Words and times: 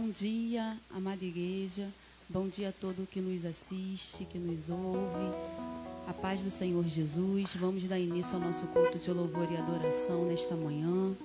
Bom 0.00 0.10
dia, 0.10 0.76
amada 0.94 1.24
igreja. 1.24 1.88
Bom 2.28 2.46
dia 2.46 2.68
a 2.68 2.72
todo 2.72 3.04
que 3.04 3.20
nos 3.20 3.44
assiste, 3.44 4.24
que 4.26 4.38
nos 4.38 4.70
ouve. 4.70 5.36
A 6.06 6.12
paz 6.12 6.40
do 6.40 6.52
Senhor 6.52 6.84
Jesus. 6.84 7.56
Vamos 7.56 7.82
dar 7.82 7.98
início 7.98 8.36
ao 8.36 8.40
nosso 8.40 8.68
culto 8.68 8.96
de 8.96 9.10
louvor 9.10 9.50
e 9.50 9.56
adoração 9.56 10.24
nesta 10.24 10.54
manhã. 10.54 11.16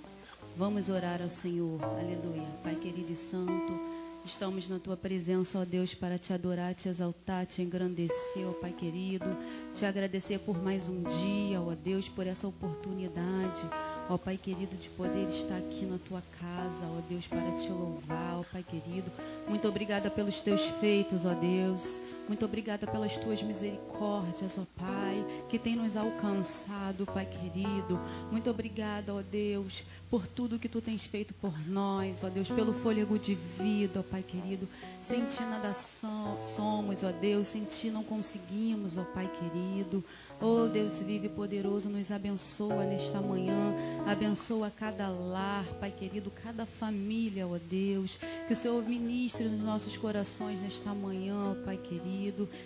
Vamos 0.57 0.89
orar 0.89 1.21
ao 1.21 1.29
Senhor. 1.29 1.79
Aleluia. 1.83 2.47
Pai 2.63 2.73
querido 2.73 3.11
e 3.11 3.15
santo, 3.15 3.79
estamos 4.25 4.67
na 4.67 4.79
tua 4.79 4.97
presença, 4.97 5.59
ó 5.59 5.65
Deus, 5.65 5.93
para 5.93 6.17
te 6.17 6.33
adorar, 6.33 6.73
te 6.73 6.89
exaltar, 6.89 7.45
te 7.45 7.61
engrandecer, 7.61 8.47
ó 8.47 8.53
Pai 8.53 8.71
querido. 8.71 9.37
Te 9.75 9.85
agradecer 9.85 10.39
por 10.39 10.57
mais 10.57 10.89
um 10.89 11.03
dia, 11.03 11.61
ó 11.61 11.75
Deus, 11.75 12.09
por 12.09 12.25
essa 12.25 12.47
oportunidade 12.47 13.69
ó 14.09 14.17
Pai 14.17 14.37
querido, 14.37 14.75
de 14.77 14.89
poder 14.89 15.27
estar 15.29 15.57
aqui 15.57 15.85
na 15.85 15.97
tua 16.07 16.21
casa, 16.39 16.85
ó 16.85 17.01
Deus, 17.09 17.27
para 17.27 17.51
te 17.57 17.69
louvar, 17.69 18.39
ó 18.39 18.43
Pai 18.51 18.63
querido. 18.63 19.11
Muito 19.47 19.67
obrigada 19.67 20.09
pelos 20.09 20.41
teus 20.41 20.65
feitos, 20.79 21.25
ó 21.25 21.33
Deus. 21.33 21.99
Muito 22.27 22.45
obrigada 22.45 22.87
pelas 22.87 23.17
tuas 23.17 23.43
misericórdias, 23.43 24.57
ó 24.57 24.65
Pai, 24.77 25.25
que 25.49 25.59
tem 25.59 25.75
nos 25.75 25.97
alcançado, 25.97 27.05
Pai 27.05 27.25
querido. 27.25 27.99
Muito 28.31 28.49
obrigada, 28.49 29.13
ó 29.13 29.21
Deus, 29.21 29.83
por 30.09 30.25
tudo 30.25 30.57
que 30.57 30.69
tu 30.69 30.79
tens 30.79 31.05
feito 31.05 31.33
por 31.33 31.53
nós, 31.67 32.23
ó 32.23 32.29
Deus, 32.29 32.49
pelo 32.49 32.73
fôlego 32.73 33.19
de 33.19 33.35
vida, 33.35 33.99
ó 33.99 34.03
Pai 34.03 34.23
querido. 34.23 34.67
Sem 35.01 35.25
ti 35.25 35.41
nada 35.41 35.73
somos, 35.73 37.03
ó 37.03 37.11
Deus, 37.11 37.49
sem 37.49 37.65
ti 37.65 37.89
não 37.89 38.03
conseguimos, 38.03 38.97
ó 38.97 39.03
Pai 39.03 39.29
querido. 39.39 40.03
Oh 40.39 40.67
Deus 40.67 41.01
vive 41.01 41.27
poderoso, 41.27 41.89
nos 41.89 42.09
abençoa 42.09 42.85
nesta 42.85 43.19
manhã, 43.19 43.73
abençoa 44.07 44.71
cada 44.71 45.09
lar, 45.09 45.65
Pai 45.79 45.91
querido, 45.91 46.31
cada 46.31 46.65
família, 46.65 47.45
ó 47.45 47.57
Deus. 47.69 48.17
Que 48.47 48.53
o 48.53 48.55
Senhor 48.55 48.81
ministre 48.83 49.45
nos 49.49 49.61
nossos 49.61 49.97
corações 49.97 50.61
nesta 50.61 50.93
manhã, 50.93 51.55
Pai 51.65 51.75
querido. 51.77 52.12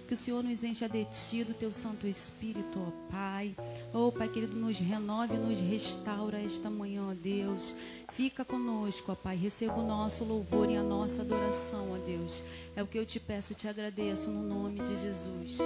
Que 0.07 0.13
o 0.13 0.17
Senhor 0.17 0.43
nos 0.43 0.63
encha 0.63 0.87
de 0.87 1.05
ti, 1.05 1.43
do 1.43 1.53
teu 1.53 1.71
Santo 1.73 2.07
Espírito, 2.07 2.79
ó 2.79 3.11
Pai. 3.11 3.55
Oh 3.93 4.11
Pai 4.11 4.27
querido, 4.27 4.55
nos 4.55 4.79
renove, 4.79 5.35
nos 5.35 5.59
restaura 5.59 6.41
esta 6.41 6.69
manhã, 6.69 7.07
ó 7.09 7.13
Deus. 7.13 7.75
Fica 8.13 8.45
conosco, 8.45 9.11
ó 9.11 9.15
Pai. 9.15 9.35
Receba 9.35 9.75
o 9.75 9.87
nosso 9.87 10.23
louvor 10.23 10.69
e 10.69 10.75
a 10.75 10.83
nossa 10.83 11.21
adoração, 11.21 11.93
ó 11.93 11.97
Deus. 12.05 12.43
É 12.75 12.83
o 12.83 12.87
que 12.87 12.97
eu 12.97 13.05
te 13.05 13.19
peço, 13.19 13.53
te 13.53 13.67
agradeço 13.67 14.29
no 14.29 14.43
nome 14.43 14.79
de 14.79 14.95
Jesus. 14.97 15.57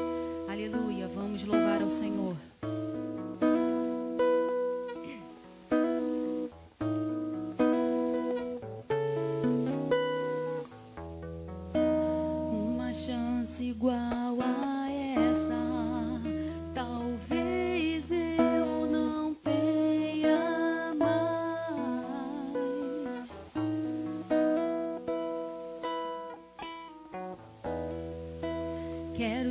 Aleluia. 0.49 1.07
Vamos 1.07 1.43
louvar 1.43 1.81
ao 1.81 1.89
Senhor. 1.89 2.35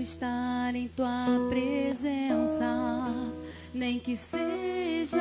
Estar 0.00 0.75
em 0.75 0.88
tua 0.88 1.26
presença, 1.49 2.67
nem 3.75 3.99
que 3.99 4.17
seja 4.17 5.19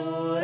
eu 0.00 0.40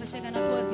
vai 0.00 0.06
chegar 0.06 0.32
na 0.32 0.40
tua 0.40 0.69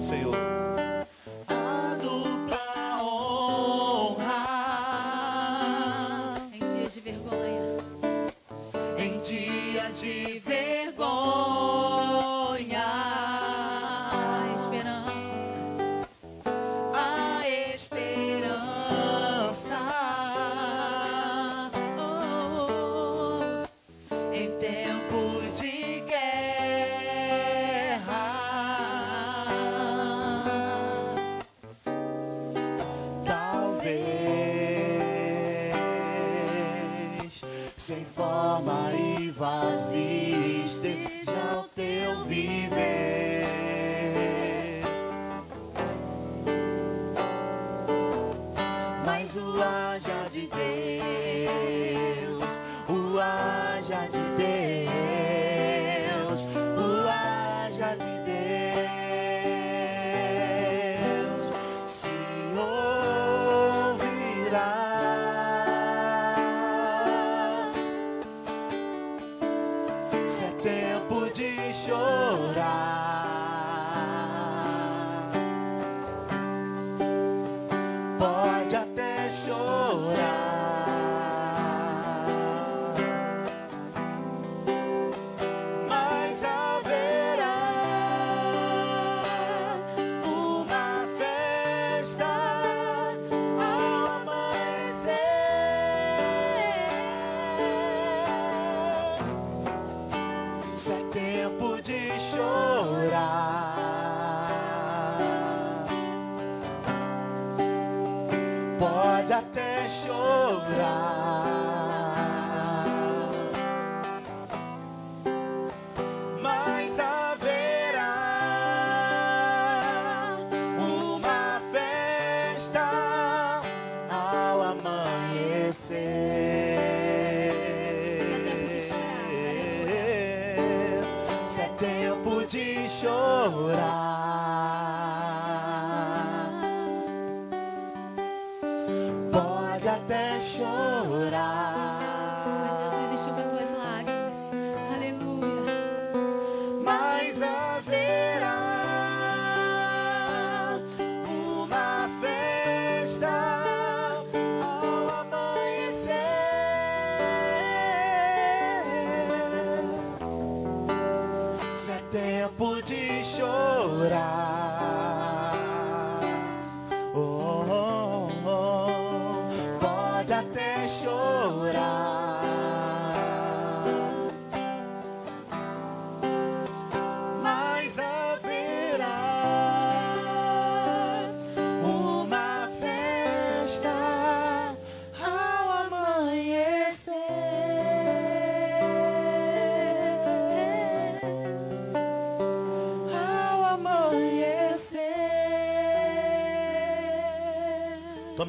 Senhor. 0.00 0.45
Chorar, 71.86 72.85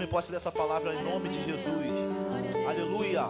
Tome 0.07 0.21
posse 0.21 0.31
dessa 0.31 0.51
palavra 0.51 0.93
em 0.93 1.03
nome 1.03 1.27
de 1.27 1.43
Jesus. 1.43 1.85
Aleluia. 2.67 3.25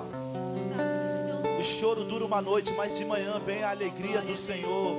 O 1.59 1.63
choro 1.63 2.03
dura 2.03 2.23
uma 2.23 2.39
noite, 2.39 2.71
mas 2.73 2.95
de 2.95 3.03
manhã 3.03 3.39
vem 3.43 3.63
a 3.63 3.71
alegria 3.71 4.21
do 4.21 4.35
Senhor. 4.35 4.95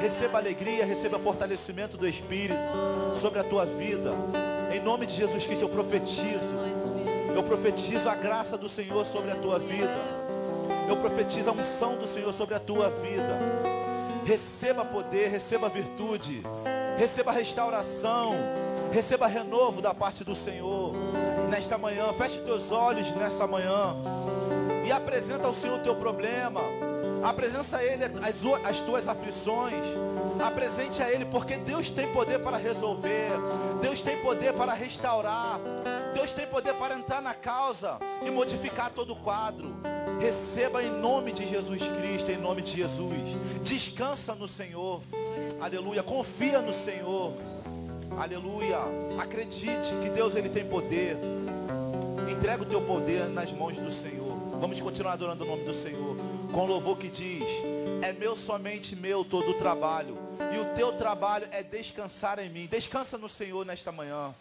Receba 0.00 0.38
alegria, 0.38 0.84
receba 0.84 1.18
fortalecimento 1.18 1.96
do 1.96 2.08
Espírito 2.08 2.58
sobre 3.20 3.38
a 3.38 3.44
tua 3.44 3.64
vida. 3.64 4.12
Em 4.74 4.80
nome 4.80 5.06
de 5.06 5.14
Jesus 5.14 5.46
Cristo 5.46 5.62
eu 5.62 5.68
profetizo. 5.68 6.56
Eu 7.34 7.42
profetizo 7.44 8.08
a 8.08 8.14
graça 8.16 8.58
do 8.58 8.68
Senhor 8.68 9.04
sobre 9.06 9.30
a 9.30 9.36
tua 9.36 9.60
vida. 9.60 9.96
Eu 10.88 10.96
profetizo 10.96 11.50
a 11.50 11.52
unção 11.52 11.96
do 11.96 12.08
Senhor 12.08 12.32
sobre 12.32 12.56
a 12.56 12.60
tua 12.60 12.90
vida. 12.90 13.38
Receba 14.24 14.84
poder, 14.84 15.28
receba 15.28 15.68
virtude, 15.68 16.42
receba 16.98 17.30
restauração, 17.30 18.34
receba 18.92 19.26
renovo 19.26 19.80
da 19.80 19.94
parte 19.94 20.24
do 20.24 20.34
Senhor 20.34 20.94
nesta 21.50 21.78
manhã. 21.78 22.12
Feche 22.14 22.40
teus 22.40 22.70
olhos 22.70 23.10
nessa 23.16 23.46
manhã 23.46 23.96
e 24.84 24.92
apresenta 24.92 25.46
ao 25.46 25.54
Senhor 25.54 25.78
o 25.78 25.82
teu 25.82 25.96
problema. 25.96 26.60
Apresenta 27.22 27.78
a 27.78 27.84
Ele 27.84 28.04
as 28.64 28.80
tuas 28.80 29.08
aflições. 29.08 29.82
Apresente 30.44 31.02
a 31.02 31.10
Ele, 31.10 31.24
porque 31.24 31.56
Deus 31.56 31.90
tem 31.90 32.12
poder 32.12 32.38
para 32.40 32.56
resolver. 32.56 33.30
Deus 33.80 34.00
tem 34.00 34.22
poder 34.22 34.52
para 34.52 34.72
restaurar. 34.72 35.58
Deus 36.14 36.32
tem 36.32 36.46
poder 36.46 36.74
para 36.74 36.94
entrar 36.94 37.20
na 37.20 37.34
causa 37.34 37.98
e 38.24 38.30
modificar 38.30 38.90
todo 38.90 39.12
o 39.12 39.16
quadro. 39.16 39.74
Receba 40.20 40.82
em 40.82 40.90
nome 40.90 41.32
de 41.32 41.48
Jesus 41.48 41.82
Cristo, 41.98 42.30
em 42.30 42.38
nome 42.38 42.62
de 42.62 42.76
Jesus. 42.76 43.18
Descansa 43.62 44.34
no 44.34 44.46
Senhor. 44.46 45.00
Aleluia. 45.60 46.02
Confia 46.02 46.60
no 46.60 46.72
Senhor. 46.72 47.32
Aleluia. 48.18 48.78
Acredite 49.18 49.94
que 50.02 50.10
Deus 50.10 50.34
ele 50.34 50.48
tem 50.48 50.64
poder. 50.64 51.16
Entrega 52.30 52.62
o 52.62 52.66
teu 52.66 52.82
poder 52.82 53.26
nas 53.28 53.50
mãos 53.52 53.76
do 53.76 53.90
Senhor. 53.90 54.34
Vamos 54.60 54.80
continuar 54.80 55.12
adorando 55.12 55.44
o 55.44 55.46
nome 55.46 55.64
do 55.64 55.74
Senhor. 55.74 56.16
Com 56.52 56.66
louvor 56.66 56.98
que 56.98 57.08
diz: 57.08 57.44
É 58.02 58.12
meu 58.12 58.36
somente 58.36 58.94
meu 58.94 59.24
todo 59.24 59.50
o 59.50 59.54
trabalho. 59.54 60.16
E 60.54 60.58
o 60.58 60.74
teu 60.74 60.92
trabalho 60.92 61.46
é 61.50 61.62
descansar 61.62 62.38
em 62.38 62.50
mim. 62.50 62.66
Descansa 62.66 63.18
no 63.18 63.28
Senhor 63.28 63.64
nesta 63.64 63.90
manhã. 63.90 64.34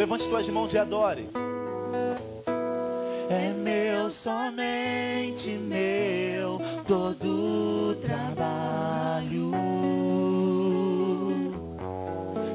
Levante 0.00 0.26
tuas 0.26 0.48
mãos 0.48 0.72
e 0.72 0.78
adore. 0.78 1.28
É 3.28 3.52
meu, 3.52 4.08
somente 4.08 5.50
meu 5.50 6.58
todo 6.86 7.94
trabalho. 7.96 9.52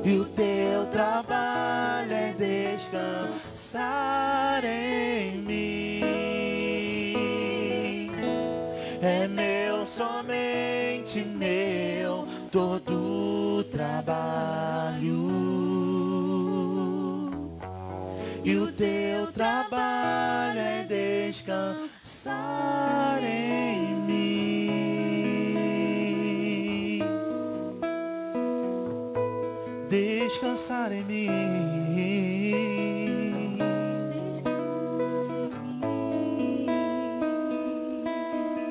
E 0.04 0.18
o 0.18 0.26
teu 0.26 0.88
trabalho 0.88 2.12
é 2.14 2.34
descansar 2.76 3.86
em 4.66 5.38
mim. 5.38 6.02
É 9.04 9.28
meu, 9.28 9.86
somente 9.86 11.24
meu 11.24 12.26
todo 12.52 13.64
trabalho. 13.66 15.55
E 18.48 18.56
o 18.58 18.72
teu 18.72 19.32
trabalho 19.32 20.60
é 20.60 20.84
descansar 20.84 21.90
em 23.24 23.96
mim. 24.06 24.70
Descansar 29.90 30.92
em 30.92 31.04
mim. 31.06 31.28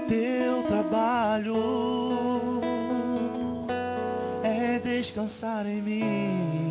Teu 0.09 0.63
trabalho 0.69 1.57
é 4.45 4.79
descansar 4.79 5.67
em 5.67 5.83
mim. 5.83 6.64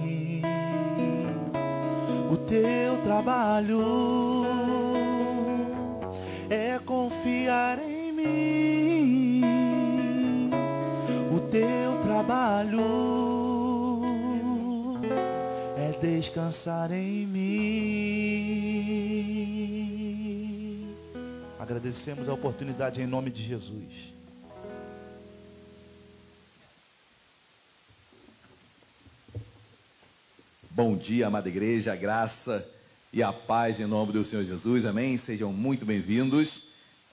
Teu 2.54 3.02
trabalho 3.02 4.46
é 6.52 6.78
confiar 6.86 7.80
em 7.80 8.12
mim. 8.12 9.42
O 11.36 11.40
teu 11.50 12.00
trabalho 12.04 12.80
é 15.80 15.94
descansar 16.00 16.92
em 16.92 17.26
mim. 17.26 17.44
Agradecemos 21.58 22.30
a 22.30 22.34
oportunidade 22.34 23.02
em 23.02 23.08
nome 23.08 23.32
de 23.32 23.42
Jesus. 23.42 24.14
Bom 30.76 30.98
dia, 30.98 31.28
amada 31.28 31.48
igreja, 31.48 31.94
a 31.94 31.96
graça 31.96 32.68
e 33.14 33.22
a 33.22 33.32
paz 33.32 33.80
em 33.80 33.86
nome 33.86 34.12
do 34.12 34.26
Senhor 34.26 34.44
Jesus, 34.44 34.86
amém? 34.86 35.20
Sejam 35.20 35.54
muito 35.54 35.86
bem-vindos. 35.86 36.64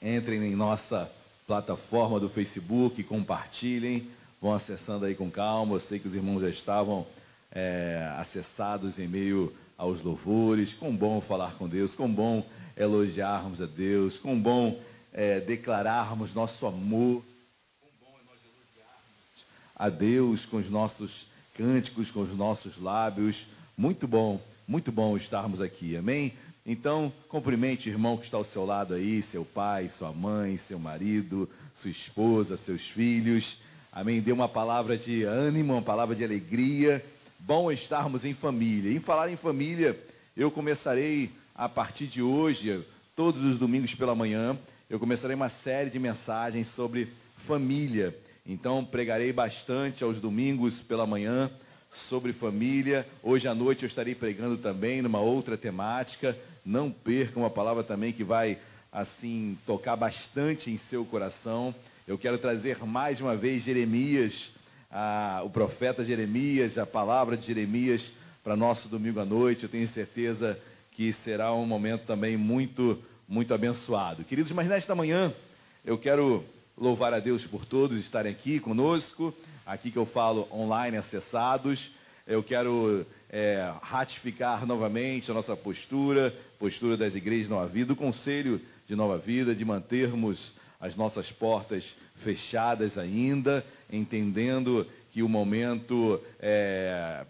Entrem 0.00 0.42
em 0.42 0.56
nossa 0.56 1.12
plataforma 1.46 2.18
do 2.18 2.30
Facebook, 2.30 3.02
compartilhem, 3.02 4.08
vão 4.40 4.54
acessando 4.54 5.04
aí 5.04 5.14
com 5.14 5.30
calma. 5.30 5.76
Eu 5.76 5.80
sei 5.80 5.98
que 5.98 6.08
os 6.08 6.14
irmãos 6.14 6.40
já 6.40 6.48
estavam 6.48 7.06
é, 7.52 8.10
acessados 8.16 8.98
em 8.98 9.06
meio 9.06 9.54
aos 9.76 10.02
louvores. 10.02 10.72
Com 10.72 10.96
bom 10.96 11.20
falar 11.20 11.52
com 11.56 11.68
Deus, 11.68 11.94
com 11.94 12.10
bom 12.10 12.42
elogiarmos 12.74 13.60
a 13.60 13.66
Deus, 13.66 14.16
com 14.16 14.40
bom 14.40 14.80
é, 15.12 15.38
declararmos 15.38 16.32
nosso 16.32 16.64
amor 16.64 17.22
a 19.76 19.90
Deus 19.90 20.46
com 20.46 20.56
os 20.56 20.70
nossos 20.70 21.29
cânticos, 21.60 22.10
com 22.10 22.20
os 22.20 22.34
nossos 22.34 22.80
lábios. 22.80 23.46
Muito 23.76 24.08
bom, 24.08 24.40
muito 24.66 24.90
bom 24.90 25.14
estarmos 25.14 25.60
aqui, 25.60 25.94
amém? 25.94 26.32
Então, 26.64 27.12
cumprimente 27.28 27.90
o 27.90 27.92
irmão 27.92 28.16
que 28.16 28.24
está 28.24 28.38
ao 28.38 28.44
seu 28.44 28.64
lado 28.64 28.94
aí, 28.94 29.20
seu 29.20 29.44
pai, 29.44 29.90
sua 29.90 30.10
mãe, 30.10 30.56
seu 30.56 30.78
marido, 30.78 31.46
sua 31.74 31.90
esposa, 31.90 32.56
seus 32.56 32.88
filhos. 32.88 33.58
Amém? 33.92 34.22
Dê 34.22 34.32
uma 34.32 34.48
palavra 34.48 34.96
de 34.96 35.24
ânimo, 35.24 35.74
uma 35.74 35.82
palavra 35.82 36.16
de 36.16 36.24
alegria. 36.24 37.04
Bom 37.38 37.70
estarmos 37.70 38.24
em 38.24 38.32
família. 38.32 38.90
Em 38.90 39.00
falar 39.00 39.30
em 39.30 39.36
família, 39.36 40.02
eu 40.34 40.50
começarei 40.50 41.30
a 41.54 41.68
partir 41.68 42.06
de 42.06 42.22
hoje, 42.22 42.82
todos 43.14 43.44
os 43.44 43.58
domingos 43.58 43.94
pela 43.94 44.14
manhã, 44.14 44.56
eu 44.88 44.98
começarei 44.98 45.36
uma 45.36 45.50
série 45.50 45.90
de 45.90 45.98
mensagens 45.98 46.68
sobre 46.68 47.08
família. 47.46 48.16
Então, 48.46 48.84
pregarei 48.84 49.32
bastante 49.32 50.02
aos 50.02 50.20
domingos 50.20 50.80
pela 50.80 51.06
manhã 51.06 51.50
sobre 51.92 52.32
família. 52.32 53.06
Hoje 53.22 53.48
à 53.48 53.54
noite 53.54 53.82
eu 53.82 53.86
estarei 53.86 54.14
pregando 54.14 54.56
também 54.56 55.02
numa 55.02 55.20
outra 55.20 55.56
temática. 55.56 56.36
Não 56.64 56.90
percam 56.90 57.42
uma 57.42 57.50
palavra 57.50 57.82
também 57.82 58.12
que 58.12 58.24
vai, 58.24 58.58
assim, 58.92 59.58
tocar 59.66 59.96
bastante 59.96 60.70
em 60.70 60.76
seu 60.76 61.04
coração. 61.04 61.74
Eu 62.06 62.18
quero 62.18 62.38
trazer 62.38 62.84
mais 62.84 63.20
uma 63.20 63.36
vez 63.36 63.64
Jeremias, 63.64 64.50
a, 64.90 65.42
o 65.44 65.50
profeta 65.50 66.04
Jeremias, 66.04 66.78
a 66.78 66.86
palavra 66.86 67.36
de 67.36 67.46
Jeremias 67.46 68.12
para 68.42 68.56
nosso 68.56 68.88
domingo 68.88 69.20
à 69.20 69.24
noite. 69.24 69.64
Eu 69.64 69.68
tenho 69.68 69.86
certeza 69.86 70.58
que 70.92 71.12
será 71.12 71.52
um 71.52 71.66
momento 71.66 72.02
também 72.06 72.36
muito, 72.36 72.98
muito 73.28 73.54
abençoado. 73.54 74.24
Queridos, 74.24 74.52
mas 74.52 74.66
nesta 74.66 74.94
manhã 74.94 75.32
eu 75.84 75.96
quero 75.96 76.44
louvar 76.80 77.12
a 77.12 77.20
Deus 77.20 77.46
por 77.46 77.66
todos 77.66 77.98
estarem 77.98 78.32
aqui 78.32 78.58
conosco, 78.58 79.34
aqui 79.66 79.90
que 79.90 79.98
eu 79.98 80.06
falo 80.06 80.48
online 80.50 80.96
acessados. 80.96 81.90
Eu 82.26 82.42
quero 82.42 83.06
é, 83.28 83.70
ratificar 83.82 84.64
novamente 84.66 85.30
a 85.30 85.34
nossa 85.34 85.54
postura, 85.54 86.34
postura 86.58 86.96
das 86.96 87.14
igrejas 87.14 87.50
Nova 87.50 87.66
Vida, 87.66 87.88
do 87.88 87.96
Conselho 87.96 88.58
de 88.88 88.96
Nova 88.96 89.18
Vida, 89.18 89.54
de 89.54 89.62
mantermos 89.62 90.54
as 90.80 90.96
nossas 90.96 91.30
portas 91.30 91.94
fechadas 92.16 92.96
ainda, 92.96 93.62
entendendo 93.92 94.86
que 95.12 95.22
o 95.22 95.28
momento 95.28 96.18
é, 96.40 97.26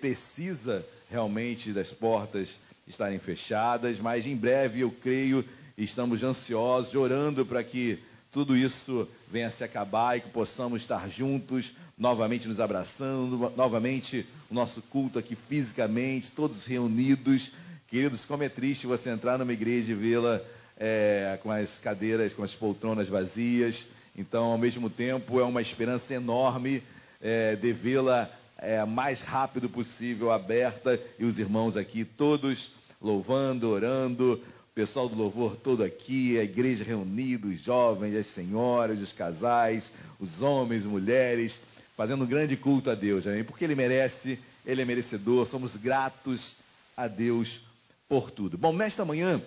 precisa 0.00 0.84
realmente 1.08 1.70
das 1.70 1.90
portas 1.90 2.58
estarem 2.84 3.20
fechadas, 3.20 4.00
mas 4.00 4.26
em 4.26 4.34
breve 4.34 4.80
eu 4.80 4.90
creio, 4.90 5.44
estamos 5.78 6.24
ansiosos, 6.24 6.96
orando 6.96 7.46
para 7.46 7.62
que 7.62 8.00
tudo 8.36 8.54
isso 8.54 9.08
venha 9.32 9.50
se 9.50 9.64
acabar 9.64 10.18
e 10.18 10.20
que 10.20 10.28
possamos 10.28 10.82
estar 10.82 11.08
juntos, 11.08 11.72
novamente 11.96 12.46
nos 12.46 12.60
abraçando, 12.60 13.50
novamente 13.56 14.26
o 14.50 14.54
nosso 14.54 14.82
culto 14.82 15.18
aqui 15.18 15.34
fisicamente, 15.34 16.30
todos 16.30 16.66
reunidos. 16.66 17.52
Queridos, 17.88 18.26
como 18.26 18.42
é 18.42 18.50
triste 18.50 18.86
você 18.86 19.08
entrar 19.08 19.38
numa 19.38 19.54
igreja 19.54 19.92
e 19.92 19.94
vê-la 19.94 20.38
é, 20.78 21.38
com 21.42 21.50
as 21.50 21.78
cadeiras, 21.78 22.34
com 22.34 22.42
as 22.42 22.54
poltronas 22.54 23.08
vazias. 23.08 23.86
Então, 24.14 24.44
ao 24.44 24.58
mesmo 24.58 24.90
tempo, 24.90 25.40
é 25.40 25.42
uma 25.42 25.62
esperança 25.62 26.12
enorme 26.12 26.82
é, 27.22 27.56
de 27.56 27.72
vê-la 27.72 28.28
é, 28.58 28.84
mais 28.84 29.22
rápido 29.22 29.66
possível 29.66 30.30
aberta 30.30 31.00
e 31.18 31.24
os 31.24 31.38
irmãos 31.38 31.74
aqui 31.74 32.04
todos 32.04 32.70
louvando, 33.00 33.70
orando, 33.70 34.42
pessoal 34.76 35.08
do 35.08 35.16
louvor 35.16 35.56
todo 35.56 35.82
aqui, 35.82 36.38
a 36.38 36.44
igreja 36.44 36.84
reunida, 36.84 37.46
os 37.46 37.62
jovens, 37.62 38.14
as 38.14 38.26
senhoras, 38.26 39.00
os 39.00 39.10
casais, 39.10 39.90
os 40.20 40.42
homens, 40.42 40.84
mulheres, 40.84 41.58
fazendo 41.96 42.24
um 42.24 42.26
grande 42.26 42.58
culto 42.58 42.90
a 42.90 42.94
Deus, 42.94 43.26
amém? 43.26 43.42
Porque 43.42 43.64
Ele 43.64 43.74
merece, 43.74 44.38
Ele 44.66 44.82
é 44.82 44.84
merecedor, 44.84 45.46
somos 45.46 45.76
gratos 45.76 46.56
a 46.94 47.08
Deus 47.08 47.62
por 48.06 48.30
tudo. 48.30 48.58
Bom, 48.58 48.70
nesta 48.70 49.02
manhã 49.02 49.40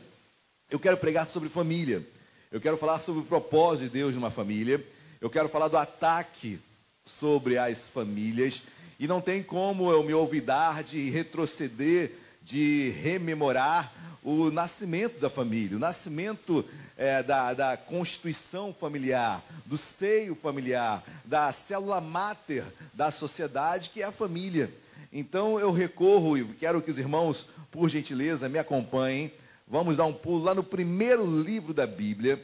eu 0.68 0.80
quero 0.80 0.98
pregar 0.98 1.28
sobre 1.28 1.48
família. 1.48 2.04
Eu 2.52 2.60
quero 2.60 2.76
falar 2.76 2.98
sobre 2.98 3.22
o 3.22 3.26
propósito 3.26 3.84
de 3.84 4.00
Deus 4.00 4.15
numa 4.15 4.32
família. 4.32 4.84
Eu 5.22 5.30
quero 5.30 5.48
falar 5.48 5.68
do 5.68 5.78
ataque 5.78 6.58
sobre 7.06 7.56
as 7.56 7.88
famílias. 7.88 8.63
E 9.00 9.06
não 9.06 9.22
tem 9.22 9.44
como 9.44 9.92
eu 9.92 10.04
me 10.04 10.13
olvidar 10.15 10.84
de 10.84 11.08
retroceder, 11.12 12.13
de 12.50 12.90
rememorar 13.02 13.94
o 14.24 14.50
nascimento 14.50 15.20
da 15.20 15.30
família, 15.30 15.78
o 15.78 15.80
nascimento 15.80 16.66
é, 16.98 17.22
da, 17.22 17.54
da 17.54 17.78
constituição 17.78 18.74
familiar, 18.74 19.44
do 19.68 19.78
seio 19.78 20.34
familiar, 20.34 21.04
da 21.24 21.52
célula 21.54 22.02
máter 22.02 22.66
da 22.92 23.12
sociedade, 23.12 23.92
que 23.92 24.02
é 24.02 24.06
a 24.06 24.12
família. 24.12 24.70
Então 25.14 25.60
eu 25.60 25.72
recorro 25.72 26.38
e 26.38 26.44
quero 26.56 26.82
que 26.82 26.90
os 26.90 26.98
irmãos, 26.98 27.46
por 27.72 27.88
gentileza, 27.88 28.50
me 28.50 28.58
acompanhem. 28.58 29.32
Vamos 29.68 29.96
dar 29.96 30.06
um 30.06 30.14
pulo 30.14 30.44
lá 30.44 30.56
no 30.56 30.64
primeiro 30.64 31.24
livro 31.44 31.72
da 31.72 31.86
Bíblia, 31.86 32.44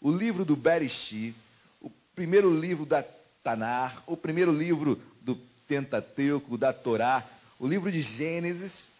o 0.00 0.10
livro 0.10 0.44
do 0.44 0.56
Bereshit, 0.56 1.36
o 1.80 1.90
primeiro 2.16 2.52
livro 2.52 2.84
da 2.84 3.04
Tanar, 3.44 4.02
o 4.08 4.16
primeiro 4.16 4.50
livro 4.50 5.00
do 5.20 5.38
Pentateuco, 5.68 6.58
da 6.58 6.72
Torá, 6.72 7.24
o 7.60 7.66
livro 7.68 7.92
de 7.92 8.02
Gênesis, 8.02 8.95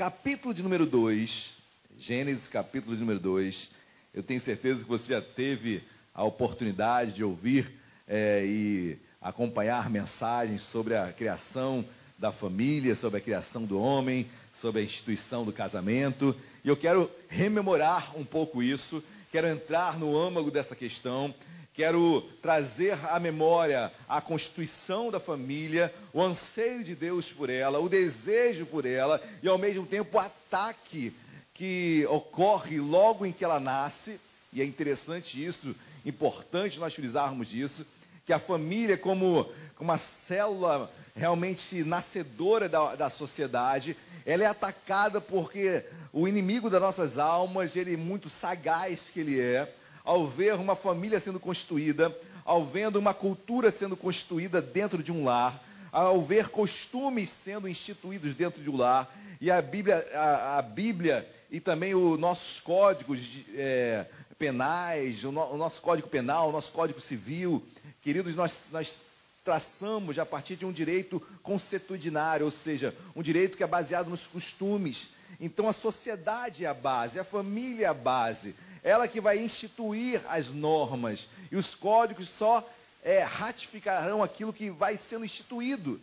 capítulo 0.00 0.54
de 0.54 0.62
número 0.62 0.86
2. 0.86 1.50
Gênesis, 1.98 2.48
capítulo 2.48 2.94
de 2.94 3.00
número 3.02 3.20
2. 3.20 3.70
Eu 4.14 4.22
tenho 4.22 4.40
certeza 4.40 4.82
que 4.82 4.88
você 4.88 5.12
já 5.12 5.20
teve 5.20 5.82
a 6.14 6.24
oportunidade 6.24 7.12
de 7.12 7.22
ouvir 7.22 7.70
é, 8.08 8.42
e 8.42 8.98
acompanhar 9.20 9.90
mensagens 9.90 10.62
sobre 10.62 10.96
a 10.96 11.12
criação 11.12 11.84
da 12.18 12.32
família, 12.32 12.94
sobre 12.94 13.18
a 13.18 13.20
criação 13.20 13.66
do 13.66 13.78
homem, 13.78 14.26
sobre 14.58 14.80
a 14.80 14.84
instituição 14.84 15.44
do 15.44 15.52
casamento. 15.52 16.34
E 16.64 16.68
eu 16.68 16.78
quero 16.78 17.10
rememorar 17.28 18.18
um 18.18 18.24
pouco 18.24 18.62
isso, 18.62 19.04
quero 19.30 19.48
entrar 19.48 19.98
no 19.98 20.18
âmago 20.18 20.50
dessa 20.50 20.74
questão, 20.74 21.34
quero 21.80 22.20
trazer 22.42 22.92
à 23.06 23.18
memória 23.18 23.90
a 24.06 24.20
constituição 24.20 25.10
da 25.10 25.18
família, 25.18 25.90
o 26.12 26.20
anseio 26.20 26.84
de 26.84 26.94
Deus 26.94 27.32
por 27.32 27.48
ela, 27.48 27.78
o 27.78 27.88
desejo 27.88 28.66
por 28.66 28.84
ela 28.84 29.18
e 29.42 29.48
ao 29.48 29.56
mesmo 29.56 29.86
tempo 29.86 30.18
o 30.18 30.20
ataque 30.20 31.10
que 31.54 32.06
ocorre 32.10 32.78
logo 32.78 33.24
em 33.24 33.32
que 33.32 33.42
ela 33.42 33.58
nasce, 33.58 34.20
e 34.52 34.60
é 34.60 34.64
interessante 34.66 35.42
isso, 35.42 35.74
importante 36.04 36.78
nós 36.78 36.94
frisarmos 36.94 37.54
isso, 37.54 37.86
que 38.26 38.32
a 38.34 38.38
família 38.38 38.98
como 38.98 39.50
uma 39.80 39.96
célula 39.96 40.92
realmente 41.16 41.82
nascedora 41.82 42.68
da, 42.68 42.94
da 42.94 43.08
sociedade, 43.08 43.96
ela 44.26 44.44
é 44.44 44.46
atacada 44.46 45.18
porque 45.18 45.82
o 46.12 46.28
inimigo 46.28 46.68
das 46.68 46.82
nossas 46.82 47.16
almas, 47.16 47.74
ele 47.74 47.94
é 47.94 47.96
muito 47.96 48.28
sagaz 48.28 49.08
que 49.10 49.20
ele 49.20 49.40
é, 49.40 49.66
ao 50.10 50.26
ver 50.26 50.54
uma 50.54 50.74
família 50.74 51.20
sendo 51.20 51.38
constituída, 51.38 52.12
ao 52.44 52.66
vendo 52.66 52.96
uma 52.98 53.14
cultura 53.14 53.70
sendo 53.70 53.96
constituída 53.96 54.60
dentro 54.60 55.04
de 55.04 55.12
um 55.12 55.24
lar, 55.24 55.62
ao 55.92 56.20
ver 56.20 56.48
costumes 56.48 57.30
sendo 57.30 57.68
instituídos 57.68 58.34
dentro 58.34 58.60
de 58.60 58.68
um 58.68 58.76
lar, 58.76 59.08
e 59.40 59.52
a 59.52 59.62
Bíblia, 59.62 60.04
a, 60.12 60.58
a 60.58 60.62
Bíblia 60.62 61.30
e 61.48 61.60
também 61.60 61.94
os 61.94 62.18
nossos 62.18 62.58
códigos 62.58 63.20
de, 63.20 63.46
é, 63.54 64.04
penais, 64.36 65.22
o, 65.22 65.30
no, 65.30 65.44
o, 65.52 65.56
nosso 65.56 65.80
código 65.80 66.08
penal, 66.08 66.48
o 66.48 66.52
nosso 66.52 66.72
código 66.72 67.00
civil, 67.00 67.64
queridos, 68.02 68.34
nós, 68.34 68.64
nós 68.72 68.96
traçamos 69.44 70.18
a 70.18 70.26
partir 70.26 70.56
de 70.56 70.66
um 70.66 70.72
direito 70.72 71.22
consuetudinário, 71.40 72.46
ou 72.46 72.50
seja, 72.50 72.92
um 73.14 73.22
direito 73.22 73.56
que 73.56 73.62
é 73.62 73.66
baseado 73.68 74.10
nos 74.10 74.26
costumes. 74.26 75.10
Então 75.40 75.68
a 75.68 75.72
sociedade 75.72 76.64
é 76.64 76.68
a 76.68 76.74
base, 76.74 77.16
a 77.16 77.22
família 77.22 77.86
é 77.86 77.88
a 77.88 77.94
base, 77.94 78.56
ela 78.82 79.08
que 79.08 79.20
vai 79.20 79.38
instituir 79.38 80.22
as 80.28 80.48
normas 80.48 81.28
e 81.50 81.56
os 81.56 81.74
códigos 81.74 82.28
só 82.28 82.68
é, 83.02 83.22
ratificarão 83.22 84.22
aquilo 84.22 84.52
que 84.52 84.70
vai 84.70 84.96
sendo 84.96 85.24
instituído. 85.24 86.00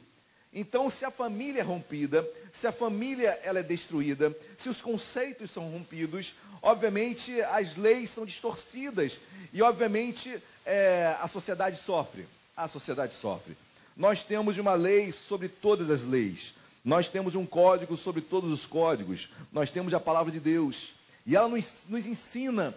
Então, 0.54 0.90
se 0.90 1.06
a 1.06 1.12
família 1.12 1.62
é 1.62 1.63
rompida, 1.63 2.28
se 2.54 2.66
a 2.68 2.72
família 2.72 3.30
ela 3.44 3.60
é 3.60 3.63
destruída, 3.63 4.36
se 4.58 4.70
os 4.70 4.82
conceitos 4.82 5.52
são 5.52 5.70
rompidos, 5.70 6.36
obviamente 6.62 7.40
as 7.42 7.76
leis 7.76 8.10
são 8.10 8.26
distorcidas 8.26 9.20
e, 9.54 9.62
obviamente, 9.62 10.42
é, 10.66 11.16
a 11.22 11.28
sociedade 11.28 11.78
sofre 11.78 12.26
a 12.58 12.68
sociedade 12.68 13.13
sofre. 13.13 13.56
Nós 13.96 14.24
temos 14.24 14.58
uma 14.58 14.74
lei 14.74 15.12
sobre 15.12 15.48
todas 15.48 15.92
as 15.92 16.02
leis. 16.04 16.56
Nós 16.84 17.08
temos 17.08 17.36
um 17.36 17.46
código 17.46 17.96
sobre 17.96 18.22
todos 18.22 18.52
os 18.52 18.66
códigos. 18.66 19.30
Nós 19.54 19.70
temos 19.70 19.94
a 19.94 20.00
palavra 20.00 20.32
de 20.32 20.40
Deus. 20.40 20.94
E 21.28 21.36
ela 21.36 21.50
nos, 21.50 21.84
nos 21.90 22.06
ensina 22.06 22.74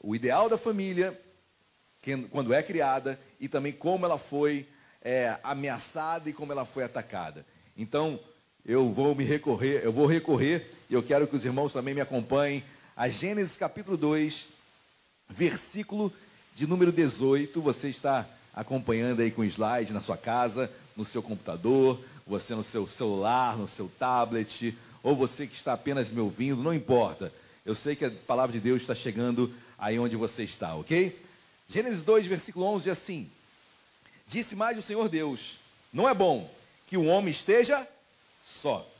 o 0.00 0.16
ideal 0.16 0.48
da 0.48 0.58
família, 0.58 1.18
quando 2.32 2.52
é 2.52 2.60
criada, 2.60 3.18
e 3.38 3.48
também 3.48 3.72
como 3.72 4.04
ela 4.04 4.18
foi 4.18 4.66
é, 5.00 5.38
ameaçada 5.44 6.28
e 6.28 6.32
como 6.32 6.50
ela 6.50 6.66
foi 6.66 6.82
atacada. 6.82 7.46
Então, 7.76 8.18
eu 8.66 8.92
vou 8.92 9.14
me 9.14 9.22
recorrer, 9.22 9.82
eu 9.84 9.92
vou 9.92 10.06
recorrer, 10.06 10.68
e 10.90 10.94
eu 10.94 11.02
quero 11.04 11.28
que 11.28 11.36
os 11.36 11.44
irmãos 11.44 11.72
também 11.72 11.94
me 11.94 12.00
acompanhem, 12.00 12.64
a 12.96 13.08
Gênesis 13.08 13.56
capítulo 13.56 13.96
2, 13.96 14.48
versículo 15.28 16.12
de 16.56 16.66
número 16.66 16.90
18. 16.90 17.60
Você 17.60 17.88
está 17.88 18.26
acompanhando 18.52 19.20
aí 19.20 19.30
com 19.30 19.44
slide 19.44 19.92
na 19.92 20.00
sua 20.00 20.16
casa, 20.16 20.68
no 20.96 21.04
seu 21.04 21.22
computador, 21.22 22.00
você 22.26 22.56
no 22.56 22.64
seu 22.64 22.88
celular, 22.88 23.56
no 23.56 23.68
seu 23.68 23.88
tablet, 24.00 24.76
ou 25.00 25.14
você 25.14 25.46
que 25.46 25.54
está 25.54 25.74
apenas 25.74 26.10
me 26.10 26.20
ouvindo, 26.20 26.60
não 26.60 26.74
importa. 26.74 27.32
Eu 27.68 27.74
sei 27.74 27.94
que 27.94 28.06
a 28.06 28.10
palavra 28.10 28.54
de 28.54 28.60
Deus 28.60 28.80
está 28.80 28.94
chegando 28.94 29.54
aí 29.78 29.98
onde 29.98 30.16
você 30.16 30.42
está, 30.42 30.74
ok? 30.74 31.14
Gênesis 31.68 32.02
2, 32.02 32.24
versículo 32.24 32.64
11 32.64 32.84
diz 32.84 32.92
assim: 32.92 33.30
Disse 34.26 34.56
mais 34.56 34.78
o 34.78 34.80
Senhor 34.80 35.06
Deus: 35.10 35.58
Não 35.92 36.08
é 36.08 36.14
bom 36.14 36.50
que 36.86 36.96
o 36.96 37.04
homem 37.04 37.30
esteja 37.30 37.86
só. 38.48 38.90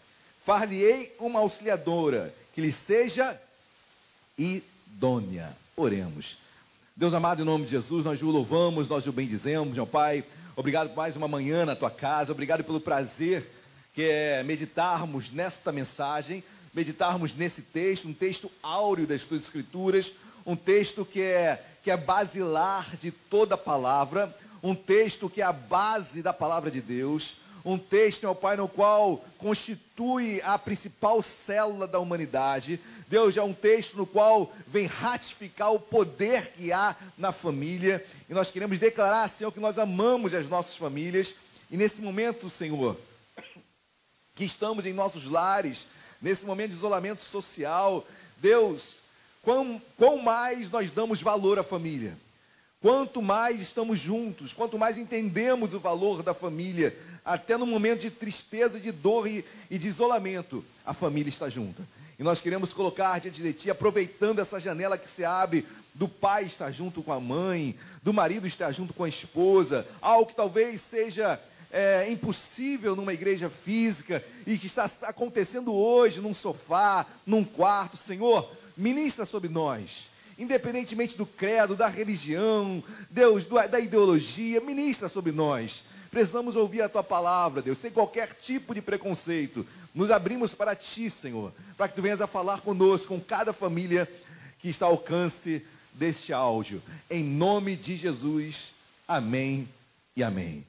Far-lhe-ei 0.45 1.17
uma 1.19 1.41
auxiliadora 1.41 2.35
que 2.55 2.61
lhe 2.61 2.71
seja 2.71 3.41
idônea. 4.37 5.57
Oremos. 5.75 6.37
Deus 6.95 7.15
amado, 7.15 7.41
em 7.41 7.47
nome 7.47 7.65
de 7.65 7.71
Jesus, 7.71 8.05
nós 8.05 8.21
o 8.21 8.27
louvamos, 8.27 8.87
nós 8.87 9.07
o 9.07 9.13
bendizemos, 9.13 9.77
meu 9.77 9.87
Pai. 9.87 10.23
Obrigado 10.55 10.91
por 10.91 10.99
mais 10.99 11.17
uma 11.17 11.27
manhã 11.27 11.65
na 11.65 11.75
tua 11.75 11.91
casa, 11.91 12.33
obrigado 12.33 12.63
pelo 12.63 12.83
prazer 12.83 13.51
que 13.95 14.03
é 14.03 14.43
meditarmos 14.43 15.31
nesta 15.31 15.73
mensagem, 15.73 16.45
meditarmos 16.79 17.35
nesse 17.35 17.61
texto, 17.61 18.07
um 18.07 18.15
texto 18.15 18.49
áureo 18.63 19.05
das 19.05 19.23
tuas 19.23 19.43
escrituras, 19.43 20.13
um 20.47 20.55
texto 20.55 21.05
que 21.05 21.21
é, 21.21 21.61
que 21.83 21.91
é 21.91 21.97
basilar 21.97 22.97
de 22.97 23.11
toda 23.11 23.57
a 23.57 23.59
palavra, 23.59 24.33
um 24.63 24.77
texto 24.77 25.29
que 25.29 25.43
é 25.43 25.45
a 25.45 25.53
base 25.53 26.23
da 26.23 26.33
palavra 26.33 26.71
de 26.71 26.81
Deus, 26.81 27.35
um 27.65 27.77
texto, 27.77 28.23
meu 28.23 28.35
Pai, 28.35 28.57
no 28.57 28.69
qual 28.69 29.25
constitui 29.39 30.41
a 30.43 30.57
principal 30.57 31.21
célula 31.21 31.89
da 31.89 31.99
humanidade. 31.99 32.79
Deus 33.09 33.37
é 33.37 33.43
um 33.43 33.53
texto 33.53 33.97
no 33.97 34.07
qual 34.07 34.53
vem 34.69 34.87
ratificar 34.87 35.73
o 35.73 35.81
poder 35.81 36.53
que 36.53 36.73
há 36.73 36.95
na 37.19 37.33
família. 37.33 38.07
E 38.31 38.33
nós 38.33 38.53
queremos 38.53 38.79
declarar, 38.79 39.29
Senhor, 39.29 39.51
que 39.51 39.59
nós 39.59 39.77
amamos 39.81 40.33
as 40.33 40.49
nossas 40.49 40.77
famílias. 40.77 41.35
E 41.73 41.77
nesse 41.77 42.01
momento, 42.01 42.49
Senhor, 42.49 42.97
que 44.37 44.45
estamos 44.45 44.87
em 44.87 44.93
nossos 44.93 45.25
lares, 45.25 45.85
nesse 46.21 46.45
momento 46.45 46.71
de 46.71 46.77
isolamento 46.77 47.25
social, 47.25 48.07
Deus, 48.39 49.01
quão, 49.43 49.81
quão 49.97 50.19
mais 50.19 50.71
nós 50.71 50.91
damos 50.91 51.23
valor 51.23 51.59
à 51.59 51.63
família. 51.63 52.17
Quanto 52.81 53.21
mais 53.21 53.61
estamos 53.61 53.99
juntos, 53.99 54.53
quanto 54.53 54.79
mais 54.79 54.97
entendemos 54.97 55.75
o 55.75 55.81
valor 55.81 56.23
da 56.23 56.33
família, 56.33 56.97
até 57.25 57.57
no 57.57 57.67
momento 57.67 58.03
de 58.03 58.11
tristeza, 58.11 58.79
de 58.79 58.93
dor 58.93 59.27
e, 59.27 59.45
e 59.69 59.79
de 59.79 59.89
isolamento, 59.89 60.65
a 60.87 60.95
família 60.95 61.29
está 61.29 61.49
junta. 61.49 61.83
E 62.19 62.23
nós 62.23 62.41
queremos 62.41 62.73
colocar 62.73 63.21
diante 63.21 63.43
de 63.43 63.53
ti, 63.53 63.71
aproveitando 63.71 64.41
essa 64.41 64.61
janela 64.61 64.97
que 64.97 65.09
se 65.09 65.25
abre, 65.25 65.67
do 65.95 66.09
pai 66.09 66.45
estar 66.45 66.71
junto 66.71 67.03
com 67.03 67.13
a 67.13 67.19
mãe, 67.19 67.77
do 68.03 68.13
marido 68.13 68.47
estar 68.47 68.71
junto 68.71 68.95
com 68.95 69.03
a 69.03 69.09
esposa, 69.09 69.87
algo 70.01 70.27
que 70.27 70.35
talvez 70.35 70.81
seja 70.81 71.41
é, 71.71 72.11
impossível 72.11 72.97
numa 72.97 73.13
igreja 73.13 73.51
física 73.51 74.25
e 74.47 74.57
que 74.57 74.67
está 74.67 74.91
acontecendo 75.03 75.75
hoje 75.75 76.21
num 76.21 76.35
sofá, 76.35 77.07
num 77.27 77.45
quarto. 77.45 77.97
Senhor, 77.97 78.51
ministra 78.77 79.25
sobre 79.25 79.49
nós 79.49 80.09
independentemente 80.39 81.17
do 81.17 81.27
credo, 81.27 81.75
da 81.75 81.89
religião, 81.89 82.83
Deus, 83.11 83.45
da 83.69 83.81
ideologia, 83.81 84.61
ministra 84.61 85.09
sobre 85.09 85.33
nós. 85.33 85.83
Precisamos 86.11 86.57
ouvir 86.57 86.81
a 86.83 86.89
tua 86.89 87.03
palavra, 87.03 87.61
Deus, 87.61 87.79
sem 87.79 87.91
qualquer 87.91 88.33
tipo 88.35 88.73
de 88.73 88.81
preconceito. 88.81 89.67
Nos 89.95 90.11
abrimos 90.11 90.55
para 90.55 90.77
ti, 90.77 91.11
Senhor, 91.11 91.53
para 91.77 91.89
que 91.89 91.97
tu 91.97 92.03
venhas 92.03 92.21
a 92.21 92.27
falar 92.27 92.61
conosco, 92.61 93.09
com 93.09 93.21
cada 93.21 93.53
família 93.53 94.09
que 94.61 94.69
está 94.69 94.87
ao 94.87 94.93
alcance 94.93 95.63
deste 95.93 96.33
áudio. 96.33 96.81
Em 97.11 97.25
nome 97.25 97.75
de 97.77 97.97
Jesus, 97.97 98.73
amém 99.07 99.69
e 100.17 100.23
amém. 100.23 100.65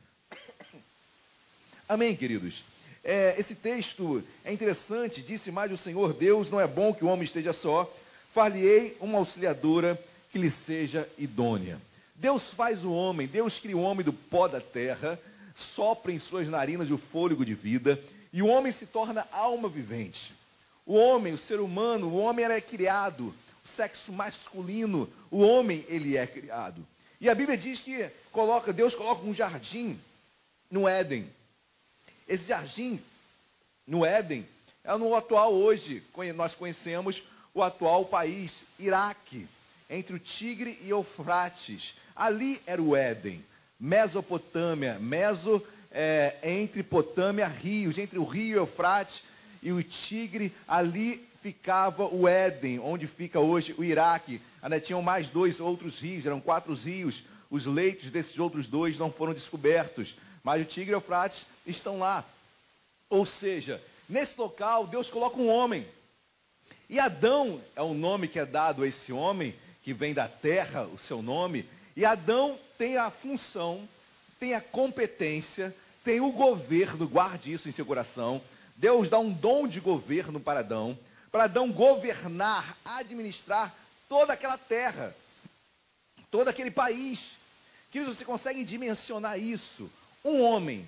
Amém, 1.90 2.16
queridos. 2.16 2.64
É, 3.04 3.34
esse 3.40 3.56
texto 3.56 4.24
é 4.46 4.54
interessante, 4.54 5.24
disse 5.24 5.50
mais 5.50 5.72
o 5.72 5.78
Senhor 5.78 6.14
Deus, 6.14 6.48
não 6.48 6.62
é 6.62 6.68
bom 6.68 6.94
que 6.94 7.04
o 7.04 7.08
homem 7.08 7.24
esteja 7.24 7.52
só, 7.52 7.92
far-lhe-ei 8.32 8.96
uma 9.00 9.18
auxiliadora 9.18 10.00
que 10.32 10.38
lhe 10.38 10.52
seja 10.52 11.10
idônea. 11.18 11.82
Deus 12.14 12.44
faz 12.50 12.86
o 12.86 12.92
homem, 12.92 13.26
Deus 13.26 13.58
cria 13.58 13.76
o 13.76 13.82
homem 13.82 14.06
do 14.06 14.14
pó 14.14 14.48
da 14.48 14.62
terra, 14.62 15.20
sopra 15.56 16.12
em 16.12 16.20
suas 16.20 16.48
narinas 16.48 16.92
o 16.92 16.98
fôlego 17.00 17.44
de 17.44 17.56
vida, 17.56 18.00
e 18.32 18.44
o 18.44 18.48
homem 18.48 18.72
se 18.72 18.86
torna 18.86 19.28
alma 19.32 19.68
vivente. 19.68 20.32
O 20.86 20.94
homem, 20.94 21.34
o 21.34 21.40
ser 21.40 21.60
humano, 21.60 22.10
o 22.10 22.18
homem 22.18 22.46
era 22.46 22.62
criado, 22.62 23.34
o 23.66 23.68
sexo 23.68 24.14
masculino, 24.14 25.10
o 25.32 25.40
homem 25.40 25.84
ele 25.90 26.16
é 26.16 26.28
criado. 26.28 26.86
E 27.20 27.28
a 27.28 27.34
Bíblia 27.34 27.58
diz 27.58 27.82
que 27.82 28.12
coloca, 28.32 28.72
Deus 28.72 28.94
coloca 28.94 29.26
um 29.26 29.34
jardim 29.34 30.00
no 30.70 30.88
Éden. 30.88 31.28
Esse 32.30 32.46
jardim 32.46 33.02
no 33.88 34.06
Éden 34.06 34.48
é 34.84 34.96
no 34.96 35.16
atual 35.16 35.52
hoje, 35.52 36.04
nós 36.36 36.54
conhecemos 36.54 37.24
o 37.56 37.64
atual 37.64 38.06
país, 38.06 38.66
Iraque, 38.78 39.48
entre 39.90 40.16
o 40.16 40.20
Tigre 40.20 40.78
e 40.84 40.92
Eufrates. 40.92 41.96
Ali 42.16 42.62
era 42.68 42.80
o 42.80 42.96
Éden, 42.96 43.44
Mesopotâmia, 43.80 45.00
Meso 45.00 45.60
é, 45.92 46.36
entre 46.44 46.84
Potâmia, 46.84 47.48
rios, 47.48 47.98
entre 47.98 48.20
o 48.20 48.24
rio 48.24 48.58
Eufrates 48.58 49.24
e 49.64 49.72
o 49.72 49.82
Tigre, 49.82 50.54
ali 50.68 51.28
ficava 51.42 52.06
o 52.06 52.28
Éden, 52.28 52.78
onde 52.78 53.08
fica 53.08 53.40
hoje 53.40 53.74
o 53.76 53.84
Iraque. 53.84 54.40
Ainda 54.62 54.80
tinham 54.80 55.02
mais 55.02 55.30
dois 55.30 55.60
outros 55.60 56.00
rios, 56.00 56.28
eram 56.28 56.40
quatro 56.40 56.76
rios. 56.76 57.24
Os 57.50 57.66
leitos 57.66 58.12
desses 58.12 58.38
outros 58.38 58.68
dois 58.68 59.00
não 59.00 59.12
foram 59.12 59.34
descobertos, 59.34 60.16
mas 60.44 60.62
o 60.62 60.66
Tigre 60.66 60.92
e 60.92 60.94
o 60.94 60.98
Eufrates 60.98 61.48
estão 61.70 62.00
lá. 62.00 62.26
Ou 63.10 63.26
seja, 63.26 63.82
nesse 64.08 64.40
local 64.40 64.86
Deus 64.88 65.10
coloca 65.10 65.38
um 65.38 65.50
homem. 65.50 65.86
E 66.90 67.00
Adão 67.00 67.62
é 67.76 67.82
o 67.82 67.94
nome 67.94 68.28
que 68.28 68.40
é 68.40 68.46
dado 68.46 68.84
a 68.84 68.88
esse 68.88 69.14
homem, 69.14 69.56
que 69.84 69.94
vem 69.94 70.14
da 70.14 70.28
terra, 70.28 70.84
o 70.84 70.98
seu 70.98 71.22
nome. 71.22 71.68
E 71.96 72.04
Adão 72.04 72.60
tem 72.78 72.98
a 72.98 73.12
função, 73.12 73.88
tem 74.40 74.56
a 74.56 74.62
competência, 74.62 75.76
tem 76.04 76.20
o 76.20 76.32
governo, 76.32 77.08
guarde 77.08 77.54
isso 77.54 77.70
em 77.70 77.72
seu 77.72 77.86
coração. 77.86 78.42
Deus 78.76 79.10
dá 79.10 79.20
um 79.20 79.32
dom 79.32 79.68
de 79.68 79.80
governo 79.80 80.40
para 80.40 80.62
Adão, 80.62 80.98
para 81.32 81.44
Adão 81.44 81.72
governar, 81.72 82.78
administrar 82.86 83.76
toda 84.08 84.34
aquela 84.34 84.58
terra, 84.58 85.16
todo 86.32 86.48
aquele 86.48 86.72
país. 86.72 87.34
Queridos, 87.92 88.18
você 88.18 88.26
consegue 88.26 88.64
dimensionar 88.64 89.40
isso? 89.40 89.90
Um 90.24 90.42
homem 90.42 90.88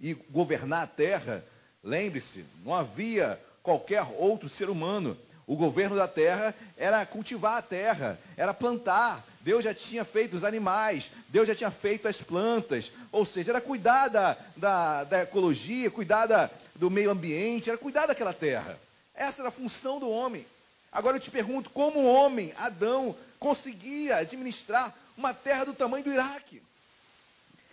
e 0.00 0.14
governar 0.14 0.84
a 0.84 0.86
terra, 0.86 1.44
lembre-se, 1.82 2.44
não 2.64 2.74
havia 2.74 3.40
qualquer 3.62 4.06
outro 4.16 4.48
ser 4.48 4.70
humano. 4.70 5.16
O 5.46 5.56
governo 5.56 5.96
da 5.96 6.06
terra 6.06 6.54
era 6.76 7.04
cultivar 7.04 7.58
a 7.58 7.62
terra, 7.62 8.18
era 8.36 8.54
plantar. 8.54 9.24
Deus 9.40 9.64
já 9.64 9.74
tinha 9.74 10.04
feito 10.04 10.36
os 10.36 10.44
animais, 10.44 11.10
Deus 11.28 11.48
já 11.48 11.54
tinha 11.54 11.70
feito 11.70 12.06
as 12.06 12.18
plantas. 12.18 12.92
Ou 13.10 13.26
seja, 13.26 13.52
era 13.52 13.60
cuidar 13.60 14.08
da, 14.08 14.36
da, 14.56 15.04
da 15.04 15.22
ecologia, 15.22 15.90
cuidar 15.90 16.26
da, 16.26 16.48
do 16.76 16.90
meio 16.90 17.10
ambiente, 17.10 17.68
era 17.68 17.78
cuidar 17.78 18.06
daquela 18.06 18.32
terra. 18.32 18.78
Essa 19.14 19.42
era 19.42 19.48
a 19.48 19.52
função 19.52 19.98
do 19.98 20.08
homem. 20.08 20.46
Agora 20.92 21.16
eu 21.16 21.20
te 21.20 21.30
pergunto, 21.30 21.70
como 21.70 22.00
o 22.00 22.12
homem, 22.12 22.54
Adão, 22.56 23.14
conseguia 23.38 24.16
administrar 24.16 24.94
uma 25.16 25.34
terra 25.34 25.64
do 25.64 25.74
tamanho 25.74 26.04
do 26.04 26.12
Iraque? 26.12 26.62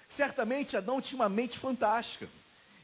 Certamente 0.10 0.78
Adão 0.78 1.02
tinha 1.02 1.20
uma 1.20 1.30
mente 1.30 1.58
fantástica. 1.58 2.28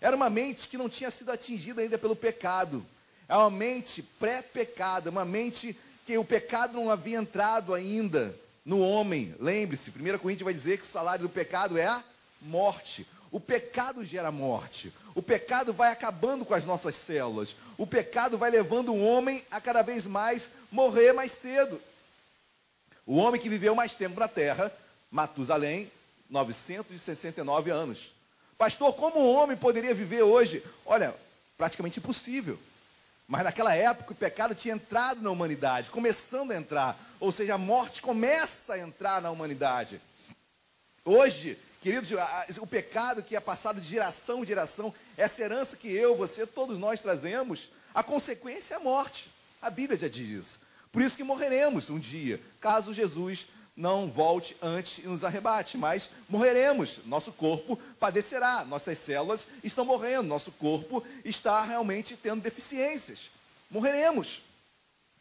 Era 0.01 0.15
uma 0.15 0.29
mente 0.29 0.67
que 0.67 0.77
não 0.77 0.89
tinha 0.89 1.09
sido 1.09 1.31
atingida 1.31 1.81
ainda 1.81 1.97
pelo 1.97 2.15
pecado. 2.15 2.85
É 3.27 3.35
uma 3.35 3.49
mente 3.49 4.01
pré-pecado, 4.01 5.09
uma 5.09 5.23
mente 5.23 5.77
que 6.05 6.17
o 6.17 6.25
pecado 6.25 6.73
não 6.73 6.89
havia 6.89 7.17
entrado 7.17 7.73
ainda 7.73 8.35
no 8.65 8.79
homem. 8.79 9.33
Lembre-se, 9.39 9.89
1 9.89 10.17
Coríntios 10.17 10.45
vai 10.45 10.53
dizer 10.53 10.77
que 10.77 10.85
o 10.85 10.89
salário 10.89 11.23
do 11.23 11.29
pecado 11.29 11.77
é 11.77 11.85
a 11.85 12.03
morte. 12.41 13.07
O 13.31 13.39
pecado 13.39 14.03
gera 14.03 14.31
morte. 14.31 14.93
O 15.15 15.21
pecado 15.21 15.73
vai 15.73 15.91
acabando 15.91 16.45
com 16.45 16.53
as 16.53 16.65
nossas 16.65 16.95
células. 16.95 17.55
O 17.77 17.87
pecado 17.87 18.37
vai 18.37 18.51
levando 18.51 18.93
o 18.93 19.03
homem 19.03 19.43
a 19.49 19.61
cada 19.61 19.81
vez 19.81 20.05
mais 20.05 20.49
morrer 20.71 21.13
mais 21.13 21.31
cedo. 21.31 21.81
O 23.05 23.15
homem 23.15 23.39
que 23.39 23.49
viveu 23.49 23.73
mais 23.73 23.93
tempo 23.93 24.19
na 24.19 24.27
terra, 24.27 24.71
Matusalém, 25.09 25.89
969 26.29 27.71
anos. 27.71 28.13
Pastor, 28.57 28.93
como 28.93 29.19
um 29.19 29.33
homem 29.33 29.57
poderia 29.57 29.93
viver 29.93 30.23
hoje? 30.23 30.63
Olha, 30.85 31.13
praticamente 31.57 31.99
impossível. 31.99 32.57
Mas 33.27 33.43
naquela 33.43 33.73
época 33.73 34.11
o 34.11 34.15
pecado 34.15 34.53
tinha 34.53 34.75
entrado 34.75 35.21
na 35.21 35.31
humanidade, 35.31 35.89
começando 35.89 36.51
a 36.51 36.57
entrar. 36.57 36.97
Ou 37.19 37.31
seja, 37.31 37.55
a 37.55 37.57
morte 37.57 38.01
começa 38.01 38.73
a 38.73 38.79
entrar 38.79 39.21
na 39.21 39.31
humanidade. 39.31 39.99
Hoje, 41.05 41.57
queridos, 41.81 42.09
o 42.59 42.67
pecado 42.67 43.23
que 43.23 43.35
é 43.35 43.39
passado 43.39 43.81
de 43.81 43.87
geração 43.87 44.43
em 44.43 44.45
geração, 44.45 44.93
essa 45.17 45.41
herança 45.41 45.75
que 45.75 45.91
eu, 45.91 46.15
você, 46.15 46.45
todos 46.45 46.77
nós 46.77 47.01
trazemos, 47.01 47.69
a 47.93 48.03
consequência 48.03 48.73
é 48.73 48.77
a 48.77 48.79
morte. 48.79 49.29
A 49.61 49.69
Bíblia 49.69 49.97
já 49.97 50.07
diz 50.07 50.29
isso. 50.29 50.59
Por 50.91 51.01
isso 51.01 51.17
que 51.17 51.23
morreremos 51.23 51.89
um 51.89 51.97
dia, 51.97 52.39
caso 52.59 52.93
Jesus 52.93 53.47
não 53.75 54.07
volte 54.09 54.55
antes 54.61 54.99
e 54.99 55.07
nos 55.07 55.23
arrebate, 55.23 55.77
mas 55.77 56.09
morreremos. 56.29 56.99
Nosso 57.05 57.31
corpo 57.31 57.77
padecerá, 57.99 58.63
nossas 58.65 58.99
células 58.99 59.47
estão 59.63 59.83
morrendo, 59.83 60.23
nosso 60.23 60.51
corpo 60.51 61.03
está 61.25 61.61
realmente 61.63 62.15
tendo 62.15 62.41
deficiências. 62.41 63.29
Morreremos. 63.71 64.41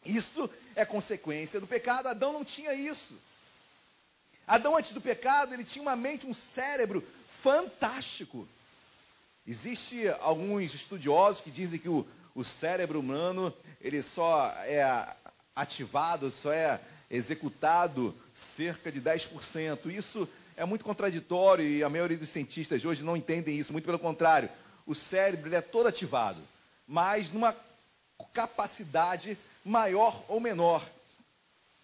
Isso 0.04 0.50
é 0.74 0.84
consequência 0.84 1.60
do 1.60 1.66
pecado. 1.66 2.08
Adão 2.08 2.32
não 2.32 2.44
tinha 2.44 2.74
isso. 2.74 3.16
Adão, 4.46 4.76
antes 4.76 4.92
do 4.92 5.00
pecado, 5.00 5.54
ele 5.54 5.64
tinha 5.64 5.82
uma 5.82 5.96
mente, 5.96 6.26
um 6.26 6.34
cérebro 6.34 7.02
fantástico. 7.40 8.46
Existe 9.46 10.08
alguns 10.20 10.74
estudiosos 10.74 11.40
que 11.40 11.50
dizem 11.50 11.78
que 11.78 11.88
o, 11.88 12.06
o 12.34 12.44
cérebro 12.44 13.00
humano 13.00 13.54
ele 13.80 14.02
só 14.02 14.48
é 14.64 15.16
ativado, 15.54 16.30
só 16.30 16.52
é 16.52 16.80
executado 17.12 18.14
cerca 18.34 18.90
de 18.90 19.00
10%. 19.00 19.86
Isso 19.92 20.26
é 20.56 20.64
muito 20.64 20.84
contraditório 20.84 21.64
e 21.64 21.84
a 21.84 21.88
maioria 21.90 22.16
dos 22.16 22.30
cientistas 22.30 22.84
hoje 22.84 23.04
não 23.04 23.16
entendem 23.16 23.56
isso, 23.56 23.72
muito 23.72 23.84
pelo 23.84 23.98
contrário. 23.98 24.48
O 24.86 24.94
cérebro 24.94 25.54
é 25.54 25.60
todo 25.60 25.86
ativado, 25.86 26.40
mas 26.88 27.30
numa 27.30 27.54
capacidade 28.32 29.36
maior 29.64 30.24
ou 30.26 30.40
menor. 30.40 30.84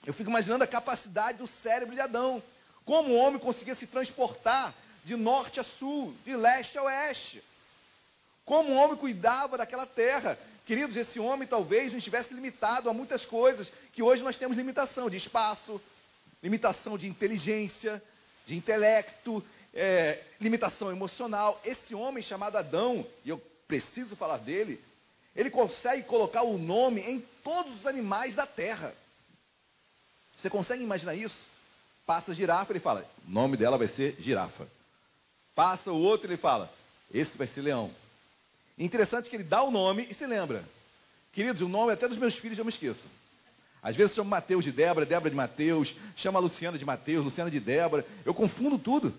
Eu 0.07 0.15
fico 0.15 0.31
imaginando 0.31 0.65
a 0.65 0.67
capacidade 0.67 1.39
do 1.39 1.47
cérebro 1.47 1.95
de 1.95 2.01
Adão. 2.01 2.43
Como 2.85 3.11
o 3.11 3.17
homem 3.17 3.39
conseguia 3.39 3.75
se 3.75 3.87
transportar 3.87 4.75
de 5.05 5.15
norte 5.17 5.61
a 5.61 5.65
sul, 5.65 6.15
de 6.25 6.35
leste 6.35 6.79
a 6.79 6.83
oeste. 6.83 7.43
Como 8.45 8.73
o 8.73 8.77
homem 8.77 8.97
cuidava 8.97 9.59
daquela 9.59 9.85
terra. 9.85 10.39
Queridos, 10.69 10.99
esse 10.99 11.19
homem 11.19 11.49
talvez 11.49 11.93
não 11.93 11.99
estivesse 11.99 12.35
limitado 12.35 12.91
a 12.91 12.93
muitas 12.93 13.25
coisas 13.25 13.73
que 13.91 14.03
hoje 14.03 14.23
nós 14.23 14.37
temos 14.37 14.55
limitação 14.55 15.09
de 15.09 15.17
espaço, 15.17 15.81
limitação 16.43 16.99
de 16.99 17.09
inteligência, 17.09 18.03
de 18.47 18.55
intelecto, 18.55 19.43
é, 19.73 20.23
limitação 20.39 20.91
emocional. 20.91 21.59
Esse 21.65 21.95
homem 21.95 22.23
chamado 22.23 22.59
Adão, 22.59 23.07
e 23.25 23.31
eu 23.31 23.39
preciso 23.67 24.15
falar 24.15 24.37
dele, 24.37 24.79
ele 25.35 25.49
consegue 25.49 26.03
colocar 26.03 26.43
o 26.43 26.59
nome 26.59 27.01
em 27.01 27.25
todos 27.43 27.75
os 27.75 27.87
animais 27.87 28.35
da 28.35 28.45
terra. 28.45 28.95
Você 30.37 30.51
consegue 30.51 30.85
imaginar 30.85 31.15
isso? 31.15 31.47
Passa 32.05 32.35
girafa, 32.35 32.73
ele 32.73 32.81
fala, 32.81 33.11
o 33.27 33.31
nome 33.31 33.57
dela 33.57 33.79
vai 33.79 33.89
ser 33.89 34.17
girafa. 34.21 34.69
Passa 35.55 35.91
o 35.91 35.99
outro, 35.99 36.27
ele 36.29 36.37
fala, 36.37 36.71
esse 37.11 37.39
vai 37.39 37.47
ser 37.47 37.63
leão. 37.63 37.91
Interessante 38.79 39.29
que 39.29 39.37
ele 39.37 39.45
dá 39.45 39.63
o 39.63 39.71
nome 39.71 40.07
e 40.09 40.15
se 40.15 40.27
lembra. 40.27 40.65
Queridos, 41.33 41.63
o 41.63 41.69
nome 41.69 41.93
até 41.93 42.07
dos 42.09 42.17
meus 42.17 42.37
filhos 42.37 42.59
eu 42.59 42.65
me 42.65 42.71
esqueço. 42.71 43.03
Às 43.83 43.97
vezes 43.97 44.15
chama 44.15 44.31
Mateus 44.31 44.65
de 44.65 44.73
Débora, 44.73 45.07
Débora 45.07 45.31
de 45.31 45.37
Mateus, 45.37 45.95
chama 46.17 46.39
Luciana 46.39 46.79
de 46.79 46.85
Mateus, 46.85 47.25
Luciana 47.25 47.51
de 47.51 47.61
Débora. 47.61 48.05
Eu 48.25 48.35
confundo 48.35 48.79
tudo. 48.79 49.15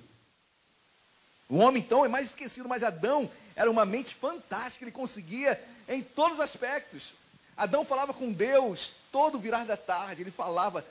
O 1.49 1.57
homem, 1.57 1.81
então, 1.81 2.05
é 2.05 2.07
mais 2.07 2.29
esquecido, 2.29 2.69
mas 2.69 2.83
Adão 2.83 3.29
era 3.55 3.69
uma 3.69 3.85
mente 3.85 4.13
fantástica, 4.15 4.85
ele 4.85 4.91
conseguia 4.91 5.59
em 5.87 6.01
todos 6.01 6.37
os 6.37 6.43
aspectos. 6.43 7.13
Adão 7.57 7.83
falava 7.83 8.13
com 8.13 8.31
Deus 8.31 8.93
todo 9.11 9.39
virar 9.39 9.65
da 9.65 9.75
tarde, 9.75 10.21
ele 10.21 10.31
falava 10.31 10.85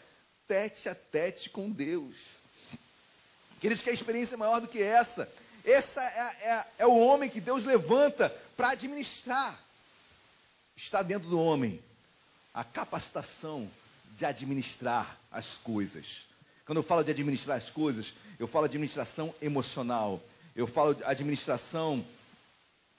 tete 0.47 0.89
a 0.89 0.95
tete 0.95 1.49
com 1.49 1.71
Deus. 1.71 2.17
Queridos, 3.61 3.83
que 3.83 3.91
a 3.91 3.93
experiência 3.93 4.35
é 4.35 4.39
maior 4.39 4.61
do 4.61 4.69
que 4.69 4.83
essa. 4.83 5.31
Esse 5.69 6.01
é, 6.01 6.03
é, 6.03 6.65
é 6.79 6.87
o 6.87 6.99
homem 6.99 7.29
que 7.29 7.43
Deus 7.43 7.63
levanta 7.63 8.31
para 8.57 8.71
administrar. 8.71 9.63
Está 10.75 11.03
dentro 11.03 11.29
do 11.29 11.39
homem 11.39 11.79
a 12.55 12.65
capacitação 12.65 13.71
de 14.17 14.25
administrar 14.25 15.19
as 15.31 15.59
coisas. 15.59 16.25
Quando 16.65 16.79
eu 16.79 16.83
falo 16.83 17.05
de 17.05 17.11
administrar 17.11 17.59
as 17.59 17.69
coisas, 17.69 18.15
eu 18.39 18.49
falo 18.49 18.67
de 18.67 18.79
administração 18.79 19.35
emocional. 19.43 20.23
Eu 20.57 20.67
falo 20.67 20.95
de 20.95 21.05
administração 21.05 22.03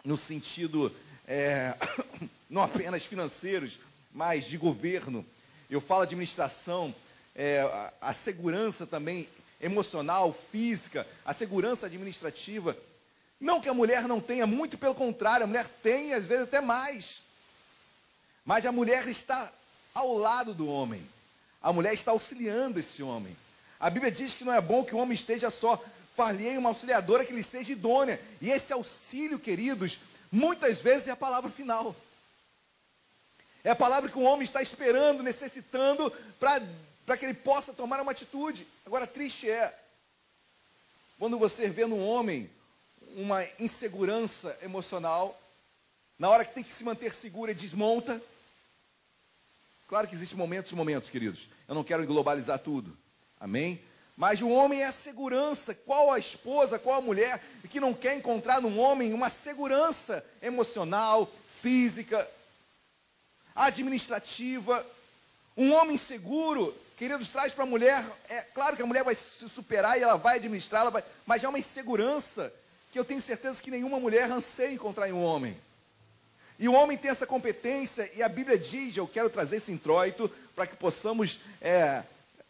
no 0.05 0.15
sentido 0.15 0.95
é, 1.27 1.75
não 2.47 2.61
apenas 2.61 3.03
financeiros, 3.03 3.79
mas 4.13 4.45
de 4.45 4.59
governo. 4.59 5.25
Eu 5.71 5.81
falo 5.81 6.03
administração, 6.03 6.93
é, 7.35 7.61
a 7.99 8.13
segurança 8.13 8.85
também 8.85 9.27
emocional, 9.59 10.35
física, 10.51 11.07
a 11.25 11.33
segurança 11.33 11.85
administrativa. 11.85 12.77
Não 13.39 13.61
que 13.61 13.69
a 13.69 13.73
mulher 13.73 14.07
não 14.07 14.19
tenha, 14.19 14.45
muito 14.45 14.77
pelo 14.77 14.95
contrário, 14.95 15.43
a 15.43 15.47
mulher 15.47 15.67
tem, 15.81 16.13
às 16.13 16.25
vezes 16.25 16.43
até 16.43 16.61
mais. 16.61 17.21
Mas 18.45 18.65
a 18.65 18.71
mulher 18.71 19.07
está 19.07 19.51
ao 19.93 20.17
lado 20.17 20.53
do 20.53 20.67
homem. 20.67 21.05
A 21.61 21.73
mulher 21.73 21.93
está 21.93 22.11
auxiliando 22.11 22.79
esse 22.79 23.03
homem. 23.03 23.35
A 23.79 23.89
Bíblia 23.89 24.11
diz 24.11 24.33
que 24.33 24.43
não 24.43 24.53
é 24.53 24.59
bom 24.59 24.83
que 24.83 24.95
o 24.95 24.97
homem 24.97 25.15
esteja 25.15 25.49
só. 25.49 25.81
Falhei 26.15 26.57
uma 26.57 26.69
auxiliadora 26.69 27.23
que 27.23 27.33
lhe 27.33 27.43
seja 27.43 27.71
idônea. 27.71 28.19
E 28.41 28.49
esse 28.49 28.73
auxílio, 28.73 29.39
queridos, 29.39 29.99
muitas 30.31 30.81
vezes 30.81 31.07
é 31.07 31.11
a 31.11 31.15
palavra 31.15 31.49
final. 31.49 31.95
É 33.63 33.71
a 33.71 33.75
palavra 33.75 34.09
que 34.09 34.17
o 34.17 34.23
homem 34.23 34.43
está 34.43 34.61
esperando, 34.61 35.21
necessitando, 35.21 36.11
para 36.39 36.61
que 37.17 37.25
ele 37.25 37.33
possa 37.33 37.73
tomar 37.73 37.99
uma 38.01 38.11
atitude. 38.11 38.67
Agora, 38.85 39.07
triste 39.07 39.49
é 39.49 39.77
quando 41.17 41.37
você 41.37 41.69
vê 41.69 41.85
no 41.85 41.99
homem 41.99 42.49
uma 43.15 43.43
insegurança 43.59 44.57
emocional, 44.61 45.39
na 46.17 46.29
hora 46.29 46.45
que 46.45 46.53
tem 46.53 46.63
que 46.63 46.73
se 46.73 46.83
manter 46.83 47.13
seguro, 47.13 47.53
desmonta. 47.53 48.21
Claro 49.87 50.07
que 50.07 50.15
existem 50.15 50.37
momentos 50.37 50.71
e 50.71 50.75
momentos, 50.75 51.09
queridos. 51.09 51.49
Eu 51.67 51.75
não 51.75 51.83
quero 51.83 52.05
globalizar 52.05 52.59
tudo. 52.59 52.97
Amém? 53.39 53.81
Mas 54.15 54.41
o 54.41 54.49
homem 54.49 54.81
é 54.81 54.85
a 54.85 54.91
segurança. 54.91 55.73
Qual 55.73 56.11
a 56.11 56.19
esposa, 56.19 56.77
qual 56.77 56.97
a 56.97 57.01
mulher 57.01 57.41
que 57.69 57.79
não 57.79 57.93
quer 57.93 58.15
encontrar 58.15 58.61
no 58.61 58.77
homem 58.77 59.13
uma 59.13 59.29
segurança 59.29 60.25
emocional, 60.41 61.31
física, 61.61 62.29
administrativa? 63.55 64.85
Um 65.55 65.73
homem 65.73 65.97
seguro, 65.97 66.75
queridos, 66.99 67.29
traz 67.29 67.53
para 67.53 67.63
a 67.63 67.67
mulher. 67.67 68.05
É 68.27 68.41
claro 68.41 68.75
que 68.75 68.81
a 68.81 68.85
mulher 68.85 69.05
vai 69.05 69.15
se 69.15 69.47
superar 69.47 69.97
e 69.97 70.03
ela 70.03 70.17
vai 70.17 70.35
administrar, 70.35 70.81
ela 70.81 70.91
vai, 70.91 71.01
mas 71.25 71.41
é 71.41 71.47
uma 71.47 71.57
insegurança 71.57 72.53
que 72.91 72.99
eu 72.99 73.05
tenho 73.05 73.21
certeza 73.21 73.61
que 73.61 73.71
nenhuma 73.71 74.01
mulher 74.01 74.29
anseia 74.29 74.73
encontrar 74.73 75.07
em 75.07 75.13
um 75.13 75.23
homem. 75.23 75.55
E 76.59 76.67
o 76.67 76.73
homem 76.73 76.97
tem 76.97 77.09
essa 77.09 77.25
competência, 77.25 78.11
e 78.13 78.21
a 78.21 78.27
Bíblia 78.27 78.57
diz, 78.57 78.97
eu 78.97 79.07
quero 79.07 79.29
trazer 79.29 79.57
esse 79.57 79.71
introito 79.71 80.29
para 80.53 80.67
que 80.67 80.75
possamos 80.75 81.39
é, 81.61 82.03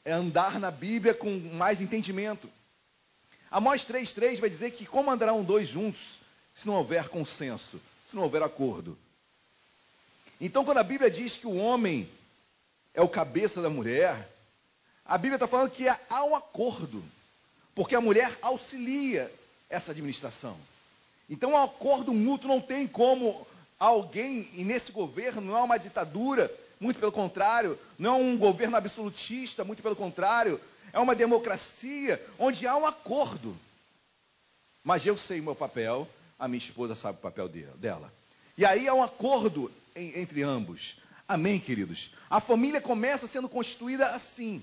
é 0.03 0.11
andar 0.13 0.59
na 0.59 0.71
Bíblia 0.71 1.13
com 1.13 1.29
mais 1.53 1.79
entendimento. 1.79 2.49
Amós 3.51 3.85
3,3 3.85 4.39
vai 4.39 4.49
dizer 4.49 4.71
que 4.71 4.83
como 4.83 5.11
andarão 5.11 5.43
dois 5.43 5.67
juntos 5.67 6.19
se 6.55 6.65
não 6.65 6.73
houver 6.73 7.07
consenso, 7.07 7.79
se 8.09 8.15
não 8.15 8.23
houver 8.23 8.41
acordo. 8.41 8.97
Então, 10.41 10.65
quando 10.65 10.79
a 10.79 10.83
Bíblia 10.83 11.11
diz 11.11 11.37
que 11.37 11.45
o 11.45 11.55
homem 11.55 12.09
é 12.95 13.01
o 13.01 13.07
cabeça 13.07 13.61
da 13.61 13.69
mulher, 13.69 14.27
a 15.09 15.17
Bíblia 15.17 15.37
está 15.37 15.47
falando 15.47 15.71
que 15.71 15.87
há 15.87 16.23
um 16.23 16.35
acordo, 16.35 17.03
porque 17.73 17.95
a 17.95 18.01
mulher 18.01 18.31
auxilia 18.43 19.33
essa 19.67 19.89
administração. 19.89 20.55
Então, 21.27 21.57
há 21.57 21.61
um 21.61 21.63
acordo 21.63 22.13
mútuo, 22.13 22.47
não 22.47 22.61
tem 22.61 22.87
como 22.87 23.47
alguém, 23.79 24.47
e 24.53 24.63
nesse 24.63 24.91
governo 24.91 25.41
não 25.41 25.57
é 25.57 25.61
uma 25.63 25.79
ditadura, 25.79 26.51
muito 26.79 26.99
pelo 26.99 27.11
contrário, 27.11 27.77
não 27.97 28.11
é 28.11 28.21
um 28.21 28.37
governo 28.37 28.77
absolutista, 28.77 29.63
muito 29.63 29.81
pelo 29.81 29.95
contrário, 29.95 30.61
é 30.93 30.99
uma 30.99 31.15
democracia 31.15 32.23
onde 32.37 32.67
há 32.67 32.77
um 32.77 32.85
acordo. 32.85 33.57
Mas 34.83 35.03
eu 35.07 35.17
sei 35.17 35.39
o 35.39 35.43
meu 35.43 35.55
papel, 35.55 36.07
a 36.37 36.47
minha 36.47 36.59
esposa 36.59 36.93
sabe 36.93 37.17
o 37.17 37.21
papel 37.21 37.49
dela. 37.49 38.13
E 38.55 38.63
aí 38.63 38.87
há 38.87 38.93
um 38.93 39.01
acordo 39.01 39.71
entre 39.95 40.43
ambos. 40.43 40.97
Amém, 41.27 41.59
queridos? 41.59 42.11
A 42.29 42.39
família 42.39 42.79
começa 42.79 43.25
sendo 43.25 43.49
constituída 43.49 44.05
assim. 44.09 44.61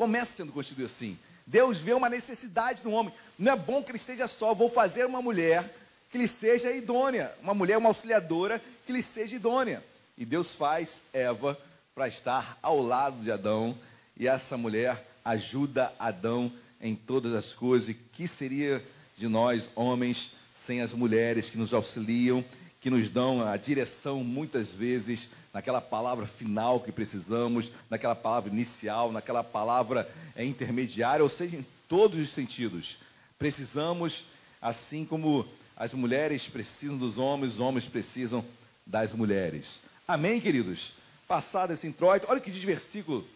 Começa 0.00 0.32
sendo 0.32 0.50
constituída 0.50 0.86
assim. 0.86 1.18
Deus 1.46 1.76
vê 1.76 1.92
uma 1.92 2.08
necessidade 2.08 2.80
no 2.82 2.92
homem. 2.92 3.12
Não 3.38 3.52
é 3.52 3.54
bom 3.54 3.82
que 3.82 3.90
ele 3.90 3.98
esteja 3.98 4.26
só. 4.26 4.54
Vou 4.54 4.70
fazer 4.70 5.04
uma 5.04 5.20
mulher 5.20 5.62
que 6.10 6.16
lhe 6.16 6.26
seja 6.26 6.72
idônea. 6.72 7.30
Uma 7.42 7.52
mulher, 7.52 7.76
uma 7.76 7.90
auxiliadora 7.90 8.62
que 8.86 8.94
lhe 8.94 9.02
seja 9.02 9.36
idônea. 9.36 9.84
E 10.16 10.24
Deus 10.24 10.54
faz 10.54 11.02
Eva 11.12 11.54
para 11.94 12.08
estar 12.08 12.58
ao 12.62 12.80
lado 12.80 13.22
de 13.22 13.30
Adão. 13.30 13.76
E 14.16 14.26
essa 14.26 14.56
mulher 14.56 15.06
ajuda 15.22 15.92
Adão 15.98 16.50
em 16.80 16.96
todas 16.96 17.34
as 17.34 17.52
coisas. 17.52 17.90
E 17.90 17.94
que 17.94 18.26
seria 18.26 18.82
de 19.18 19.28
nós, 19.28 19.68
homens, 19.74 20.30
sem 20.56 20.80
as 20.80 20.94
mulheres 20.94 21.50
que 21.50 21.58
nos 21.58 21.74
auxiliam, 21.74 22.42
que 22.80 22.88
nos 22.88 23.10
dão 23.10 23.46
a 23.46 23.54
direção 23.58 24.24
muitas 24.24 24.70
vezes 24.70 25.28
naquela 25.52 25.80
palavra 25.80 26.26
final 26.26 26.80
que 26.80 26.92
precisamos, 26.92 27.72
naquela 27.88 28.14
palavra 28.14 28.50
inicial, 28.50 29.10
naquela 29.10 29.42
palavra 29.42 30.08
é, 30.36 30.44
intermediária, 30.44 31.22
ou 31.22 31.30
seja, 31.30 31.56
em 31.56 31.66
todos 31.88 32.18
os 32.20 32.30
sentidos. 32.30 32.98
Precisamos, 33.38 34.26
assim 34.60 35.04
como 35.04 35.46
as 35.76 35.92
mulheres 35.94 36.46
precisam 36.46 36.96
dos 36.96 37.18
homens, 37.18 37.54
os 37.54 37.60
homens 37.60 37.86
precisam 37.86 38.44
das 38.86 39.12
mulheres. 39.12 39.80
Amém, 40.06 40.40
queridos? 40.40 40.92
Passado 41.26 41.72
esse 41.72 41.86
introito, 41.86 42.26
olha 42.28 42.40
que 42.40 42.50
diz 42.50 42.62
versículo 42.62 43.26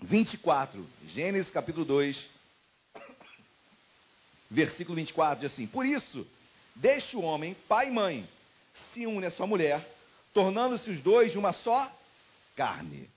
24, 0.00 0.84
Gênesis 1.06 1.50
capítulo 1.50 1.84
2, 1.84 2.28
versículo 4.50 4.96
24, 4.96 5.40
diz 5.40 5.52
assim: 5.52 5.66
Por 5.66 5.86
isso, 5.86 6.26
deixe 6.74 7.16
o 7.16 7.22
homem, 7.22 7.56
pai 7.68 7.88
e 7.88 7.90
mãe, 7.90 8.28
se 8.74 9.06
une 9.06 9.26
à 9.26 9.30
sua 9.30 9.46
mulher, 9.46 9.86
tornando-se 10.32 10.90
os 10.90 11.00
dois 11.00 11.36
uma 11.36 11.52
só 11.52 11.90
carne. 12.56 13.08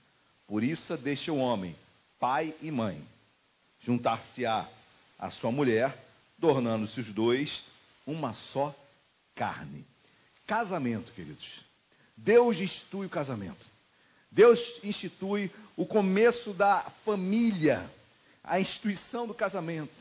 Por 0.46 0.62
isso, 0.62 0.96
deixe 0.96 1.30
o 1.30 1.36
homem, 1.36 1.74
pai 2.18 2.54
e 2.62 2.70
mãe, 2.70 3.02
juntar-se-á 3.80 4.68
a 5.18 5.30
sua 5.30 5.50
mulher, 5.50 5.96
tornando-se 6.40 7.00
os 7.00 7.08
dois 7.08 7.64
uma 8.06 8.32
só 8.32 8.74
carne. 9.34 9.84
Casamento, 10.46 11.12
queridos. 11.12 11.60
Deus 12.16 12.60
institui 12.60 13.06
o 13.06 13.10
casamento. 13.10 13.66
Deus 14.30 14.74
institui 14.84 15.50
o 15.76 15.84
começo 15.84 16.52
da 16.52 16.80
família, 17.04 17.88
a 18.44 18.60
instituição 18.60 19.26
do 19.26 19.34
casamento. 19.34 19.92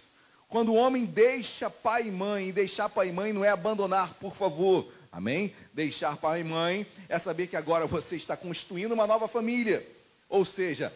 Quando 0.48 0.72
o 0.72 0.76
homem 0.76 1.06
deixa 1.06 1.70
pai 1.70 2.08
e 2.08 2.12
mãe, 2.12 2.50
e 2.50 2.54
deixar 2.54 2.88
pai 2.88 3.10
e 3.10 3.12
mãe 3.12 3.34
não 3.34 3.44
é 3.44 3.50
abandonar, 3.50 4.14
por 4.16 4.36
favor. 4.36 4.90
Amém? 5.16 5.56
Deixar 5.74 6.18
pai 6.18 6.42
e 6.42 6.44
mãe 6.44 6.86
é 7.08 7.18
saber 7.18 7.48
que 7.48 7.56
agora 7.56 7.88
você 7.88 8.18
está 8.18 8.36
constituindo 8.36 8.94
uma 8.94 9.08
nova 9.08 9.30
família. 9.30 9.82
Ou 10.28 10.44
seja, 10.44 10.92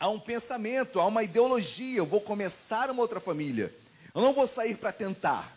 há 0.00 0.08
um 0.08 0.18
pensamento, 0.18 0.98
há 0.98 1.04
uma 1.04 1.22
ideologia. 1.22 1.98
Eu 1.98 2.06
vou 2.06 2.22
começar 2.22 2.90
uma 2.90 3.02
outra 3.02 3.20
família. 3.20 3.70
Eu 4.14 4.22
não 4.22 4.32
vou 4.32 4.48
sair 4.48 4.78
para 4.78 4.92
tentar. 4.92 5.54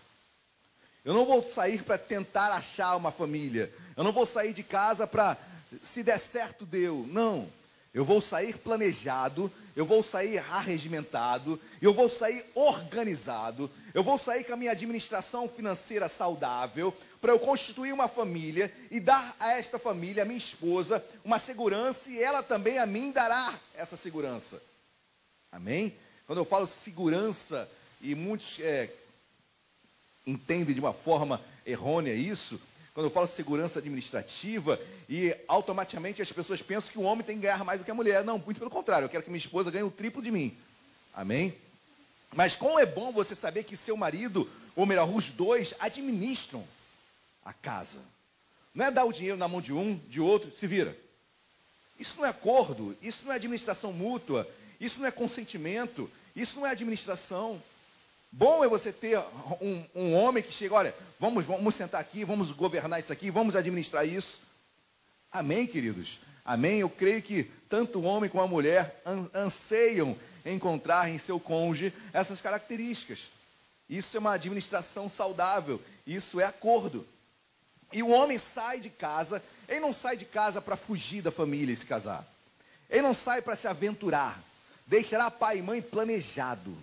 Eu 1.06 1.14
não 1.14 1.26
vou 1.26 1.48
sair 1.48 1.82
para 1.82 1.98
tentar 1.98 2.54
achar 2.54 2.94
uma 2.98 3.10
família. 3.10 3.72
Eu 3.96 4.04
não 4.04 4.12
vou 4.12 4.26
sair 4.28 4.52
de 4.52 4.64
casa 4.64 5.08
para, 5.08 5.38
se 5.82 6.04
der 6.04 6.20
certo, 6.20 6.66
deu. 6.66 7.08
Não. 7.10 7.48
Eu 7.94 8.04
vou 8.04 8.22
sair 8.22 8.58
planejado, 8.58 9.50
eu 9.78 9.86
vou 9.86 10.04
sair 10.04 10.40
arregimentado, 10.40 11.58
eu 11.82 11.94
vou 11.94 12.10
sair 12.10 12.46
organizado, 12.54 13.72
eu 13.94 14.04
vou 14.04 14.18
sair 14.18 14.44
com 14.44 14.54
a 14.54 14.58
minha 14.58 14.72
administração 14.72 15.50
financeira 15.50 16.08
saudável, 16.08 16.96
para 17.20 17.32
eu 17.32 17.40
constituir 17.40 17.94
uma 17.94 18.08
família 18.08 18.74
e 18.90 19.00
dar 19.00 19.36
a 19.40 19.52
esta 19.54 19.78
família, 19.78 20.24
a 20.24 20.26
minha 20.26 20.38
esposa, 20.38 21.04
uma 21.24 21.38
segurança 21.38 22.10
e 22.10 22.22
ela 22.22 22.42
também 22.42 22.80
a 22.80 22.86
mim 22.86 23.12
dará 23.12 23.54
essa 23.76 23.96
segurança. 23.96 24.62
Amém? 25.52 25.96
Quando 26.26 26.40
eu 26.40 26.46
falo 26.46 26.66
segurança, 26.66 27.70
e 28.02 28.16
muitos 28.16 28.60
é, 28.60 28.90
entendem 30.26 30.74
de 30.74 30.80
uma 30.80 30.94
forma 30.94 31.42
errônea 31.66 32.14
isso, 32.14 32.60
quando 32.94 33.08
eu 33.08 33.12
falo 33.12 33.28
segurança 33.28 33.80
administrativa, 33.80 34.80
e 35.10 35.36
automaticamente 35.48 36.22
as 36.22 36.32
pessoas 36.32 36.62
pensam 36.62 36.92
que 36.92 36.98
o 36.98 37.04
homem 37.04 37.26
tem 37.26 37.36
que 37.36 37.44
ganhar 37.44 37.64
mais 37.64 37.80
do 37.80 37.86
que 37.86 37.92
a 37.92 37.96
mulher. 37.96 38.24
Não, 38.24 38.38
muito 38.38 38.60
pelo 38.60 38.72
contrário, 38.72 39.06
eu 39.06 39.10
quero 39.10 39.24
que 39.24 39.30
minha 39.30 39.38
esposa 39.38 39.72
ganhe 39.72 39.84
o 39.84 39.92
triplo 39.92 40.22
de 40.22 40.32
mim. 40.32 40.58
Amém? 41.14 41.54
Mas 42.36 42.56
como 42.56 42.80
é 42.80 42.86
bom 42.86 43.12
você 43.12 43.36
saber 43.36 43.64
que 43.64 43.76
seu 43.76 43.98
marido, 43.98 44.50
ou 44.76 44.86
melhor, 44.86 45.10
os 45.10 45.30
dois, 45.30 45.74
administram 45.80 46.66
a 47.44 47.54
casa. 47.54 48.00
Não 48.74 48.86
é 48.86 48.92
dar 48.92 49.06
o 49.06 49.12
dinheiro 49.12 49.38
na 49.38 49.48
mão 49.48 49.60
de 49.60 49.74
um, 49.74 49.98
de 50.08 50.22
outro, 50.22 50.52
se 50.52 50.66
vira. 50.66 50.98
Isso 52.00 52.16
não 52.18 52.26
é 52.26 52.30
acordo, 52.30 52.98
isso 53.02 53.26
não 53.26 53.34
é 53.34 53.36
administração 53.36 53.92
mútua, 53.92 54.50
isso 54.80 55.00
não 55.00 55.08
é 55.08 55.12
consentimento, 55.12 56.10
isso 56.36 56.60
não 56.60 56.66
é 56.66 56.72
administração. 56.72 57.62
Bom 58.32 58.64
é 58.64 58.68
você 58.68 58.94
ter 58.94 59.20
um, 59.60 59.86
um 59.94 60.14
homem 60.14 60.42
que 60.42 60.54
chega, 60.54 60.74
olha, 60.74 60.96
vamos, 61.20 61.46
vamos 61.46 61.76
sentar 61.76 62.00
aqui, 62.00 62.24
vamos 62.24 62.52
governar 62.54 63.00
isso 63.00 63.12
aqui, 63.12 63.30
vamos 63.30 63.58
administrar 63.58 64.08
isso. 64.08 64.40
Amém, 65.30 65.68
queridos? 65.68 66.18
Amém? 66.46 66.80
Eu 66.80 66.90
creio 66.90 67.22
que 67.22 67.44
tanto 67.70 68.00
o 68.00 68.04
homem 68.04 68.30
como 68.30 68.44
a 68.44 68.48
mulher 68.48 69.02
anseiam 69.34 70.18
encontrar 70.46 71.10
em 71.10 71.18
seu 71.18 71.40
cônjuge 71.40 71.94
essas 72.14 72.42
características. 72.42 73.30
Isso 73.90 74.16
é 74.16 74.20
uma 74.20 74.34
administração 74.34 75.10
saudável, 75.10 75.82
isso 76.06 76.40
é 76.40 76.46
acordo. 76.46 77.06
E 77.92 78.02
o 78.02 78.10
homem 78.10 78.38
sai 78.38 78.80
de 78.80 78.90
casa, 78.90 79.44
ele 79.68 79.82
não 79.82 79.94
sai 79.94 80.16
de 80.16 80.26
casa 80.26 80.62
para 80.62 80.78
fugir 80.78 81.22
da 81.22 81.32
família 81.32 81.74
e 81.74 81.78
se 81.78 81.86
casar. 81.86 82.26
Ele 82.90 83.02
não 83.02 83.14
sai 83.14 83.42
para 83.42 83.56
se 83.56 83.68
aventurar. 83.68 84.42
Deixará 84.88 85.30
pai 85.30 85.60
e 85.60 85.62
mãe 85.62 85.82
planejado 85.82 86.76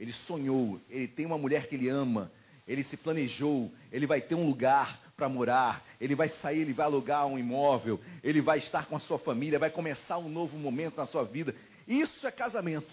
ele 0.00 0.14
sonhou, 0.14 0.80
ele 0.88 1.06
tem 1.06 1.26
uma 1.26 1.36
mulher 1.36 1.66
que 1.66 1.74
ele 1.74 1.90
ama, 1.90 2.32
ele 2.66 2.82
se 2.82 2.96
planejou, 2.96 3.70
ele 3.92 4.06
vai 4.06 4.18
ter 4.18 4.34
um 4.34 4.46
lugar 4.46 4.98
para 5.14 5.28
morar, 5.28 5.84
ele 6.00 6.14
vai 6.14 6.26
sair, 6.26 6.60
ele 6.60 6.72
vai 6.72 6.86
alugar 6.86 7.26
um 7.26 7.38
imóvel, 7.38 8.00
ele 8.24 8.40
vai 8.40 8.56
estar 8.56 8.86
com 8.86 8.96
a 8.96 8.98
sua 8.98 9.18
família, 9.18 9.58
vai 9.58 9.68
começar 9.68 10.16
um 10.16 10.30
novo 10.30 10.56
momento 10.56 10.96
na 10.96 11.06
sua 11.06 11.22
vida. 11.22 11.54
Isso 11.90 12.24
é 12.24 12.30
casamento. 12.30 12.86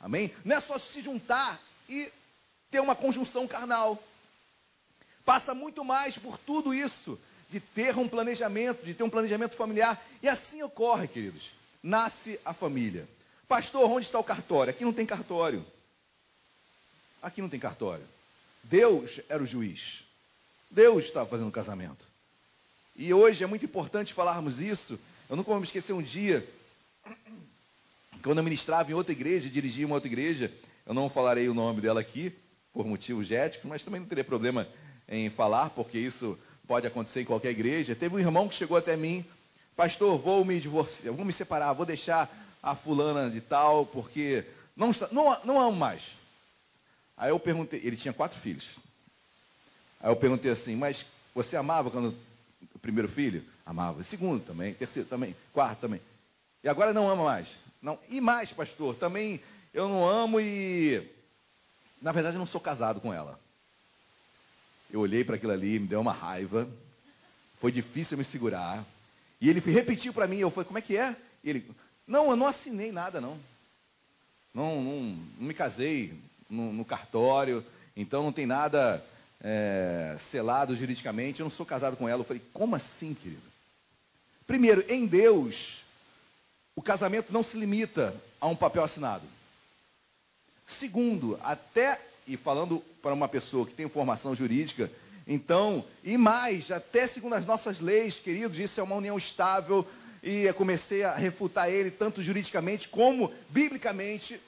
Amém? 0.00 0.34
Não 0.44 0.56
é 0.56 0.60
só 0.60 0.76
se 0.76 1.00
juntar 1.00 1.60
e 1.88 2.10
ter 2.72 2.80
uma 2.80 2.96
conjunção 2.96 3.46
carnal. 3.46 4.02
Passa 5.24 5.54
muito 5.54 5.84
mais 5.84 6.18
por 6.18 6.36
tudo 6.36 6.74
isso, 6.74 7.16
de 7.48 7.60
ter 7.60 7.96
um 7.96 8.08
planejamento, 8.08 8.84
de 8.84 8.94
ter 8.94 9.04
um 9.04 9.10
planejamento 9.10 9.54
familiar. 9.54 10.04
E 10.20 10.28
assim 10.28 10.60
ocorre, 10.60 11.06
queridos. 11.06 11.52
Nasce 11.80 12.40
a 12.44 12.52
família. 12.52 13.08
Pastor, 13.46 13.88
onde 13.88 14.06
está 14.06 14.18
o 14.18 14.24
cartório? 14.24 14.72
Aqui 14.72 14.84
não 14.84 14.92
tem 14.92 15.06
cartório. 15.06 15.64
Aqui 17.22 17.40
não 17.40 17.48
tem 17.48 17.60
cartório. 17.60 18.04
Deus 18.64 19.20
era 19.28 19.40
o 19.40 19.46
juiz. 19.46 20.02
Deus 20.68 21.04
estava 21.04 21.28
fazendo 21.28 21.48
o 21.48 21.52
casamento. 21.52 22.04
E 22.96 23.14
hoje 23.14 23.44
é 23.44 23.46
muito 23.46 23.64
importante 23.64 24.12
falarmos 24.12 24.58
isso. 24.60 24.98
Eu 25.30 25.36
nunca 25.36 25.50
vou 25.50 25.60
me 25.60 25.66
esquecer 25.66 25.92
um 25.92 26.02
dia. 26.02 26.44
Quando 28.22 28.38
eu 28.38 28.44
ministrava 28.44 28.90
em 28.90 28.94
outra 28.94 29.12
igreja, 29.12 29.48
dirigia 29.48 29.86
uma 29.86 29.96
outra 29.96 30.08
igreja, 30.08 30.52
eu 30.86 30.94
não 30.94 31.10
falarei 31.10 31.48
o 31.48 31.54
nome 31.54 31.80
dela 31.80 32.00
aqui, 32.00 32.32
por 32.72 32.86
motivos 32.86 33.30
éticos, 33.30 33.68
mas 33.68 33.84
também 33.84 34.00
não 34.00 34.08
teria 34.08 34.24
problema 34.24 34.66
em 35.08 35.28
falar, 35.28 35.70
porque 35.70 35.98
isso 35.98 36.38
pode 36.66 36.86
acontecer 36.86 37.20
em 37.20 37.24
qualquer 37.24 37.50
igreja. 37.50 37.94
Teve 37.94 38.16
um 38.16 38.18
irmão 38.18 38.48
que 38.48 38.54
chegou 38.54 38.76
até 38.76 38.96
mim, 38.96 39.24
pastor, 39.76 40.18
vou 40.18 40.44
me 40.44 40.58
divorciar, 40.58 41.12
vou 41.12 41.24
me 41.24 41.32
separar, 41.32 41.72
vou 41.72 41.84
deixar 41.84 42.30
a 42.62 42.74
fulana 42.74 43.28
de 43.28 43.40
tal, 43.40 43.84
porque 43.84 44.44
não, 44.76 44.90
não, 45.10 45.40
não 45.44 45.60
amo 45.60 45.76
mais. 45.76 46.12
Aí 47.16 47.30
eu 47.30 47.38
perguntei, 47.38 47.80
ele 47.84 47.96
tinha 47.96 48.14
quatro 48.14 48.40
filhos. 48.40 48.70
Aí 50.00 50.10
eu 50.10 50.16
perguntei 50.16 50.50
assim, 50.50 50.74
mas 50.74 51.04
você 51.34 51.56
amava 51.56 51.90
quando 51.90 52.14
o 52.74 52.78
primeiro 52.78 53.08
filho? 53.08 53.44
Amava. 53.66 54.02
Segundo 54.02 54.44
também, 54.44 54.74
terceiro 54.74 55.08
também, 55.08 55.36
quarto 55.52 55.80
também. 55.80 56.00
E 56.64 56.68
agora 56.68 56.92
não 56.92 57.08
ama 57.08 57.24
mais. 57.24 57.48
Não. 57.82 57.98
E 58.08 58.20
mais, 58.20 58.52
pastor, 58.52 58.94
também 58.94 59.42
eu 59.74 59.88
não 59.88 60.08
amo 60.08 60.40
e 60.40 61.02
na 62.00 62.12
verdade 62.12 62.36
eu 62.36 62.40
não 62.40 62.46
sou 62.46 62.60
casado 62.60 63.00
com 63.00 63.12
ela. 63.12 63.38
Eu 64.90 65.00
olhei 65.00 65.24
para 65.24 65.36
aquilo 65.36 65.52
ali, 65.52 65.78
me 65.78 65.88
deu 65.88 66.00
uma 66.00 66.12
raiva. 66.12 66.68
Foi 67.58 67.72
difícil 67.72 68.16
me 68.16 68.24
segurar. 68.24 68.84
E 69.40 69.48
ele 69.48 69.58
repetiu 69.58 70.12
para 70.12 70.26
mim, 70.26 70.38
eu 70.38 70.50
falei, 70.50 70.66
como 70.66 70.78
é 70.78 70.82
que 70.82 70.96
é? 70.96 71.16
E 71.42 71.50
ele, 71.50 71.70
não, 72.06 72.30
eu 72.30 72.36
não 72.36 72.46
assinei 72.46 72.92
nada, 72.92 73.20
não. 73.20 73.38
Não, 74.54 74.82
não, 74.82 75.00
não 75.38 75.46
me 75.48 75.54
casei 75.54 76.14
no, 76.48 76.72
no, 76.72 76.84
cartório, 76.84 77.64
então 77.96 78.22
não 78.22 78.32
tem 78.32 78.44
nada 78.44 79.02
é, 79.40 80.16
selado 80.20 80.76
juridicamente, 80.76 81.40
eu 81.40 81.44
não 81.44 81.50
sou 81.50 81.64
casado 81.64 81.96
com 81.96 82.08
ela. 82.08 82.20
Eu 82.20 82.26
falei, 82.26 82.42
como 82.52 82.76
assim, 82.76 83.14
querido? 83.14 83.42
Primeiro, 84.46 84.84
em 84.88 85.06
Deus, 85.06 85.81
o 86.74 86.82
casamento 86.82 87.32
não 87.32 87.42
se 87.42 87.56
limita 87.56 88.14
a 88.40 88.46
um 88.46 88.56
papel 88.56 88.84
assinado. 88.84 89.24
Segundo, 90.66 91.38
até, 91.42 92.00
e 92.26 92.36
falando 92.36 92.78
para 93.02 93.12
uma 93.12 93.28
pessoa 93.28 93.66
que 93.66 93.74
tem 93.74 93.88
formação 93.88 94.34
jurídica, 94.34 94.90
então, 95.26 95.84
e 96.02 96.16
mais, 96.16 96.70
até 96.70 97.06
segundo 97.06 97.34
as 97.34 97.46
nossas 97.46 97.80
leis, 97.80 98.18
queridos, 98.18 98.58
isso 98.58 98.80
é 98.80 98.82
uma 98.82 98.96
união 98.96 99.16
estável, 99.16 99.86
e 100.22 100.42
eu 100.42 100.54
comecei 100.54 101.04
a 101.04 101.14
refutar 101.14 101.68
ele, 101.68 101.90
tanto 101.90 102.22
juridicamente 102.22 102.88
como 102.88 103.32
biblicamente, 103.48 104.40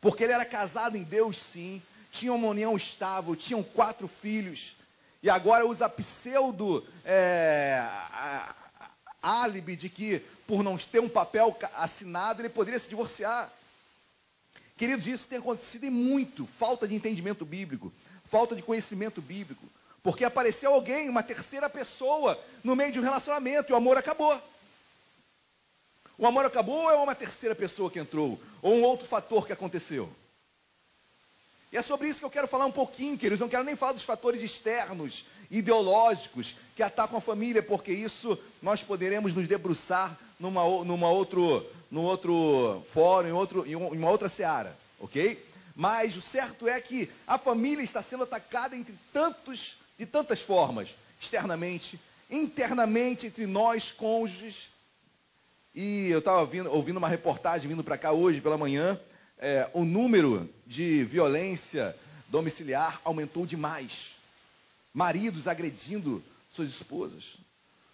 porque 0.00 0.24
ele 0.24 0.32
era 0.32 0.44
casado 0.44 0.96
em 0.96 1.02
Deus, 1.02 1.36
sim, 1.38 1.82
tinha 2.10 2.32
uma 2.32 2.48
união 2.48 2.76
estável, 2.76 3.36
tinham 3.36 3.62
quatro 3.62 4.08
filhos, 4.08 4.76
e 5.22 5.30
agora 5.30 5.66
usa 5.66 5.88
pseudo 5.88 6.86
é, 7.04 7.86
álibi 9.22 9.76
de 9.76 9.88
que, 9.88 10.22
por 10.46 10.62
não 10.62 10.76
ter 10.78 11.00
um 11.00 11.08
papel 11.08 11.56
assinado, 11.74 12.40
ele 12.40 12.48
poderia 12.48 12.78
se 12.78 12.88
divorciar. 12.88 13.52
Queridos, 14.76 15.06
isso 15.06 15.26
tem 15.26 15.38
acontecido 15.38 15.84
e 15.84 15.90
muito, 15.90 16.46
falta 16.58 16.86
de 16.86 16.94
entendimento 16.94 17.44
bíblico, 17.44 17.92
falta 18.30 18.54
de 18.54 18.62
conhecimento 18.62 19.20
bíblico, 19.22 19.64
porque 20.02 20.24
apareceu 20.24 20.72
alguém, 20.72 21.08
uma 21.08 21.22
terceira 21.22 21.68
pessoa, 21.68 22.38
no 22.62 22.76
meio 22.76 22.92
de 22.92 23.00
um 23.00 23.02
relacionamento 23.02 23.70
e 23.70 23.72
o 23.72 23.76
amor 23.76 23.96
acabou. 23.96 24.40
O 26.18 26.26
amor 26.26 26.44
acabou 26.44 26.84
ou 26.84 26.90
é 26.90 26.96
uma 26.96 27.14
terceira 27.14 27.54
pessoa 27.54 27.90
que 27.90 27.98
entrou? 27.98 28.40
Ou 28.62 28.74
um 28.74 28.82
outro 28.82 29.06
fator 29.06 29.46
que 29.46 29.52
aconteceu? 29.52 30.08
E 31.72 31.76
é 31.76 31.82
sobre 31.82 32.08
isso 32.08 32.20
que 32.20 32.24
eu 32.24 32.30
quero 32.30 32.48
falar 32.48 32.66
um 32.66 32.72
pouquinho, 32.72 33.18
queridos. 33.18 33.40
Não 33.40 33.48
quero 33.48 33.64
nem 33.64 33.76
falar 33.76 33.92
dos 33.92 34.04
fatores 34.04 34.42
externos, 34.42 35.24
ideológicos, 35.50 36.56
que 36.74 36.82
atacam 36.82 37.18
a 37.18 37.20
família, 37.20 37.62
porque 37.62 37.92
isso 37.92 38.38
nós 38.62 38.82
poderemos 38.82 39.34
nos 39.34 39.48
debruçar 39.48 40.16
numa, 40.38 40.62
numa 40.84 41.10
outro, 41.10 41.66
num 41.90 42.02
outro 42.02 42.84
fórum, 42.92 43.28
em, 43.28 43.32
outro, 43.32 43.66
em 43.66 43.74
uma 43.74 44.10
outra 44.10 44.28
seara, 44.28 44.76
ok? 45.00 45.44
Mas 45.74 46.16
o 46.16 46.22
certo 46.22 46.68
é 46.68 46.80
que 46.80 47.10
a 47.26 47.36
família 47.36 47.82
está 47.82 48.02
sendo 48.02 48.22
atacada 48.22 48.76
entre 48.76 48.94
tantos, 49.12 49.76
de 49.98 50.06
tantas 50.06 50.40
formas, 50.40 50.94
externamente, 51.20 52.00
internamente 52.30 53.26
entre 53.26 53.46
nós, 53.46 53.92
cônjuges, 53.92 54.70
e 55.76 56.08
eu 56.08 56.20
estava 56.20 56.40
ouvindo 56.70 56.96
uma 56.96 57.06
reportagem 57.06 57.68
vindo 57.68 57.84
para 57.84 57.98
cá 57.98 58.10
hoje 58.10 58.40
pela 58.40 58.56
manhã. 58.56 58.98
É, 59.38 59.70
o 59.74 59.84
número 59.84 60.52
de 60.66 61.04
violência 61.04 61.96
domiciliar 62.28 63.00
aumentou 63.04 63.46
demais. 63.46 64.16
Maridos 64.92 65.46
agredindo 65.46 66.22
suas 66.54 66.70
esposas. 66.70 67.36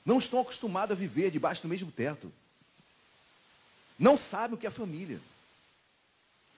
Não 0.04 0.18
estão 0.18 0.40
acostumados 0.40 0.96
a 0.96 0.98
viver 0.98 1.30
debaixo 1.30 1.62
do 1.62 1.68
mesmo 1.68 1.90
teto. 1.90 2.32
Não 3.98 4.16
sabem 4.16 4.54
o 4.54 4.58
que 4.58 4.66
é 4.66 4.70
família. 4.70 5.20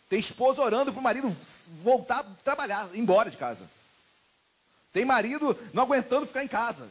Tem 0.08 0.18
esposa 0.18 0.62
orando 0.62 0.92
para 0.92 1.00
o 1.00 1.02
marido 1.02 1.34
voltar 1.82 2.20
a 2.20 2.24
trabalhar, 2.44 2.88
embora 2.94 3.30
de 3.30 3.36
casa. 3.36 3.68
Tem 4.92 5.04
marido 5.04 5.58
não 5.72 5.82
aguentando 5.82 6.26
ficar 6.26 6.44
em 6.44 6.48
casa. 6.48 6.88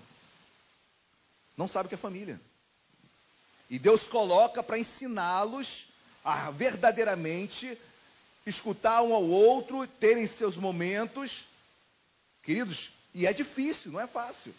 Não 1.55 1.67
sabe 1.67 1.85
o 1.85 1.89
que 1.89 1.95
é 1.95 1.97
família. 1.97 2.39
E 3.69 3.79
Deus 3.79 4.07
coloca 4.07 4.61
para 4.61 4.77
ensiná-los 4.77 5.87
a 6.23 6.51
verdadeiramente 6.51 7.77
escutar 8.45 9.01
um 9.01 9.13
ao 9.13 9.23
outro, 9.23 9.85
terem 9.87 10.25
seus 10.27 10.55
momentos. 10.55 11.45
Queridos, 12.41 12.91
e 13.13 13.25
é 13.25 13.33
difícil, 13.33 13.91
não 13.91 13.99
é 13.99 14.07
fácil. 14.07 14.53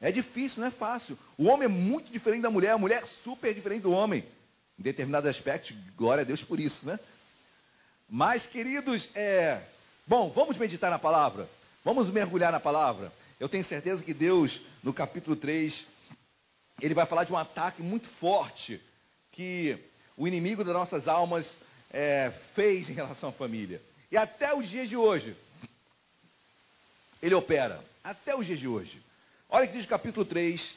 É 0.00 0.10
difícil, 0.10 0.60
não 0.60 0.68
é 0.68 0.70
fácil. 0.70 1.18
O 1.36 1.46
homem 1.46 1.66
é 1.66 1.68
muito 1.68 2.10
diferente 2.10 2.42
da 2.42 2.50
mulher, 2.50 2.70
a 2.70 2.78
mulher 2.78 3.02
é 3.02 3.06
super 3.06 3.54
diferente 3.54 3.82
do 3.82 3.92
homem. 3.92 4.24
Em 4.78 4.82
determinados 4.82 5.28
aspectos, 5.28 5.76
glória 5.96 6.22
a 6.22 6.24
Deus 6.24 6.42
por 6.42 6.58
isso, 6.58 6.86
né? 6.86 6.98
Mas, 8.08 8.46
queridos, 8.46 9.10
é. 9.14 9.60
Bom, 10.06 10.30
vamos 10.30 10.56
meditar 10.56 10.90
na 10.90 10.98
palavra. 10.98 11.48
Vamos 11.84 12.08
mergulhar 12.08 12.50
na 12.50 12.58
palavra. 12.58 13.12
Eu 13.38 13.48
tenho 13.48 13.64
certeza 13.64 14.02
que 14.02 14.12
Deus, 14.12 14.62
no 14.82 14.92
capítulo 14.92 15.36
3, 15.36 15.86
ele 16.80 16.94
vai 16.94 17.06
falar 17.06 17.24
de 17.24 17.32
um 17.32 17.36
ataque 17.36 17.82
muito 17.82 18.08
forte 18.08 18.80
que 19.30 19.78
o 20.20 20.28
inimigo 20.28 20.62
das 20.62 20.74
nossas 20.74 21.08
almas 21.08 21.56
é, 21.90 22.30
fez 22.54 22.90
em 22.90 22.92
relação 22.92 23.30
à 23.30 23.32
família. 23.32 23.80
E 24.12 24.18
até 24.18 24.54
os 24.54 24.68
dias 24.68 24.86
de 24.86 24.94
hoje, 24.94 25.34
ele 27.22 27.34
opera. 27.34 27.82
Até 28.04 28.36
os 28.36 28.44
dias 28.44 28.60
de 28.60 28.68
hoje. 28.68 29.00
Olha 29.48 29.66
que 29.66 29.72
diz 29.72 29.86
o 29.86 29.88
capítulo 29.88 30.26
3, 30.26 30.76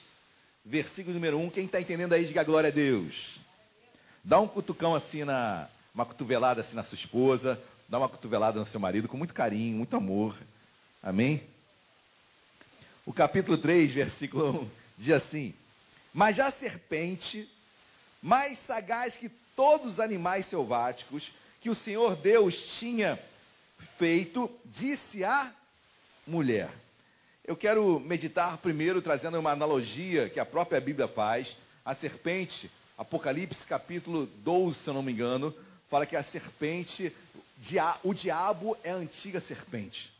versículo 0.64 1.14
número 1.14 1.38
1. 1.40 1.50
Quem 1.50 1.66
está 1.66 1.82
entendendo 1.82 2.14
aí, 2.14 2.26
diga 2.26 2.42
glória 2.42 2.70
a 2.70 2.72
Deus. 2.72 3.38
Dá 4.24 4.40
um 4.40 4.48
cutucão 4.48 4.96
assim 4.96 5.26
na. 5.26 5.68
Uma 5.94 6.06
cotovelada 6.06 6.62
assim 6.62 6.74
na 6.74 6.84
sua 6.86 6.96
esposa. 6.96 7.60
Dá 7.90 7.98
uma 7.98 8.08
cotovelada 8.08 8.58
no 8.58 8.66
seu 8.66 8.80
marido 8.80 9.10
com 9.10 9.18
muito 9.18 9.34
carinho, 9.34 9.76
muito 9.76 9.94
amor. 9.98 10.38
Amém? 11.04 11.44
O 13.06 13.12
capítulo 13.12 13.58
3, 13.58 13.92
versículo 13.92 14.62
1, 14.62 14.70
diz 14.98 15.10
assim: 15.16 15.54
mas 16.14 16.40
a 16.40 16.52
serpente, 16.52 17.50
mais 18.24 18.58
sagaz 18.58 19.18
que 19.18 19.28
todos 19.54 19.94
os 19.94 20.00
animais 20.00 20.46
selváticos 20.46 21.34
que 21.60 21.70
o 21.70 21.76
Senhor 21.76 22.16
Deus 22.16 22.56
tinha 22.78 23.20
feito, 23.98 24.50
disse 24.64 25.26
à 25.26 25.52
mulher. 26.26 26.70
Eu 27.46 27.58
quero 27.58 28.00
meditar 28.00 28.58
primeiro 28.58 29.02
trazendo 29.02 29.38
uma 29.38 29.52
analogia 29.52 30.30
que 30.30 30.40
a 30.40 30.46
própria 30.46 30.80
Bíblia 30.80 31.08
faz. 31.08 31.58
A 31.84 31.94
serpente, 31.94 32.72
Apocalipse 32.98 33.68
capítulo 33.68 34.26
12, 34.26 34.80
se 34.80 34.90
eu 34.90 34.94
não 34.94 35.04
me 35.04 35.12
engano, 35.12 35.54
fala 35.90 36.06
que 36.06 36.16
a 36.16 36.24
serpente, 36.24 37.14
o 38.04 38.14
diabo 38.14 38.78
é 38.86 38.92
a 38.92 38.96
antiga 38.96 39.42
serpente. 39.42 40.14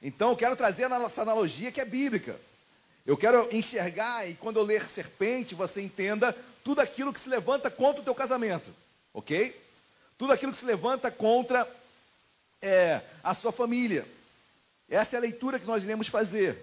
Então 0.00 0.30
eu 0.30 0.36
quero 0.36 0.54
trazer 0.54 0.84
essa 0.84 1.22
analogia 1.22 1.72
que 1.72 1.80
é 1.80 1.84
bíblica. 1.84 2.38
Eu 3.10 3.16
quero 3.16 3.48
enxergar 3.50 4.30
e 4.30 4.34
quando 4.34 4.58
eu 4.58 4.62
ler 4.62 4.88
serpente, 4.88 5.52
você 5.52 5.80
entenda 5.80 6.32
tudo 6.62 6.80
aquilo 6.80 7.12
que 7.12 7.18
se 7.18 7.28
levanta 7.28 7.68
contra 7.68 8.00
o 8.00 8.04
teu 8.04 8.14
casamento, 8.14 8.70
ok? 9.12 9.60
Tudo 10.16 10.32
aquilo 10.32 10.52
que 10.52 10.58
se 10.58 10.64
levanta 10.64 11.10
contra 11.10 11.68
é, 12.62 13.00
a 13.20 13.34
sua 13.34 13.50
família. 13.50 14.06
Essa 14.88 15.16
é 15.16 15.18
a 15.18 15.22
leitura 15.22 15.58
que 15.58 15.66
nós 15.66 15.82
iremos 15.82 16.06
fazer, 16.06 16.56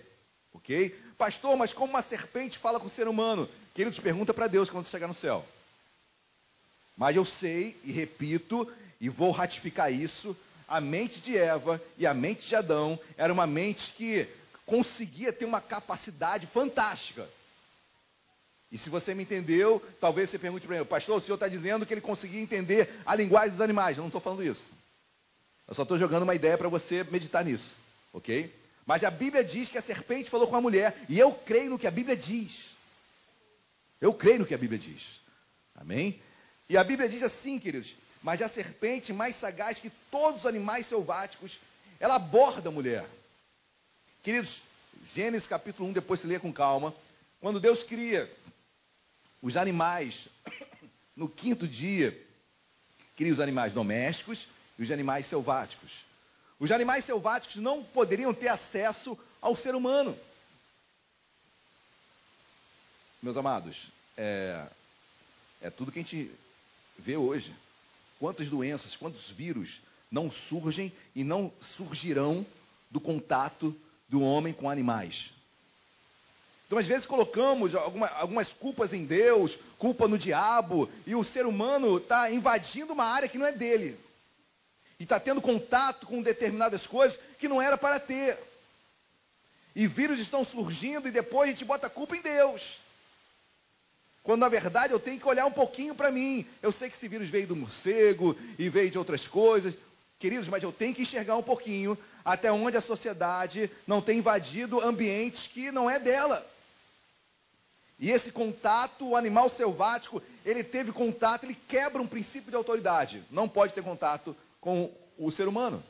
ok? 0.54 0.98
Pastor, 1.18 1.58
mas 1.58 1.74
como 1.74 1.90
uma 1.90 2.02
serpente 2.02 2.58
fala 2.58 2.80
com 2.80 2.88
o 2.88 2.90
ser 2.90 3.10
humano? 3.10 3.50
Que 3.76 3.82
ele 3.82 3.92
te 3.92 4.00
pergunta 4.00 4.34
para 4.34 4.48
Deus 4.48 4.70
quando 4.70 4.86
você 4.86 4.92
chegar 4.92 5.10
no 5.10 5.14
céu. 5.14 5.46
Mas 6.96 7.14
eu 7.14 7.26
sei 7.26 7.76
e 7.84 7.92
repito 7.92 8.74
e 9.02 9.10
vou 9.10 9.32
ratificar 9.32 9.92
isso. 9.92 10.34
A 10.66 10.80
mente 10.80 11.20
de 11.20 11.38
Eva 11.38 11.82
e 11.98 12.08
a 12.08 12.14
mente 12.14 12.48
de 12.48 12.56
Adão 12.56 12.98
era 13.18 13.34
uma 13.34 13.46
mente 13.46 13.92
que 13.92 14.30
conseguia 14.68 15.32
ter 15.34 15.46
uma 15.46 15.62
capacidade 15.62 16.46
fantástica. 16.46 17.28
E 18.70 18.78
se 18.78 18.90
você 18.90 19.16
me 19.16 19.24
entendeu, 19.24 19.82
talvez 20.00 20.30
você 20.30 20.38
pergunte 20.38 20.68
para 20.68 20.78
mim, 20.78 20.86
pastor, 20.86 21.18
o 21.18 21.22
senhor 21.22 21.36
está 21.36 21.48
dizendo 21.48 21.86
que 21.86 21.94
ele 21.94 22.02
conseguia 22.02 22.42
entender 22.42 22.94
a 23.06 23.16
linguagem 23.16 23.52
dos 23.52 23.62
animais. 23.62 23.96
Eu 23.96 24.02
não 24.02 24.10
estou 24.10 24.20
falando 24.20 24.44
isso. 24.44 24.66
Eu 25.66 25.74
só 25.74 25.84
estou 25.84 25.98
jogando 25.98 26.24
uma 26.24 26.36
ideia 26.36 26.58
para 26.58 26.68
você 26.68 27.06
meditar 27.06 27.46
nisso, 27.46 27.76
ok? 28.12 28.54
Mas 28.86 29.06
a 29.06 29.10
Bíblia 29.10 29.42
diz 29.42 29.70
que 29.70 29.78
a 29.78 29.82
serpente 29.82 30.30
falou 30.30 30.48
com 30.48 30.56
a 30.56 30.62
mulher, 30.62 30.98
e 31.08 31.18
eu 31.18 31.32
creio 31.32 31.70
no 31.70 31.80
que 31.80 31.88
a 31.88 31.92
Bíblia 31.92 32.16
diz. 32.16 32.72
Eu 34.02 34.14
creio 34.14 34.40
no 34.40 34.46
que 34.46 34.54
a 34.54 34.58
Bíblia 34.58 34.80
diz. 34.80 35.22
Amém? 35.76 36.22
E 36.70 36.78
a 36.78 36.84
Bíblia 36.84 37.08
diz 37.08 37.24
assim, 37.24 37.58
queridos: 37.58 37.96
Mas 38.22 38.42
a 38.42 38.50
serpente, 38.50 39.14
mais 39.14 39.36
sagaz 39.38 39.80
que 39.80 39.90
todos 40.12 40.42
os 40.42 40.46
animais 40.46 40.88
selváticos, 40.88 41.60
ela 42.00 42.16
aborda 42.16 42.68
a 42.68 42.72
mulher. 42.72 43.06
Queridos, 44.24 44.62
Gênesis 45.04 45.48
capítulo 45.48 45.90
1, 45.90 45.94
depois 45.94 46.20
se 46.20 46.28
lê 46.28 46.40
com 46.40 46.52
calma. 46.52 46.94
Quando 47.40 47.60
Deus 47.60 47.84
cria 47.84 48.30
os 49.42 49.56
animais, 49.56 50.28
no 51.16 51.30
quinto 51.30 51.68
dia, 51.68 52.18
cria 53.16 53.32
os 53.32 53.40
animais 53.40 53.74
domésticos 53.74 54.48
e 54.78 54.84
os 54.84 54.92
animais 54.92 55.26
selváticos. 55.26 56.06
Os 56.60 56.72
animais 56.72 57.06
selváticos 57.06 57.58
não 57.58 57.84
poderiam 57.84 58.34
ter 58.34 58.48
acesso 58.48 59.18
ao 59.42 59.56
ser 59.56 59.76
humano. 59.76 60.18
Meus 63.22 63.38
amados, 63.38 63.88
é, 64.16 64.68
é 65.62 65.70
tudo 65.70 65.92
que 65.92 66.00
a 66.00 66.02
gente 66.02 66.32
vê 66.98 67.16
hoje. 67.16 67.54
Quantas 68.20 68.50
doenças, 68.50 68.96
quantos 68.96 69.30
vírus 69.30 69.82
não 70.10 70.32
surgem 70.32 70.92
e 71.16 71.24
não 71.24 71.52
surgirão 71.62 72.46
do 72.90 73.00
contato 73.00 73.76
do 74.08 74.22
homem 74.22 74.54
com 74.54 74.70
animais. 74.70 75.32
Então, 76.66 76.78
às 76.78 76.86
vezes, 76.86 77.06
colocamos 77.06 77.74
alguma, 77.74 78.08
algumas 78.08 78.52
culpas 78.52 78.94
em 78.94 79.06
Deus, 79.06 79.58
culpa 79.78 80.08
no 80.08 80.18
diabo, 80.18 80.90
e 81.06 81.16
o 81.16 81.24
ser 81.24 81.46
humano 81.46 81.98
está 81.98 82.30
invadindo 82.30 82.94
uma 82.94 83.06
área 83.06 83.30
que 83.30 83.38
não 83.38 83.46
é 83.46 83.54
dele. 83.54 83.98
E 85.00 85.04
está 85.04 85.20
tendo 85.20 85.42
contato 85.42 86.06
com 86.08 86.22
determinadas 86.22 86.86
coisas 86.86 87.20
que 87.40 87.48
não 87.48 87.62
era 87.62 87.78
para 87.78 88.00
ter. 88.00 88.38
E 89.76 89.88
vírus 89.88 90.20
estão 90.20 90.44
surgindo 90.44 91.08
e 91.08 91.12
depois 91.12 91.48
a 91.48 91.52
gente 91.52 91.64
bota 91.64 91.88
a 91.88 91.90
culpa 91.90 92.18
em 92.18 92.22
Deus. 92.22 92.80
Quando 94.24 94.42
na 94.42 94.50
verdade 94.50 94.92
eu 94.92 95.00
tenho 95.00 95.20
que 95.20 95.28
olhar 95.28 95.46
um 95.46 95.52
pouquinho 95.52 95.96
para 95.96 96.12
mim. 96.12 96.46
Eu 96.62 96.72
sei 96.72 96.90
que 96.90 96.98
esse 96.98 97.08
vírus 97.08 97.30
veio 97.30 97.48
do 97.48 97.56
morcego 97.56 98.36
e 98.58 98.70
veio 98.70 98.90
de 98.90 98.98
outras 98.98 99.28
coisas. 99.28 99.74
Queridos, 100.20 100.48
mas 100.48 100.64
eu 100.64 100.72
tenho 100.72 100.96
que 100.96 101.04
enxergar 101.04 101.36
um 101.38 101.44
pouquinho 101.44 101.98
até 102.26 102.52
onde 102.52 102.76
a 102.76 102.82
sociedade 102.82 103.70
não 103.86 104.02
tem 104.02 104.18
invadido 104.18 104.82
ambientes 104.82 105.48
que 105.48 105.72
não 105.72 105.90
é 105.90 106.00
dela. 106.00 106.46
E 108.00 108.12
esse 108.12 108.32
contato, 108.32 109.08
o 109.08 109.16
animal 109.16 109.50
selvático, 109.50 110.22
ele 110.46 110.64
teve 110.64 110.92
contato, 110.92 111.44
ele 111.44 111.58
quebra 111.68 112.02
um 112.02 112.08
princípio 112.08 112.50
de 112.50 112.56
autoridade. 112.56 113.24
Não 113.32 113.48
pode 113.50 113.74
ter 113.74 113.84
contato 113.84 114.36
com 114.62 114.92
o 115.18 115.32
ser 115.32 115.48
humano. 115.48 115.84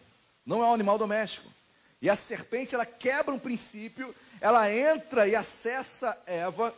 Não 0.46 0.64
é 0.64 0.68
um 0.68 0.74
animal 0.74 0.98
doméstico. 0.98 1.50
E 2.02 2.10
a 2.10 2.16
serpente, 2.16 2.76
ela 2.76 2.86
quebra 2.86 3.34
um 3.34 3.40
princípio, 3.40 4.14
ela 4.40 4.72
entra 4.72 5.28
e 5.28 5.36
acessa 5.36 6.18
Eva. 6.26 6.74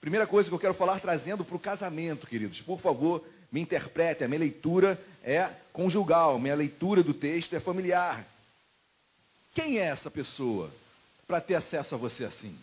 Primeira 0.00 0.26
coisa 0.26 0.48
que 0.48 0.54
eu 0.54 0.58
quero 0.58 0.74
falar, 0.74 1.00
trazendo 1.00 1.44
para 1.44 1.56
o 1.56 1.60
casamento, 1.60 2.26
queridos. 2.26 2.60
Por 2.60 2.78
favor, 2.78 3.24
me 3.50 3.60
interprete. 3.60 4.24
A 4.24 4.28
minha 4.28 4.40
leitura 4.40 5.00
é 5.22 5.50
conjugal, 5.72 6.38
minha 6.38 6.54
leitura 6.54 7.02
do 7.02 7.14
texto 7.14 7.54
é 7.54 7.60
familiar. 7.60 8.24
Quem 9.54 9.78
é 9.78 9.82
essa 9.82 10.10
pessoa 10.10 10.70
para 11.26 11.40
ter 11.40 11.54
acesso 11.54 11.94
a 11.94 11.98
você 11.98 12.24
assim? 12.24 12.56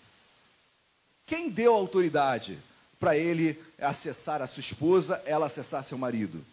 Quem 1.26 1.50
deu 1.50 1.74
autoridade 1.74 2.58
para 3.00 3.18
ele 3.18 3.60
acessar 3.80 4.42
a 4.42 4.48
sua 4.48 4.62
esposa, 4.62 5.22
ela 5.26 5.48
acessar 5.48 5.84
seu 5.84 5.98
marido? 5.98 6.44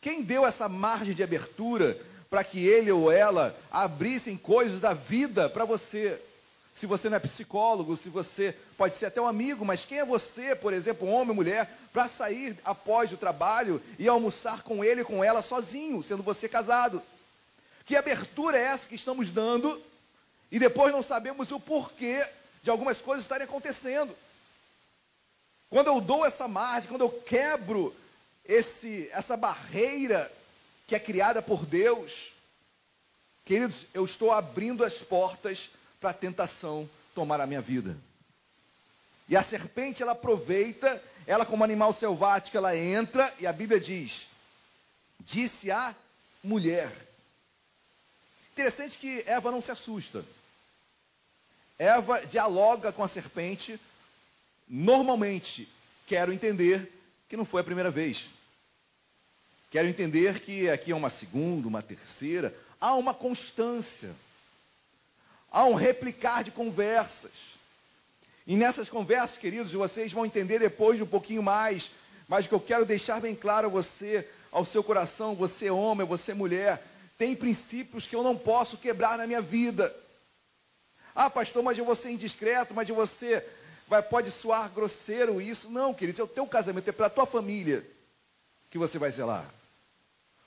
Quem 0.00 0.22
deu 0.22 0.46
essa 0.46 0.68
margem 0.68 1.14
de 1.14 1.22
abertura 1.22 1.98
para 2.30 2.44
que 2.44 2.64
ele 2.64 2.90
ou 2.90 3.10
ela 3.10 3.56
abrissem 3.70 4.36
coisas 4.36 4.80
da 4.80 4.94
vida 4.94 5.48
para 5.48 5.64
você? 5.64 6.20
Se 6.76 6.84
você 6.84 7.08
não 7.08 7.16
é 7.16 7.20
psicólogo, 7.20 7.96
se 7.96 8.10
você 8.10 8.54
pode 8.76 8.94
ser 8.96 9.06
até 9.06 9.18
um 9.18 9.26
amigo, 9.26 9.64
mas 9.64 9.86
quem 9.86 9.98
é 9.98 10.04
você, 10.04 10.54
por 10.54 10.74
exemplo, 10.74 11.08
homem 11.08 11.30
ou 11.30 11.34
mulher, 11.34 11.70
para 11.90 12.06
sair 12.06 12.56
após 12.62 13.10
o 13.10 13.16
trabalho 13.16 13.82
e 13.98 14.06
almoçar 14.06 14.62
com 14.62 14.84
ele 14.84 15.00
e 15.00 15.04
com 15.04 15.24
ela 15.24 15.40
sozinho, 15.40 16.02
sendo 16.02 16.22
você 16.22 16.46
casado? 16.46 17.02
Que 17.86 17.96
abertura 17.96 18.58
é 18.58 18.62
essa 18.62 18.86
que 18.86 18.94
estamos 18.94 19.30
dando 19.30 19.82
e 20.52 20.58
depois 20.58 20.92
não 20.92 21.02
sabemos 21.02 21.50
o 21.50 21.58
porquê 21.58 22.26
de 22.62 22.68
algumas 22.68 23.00
coisas 23.00 23.24
estarem 23.24 23.46
acontecendo. 23.46 24.14
Quando 25.70 25.86
eu 25.86 26.00
dou 26.00 26.26
essa 26.26 26.46
margem, 26.46 26.90
quando 26.90 27.02
eu 27.02 27.10
quebro 27.10 27.94
esse, 28.44 29.08
essa 29.12 29.34
barreira 29.36 30.30
que 30.86 30.94
é 30.94 31.00
criada 31.00 31.40
por 31.40 31.64
Deus, 31.64 32.32
queridos, 33.46 33.86
eu 33.94 34.04
estou 34.04 34.30
abrindo 34.30 34.84
as 34.84 34.98
portas 34.98 35.70
para 36.00 36.10
a 36.10 36.14
tentação 36.14 36.88
tomar 37.14 37.40
a 37.40 37.46
minha 37.46 37.60
vida. 37.60 37.96
E 39.28 39.36
a 39.36 39.42
serpente, 39.42 40.02
ela 40.02 40.12
aproveita, 40.12 41.02
ela 41.26 41.44
como 41.44 41.64
animal 41.64 41.92
selvático, 41.92 42.56
ela 42.56 42.76
entra, 42.76 43.32
e 43.40 43.46
a 43.46 43.52
Bíblia 43.52 43.80
diz: 43.80 44.28
disse 45.20 45.70
a 45.70 45.94
mulher. 46.42 46.90
Interessante 48.52 48.96
que 48.96 49.22
Eva 49.26 49.50
não 49.50 49.60
se 49.60 49.70
assusta. 49.70 50.24
Eva 51.78 52.24
dialoga 52.24 52.92
com 52.92 53.02
a 53.02 53.08
serpente. 53.08 53.78
Normalmente, 54.66 55.68
quero 56.06 56.32
entender 56.32 56.90
que 57.28 57.36
não 57.36 57.44
foi 57.44 57.60
a 57.60 57.64
primeira 57.64 57.90
vez. 57.90 58.30
Quero 59.70 59.88
entender 59.88 60.40
que 60.40 60.70
aqui 60.70 60.92
é 60.92 60.94
uma 60.94 61.10
segunda, 61.10 61.68
uma 61.68 61.82
terceira. 61.82 62.54
Há 62.80 62.94
uma 62.94 63.12
constância. 63.12 64.14
Há 65.56 65.64
um 65.64 65.72
replicar 65.72 66.44
de 66.44 66.50
conversas. 66.50 67.30
E 68.46 68.54
nessas 68.54 68.90
conversas, 68.90 69.38
queridos, 69.38 69.72
vocês 69.72 70.12
vão 70.12 70.26
entender 70.26 70.58
depois 70.58 71.00
um 71.00 71.06
pouquinho 71.06 71.42
mais. 71.42 71.90
Mas 72.28 72.44
o 72.44 72.50
que 72.50 72.54
eu 72.54 72.60
quero 72.60 72.84
deixar 72.84 73.22
bem 73.22 73.34
claro 73.34 73.68
a 73.68 73.70
você, 73.70 74.28
ao 74.52 74.66
seu 74.66 74.84
coração, 74.84 75.34
você 75.34 75.70
homem, 75.70 76.06
você 76.06 76.34
mulher, 76.34 76.86
tem 77.16 77.34
princípios 77.34 78.06
que 78.06 78.14
eu 78.14 78.22
não 78.22 78.36
posso 78.36 78.76
quebrar 78.76 79.16
na 79.16 79.26
minha 79.26 79.40
vida. 79.40 79.96
Ah, 81.14 81.30
pastor, 81.30 81.62
mas 81.62 81.78
eu 81.78 81.86
vou 81.86 81.96
ser 81.96 82.10
indiscreto, 82.10 82.74
mas 82.74 82.86
você 82.90 83.42
vai, 83.88 84.02
pode 84.02 84.30
soar 84.30 84.68
grosseiro 84.68 85.40
isso. 85.40 85.70
Não, 85.70 85.94
querido, 85.94 86.20
é 86.20 86.24
o 86.24 86.28
teu 86.28 86.46
casamento, 86.46 86.90
é 86.90 86.92
para 86.92 87.06
a 87.06 87.10
tua 87.10 87.24
família 87.24 87.82
que 88.70 88.76
você 88.76 88.98
vai 88.98 89.10
zelar. 89.10 89.46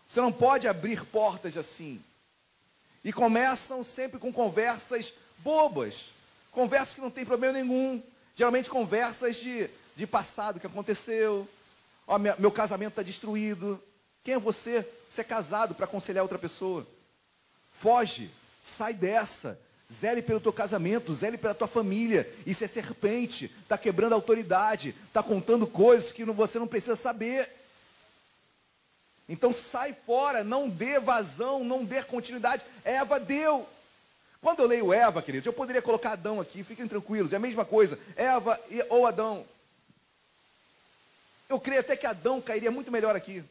Você 0.07 0.21
não 0.21 0.31
pode 0.31 0.67
abrir 0.67 1.03
portas 1.03 1.57
assim. 1.57 1.99
E 3.03 3.13
começam 3.13 3.83
sempre 3.83 4.19
com 4.19 4.31
conversas 4.31 5.13
bobas, 5.39 6.07
conversas 6.51 6.95
que 6.95 7.01
não 7.01 7.11
tem 7.11 7.25
problema 7.25 7.53
nenhum. 7.53 8.01
Geralmente 8.35 8.69
conversas 8.69 9.37
de, 9.37 9.69
de 9.95 10.07
passado 10.07 10.59
que 10.59 10.67
aconteceu. 10.67 11.47
Ó, 12.07 12.17
meu, 12.17 12.51
casamento 12.51 12.91
está 12.91 13.03
destruído. 13.03 13.81
Quem 14.23 14.35
é 14.35 14.39
você? 14.39 14.85
Você 15.09 15.21
é 15.21 15.23
casado 15.23 15.75
para 15.75 15.85
aconselhar 15.85 16.23
outra 16.23 16.39
pessoa. 16.39 16.87
Foge, 17.71 18.29
sai 18.63 18.93
dessa. 18.93 19.59
Zele 19.91 20.21
pelo 20.21 20.39
teu 20.39 20.53
casamento, 20.53 21.13
zele 21.15 21.37
pela 21.37 21.55
tua 21.55 21.67
família. 21.67 22.31
Isso 22.45 22.63
é 22.63 22.67
serpente, 22.67 23.51
está 23.63 23.75
quebrando 23.77 24.13
a 24.13 24.15
autoridade, 24.15 24.95
está 25.07 25.23
contando 25.23 25.65
coisas 25.65 26.11
que 26.11 26.23
você 26.25 26.59
não 26.59 26.67
precisa 26.67 26.95
saber. 26.95 27.49
Então 29.29 29.53
sai 29.53 29.93
fora, 29.93 30.43
não 30.43 30.67
dê 30.67 30.99
vazão, 30.99 31.63
não 31.63 31.85
dê 31.85 32.01
continuidade. 32.03 32.65
Eva 32.83 33.19
deu. 33.19 33.69
Quando 34.41 34.61
eu 34.61 34.65
leio 34.65 34.91
Eva, 34.91 35.21
queridos, 35.21 35.45
eu 35.45 35.53
poderia 35.53 35.83
colocar 35.83 36.13
Adão 36.13 36.41
aqui, 36.41 36.63
fiquem 36.63 36.87
tranquilos, 36.87 37.31
é 37.31 37.35
a 37.35 37.39
mesma 37.39 37.63
coisa. 37.63 37.99
Eva 38.15 38.59
ou 38.89 39.05
Adão. 39.05 39.45
Eu 41.47 41.59
creio 41.59 41.81
até 41.81 41.95
que 41.95 42.07
Adão 42.07 42.41
cairia 42.41 42.71
muito 42.71 42.91
melhor 42.91 43.15
aqui. 43.15 43.43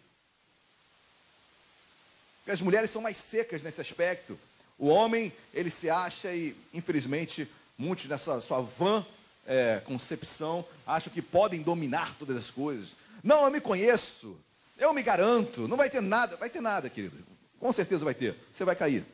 Porque 2.38 2.50
as 2.52 2.60
mulheres 2.60 2.90
são 2.90 3.02
mais 3.02 3.16
secas 3.16 3.62
nesse 3.62 3.80
aspecto. 3.80 4.38
O 4.78 4.88
homem, 4.88 5.32
ele 5.54 5.70
se 5.70 5.88
acha 5.90 6.32
e, 6.32 6.56
infelizmente, 6.74 7.48
muitos 7.76 8.06
nessa 8.06 8.40
sua 8.40 8.60
vã 8.60 9.04
é, 9.46 9.80
concepção 9.84 10.64
acham 10.86 11.12
que 11.12 11.22
podem 11.22 11.62
dominar 11.62 12.16
todas 12.18 12.36
as 12.36 12.50
coisas. 12.50 12.96
Não, 13.22 13.44
eu 13.44 13.50
me 13.50 13.60
conheço, 13.60 14.36
eu 14.78 14.94
me 14.94 15.02
garanto, 15.02 15.66
não 15.68 15.76
vai 15.76 15.90
ter 15.90 16.00
nada, 16.00 16.36
vai 16.36 16.48
ter 16.48 16.60
nada, 16.60 16.88
querido. 16.88 17.16
Com 17.58 17.72
certeza 17.72 18.04
vai 18.04 18.14
ter. 18.14 18.34
Você 18.52 18.64
vai 18.64 18.76
cair. 18.76 19.04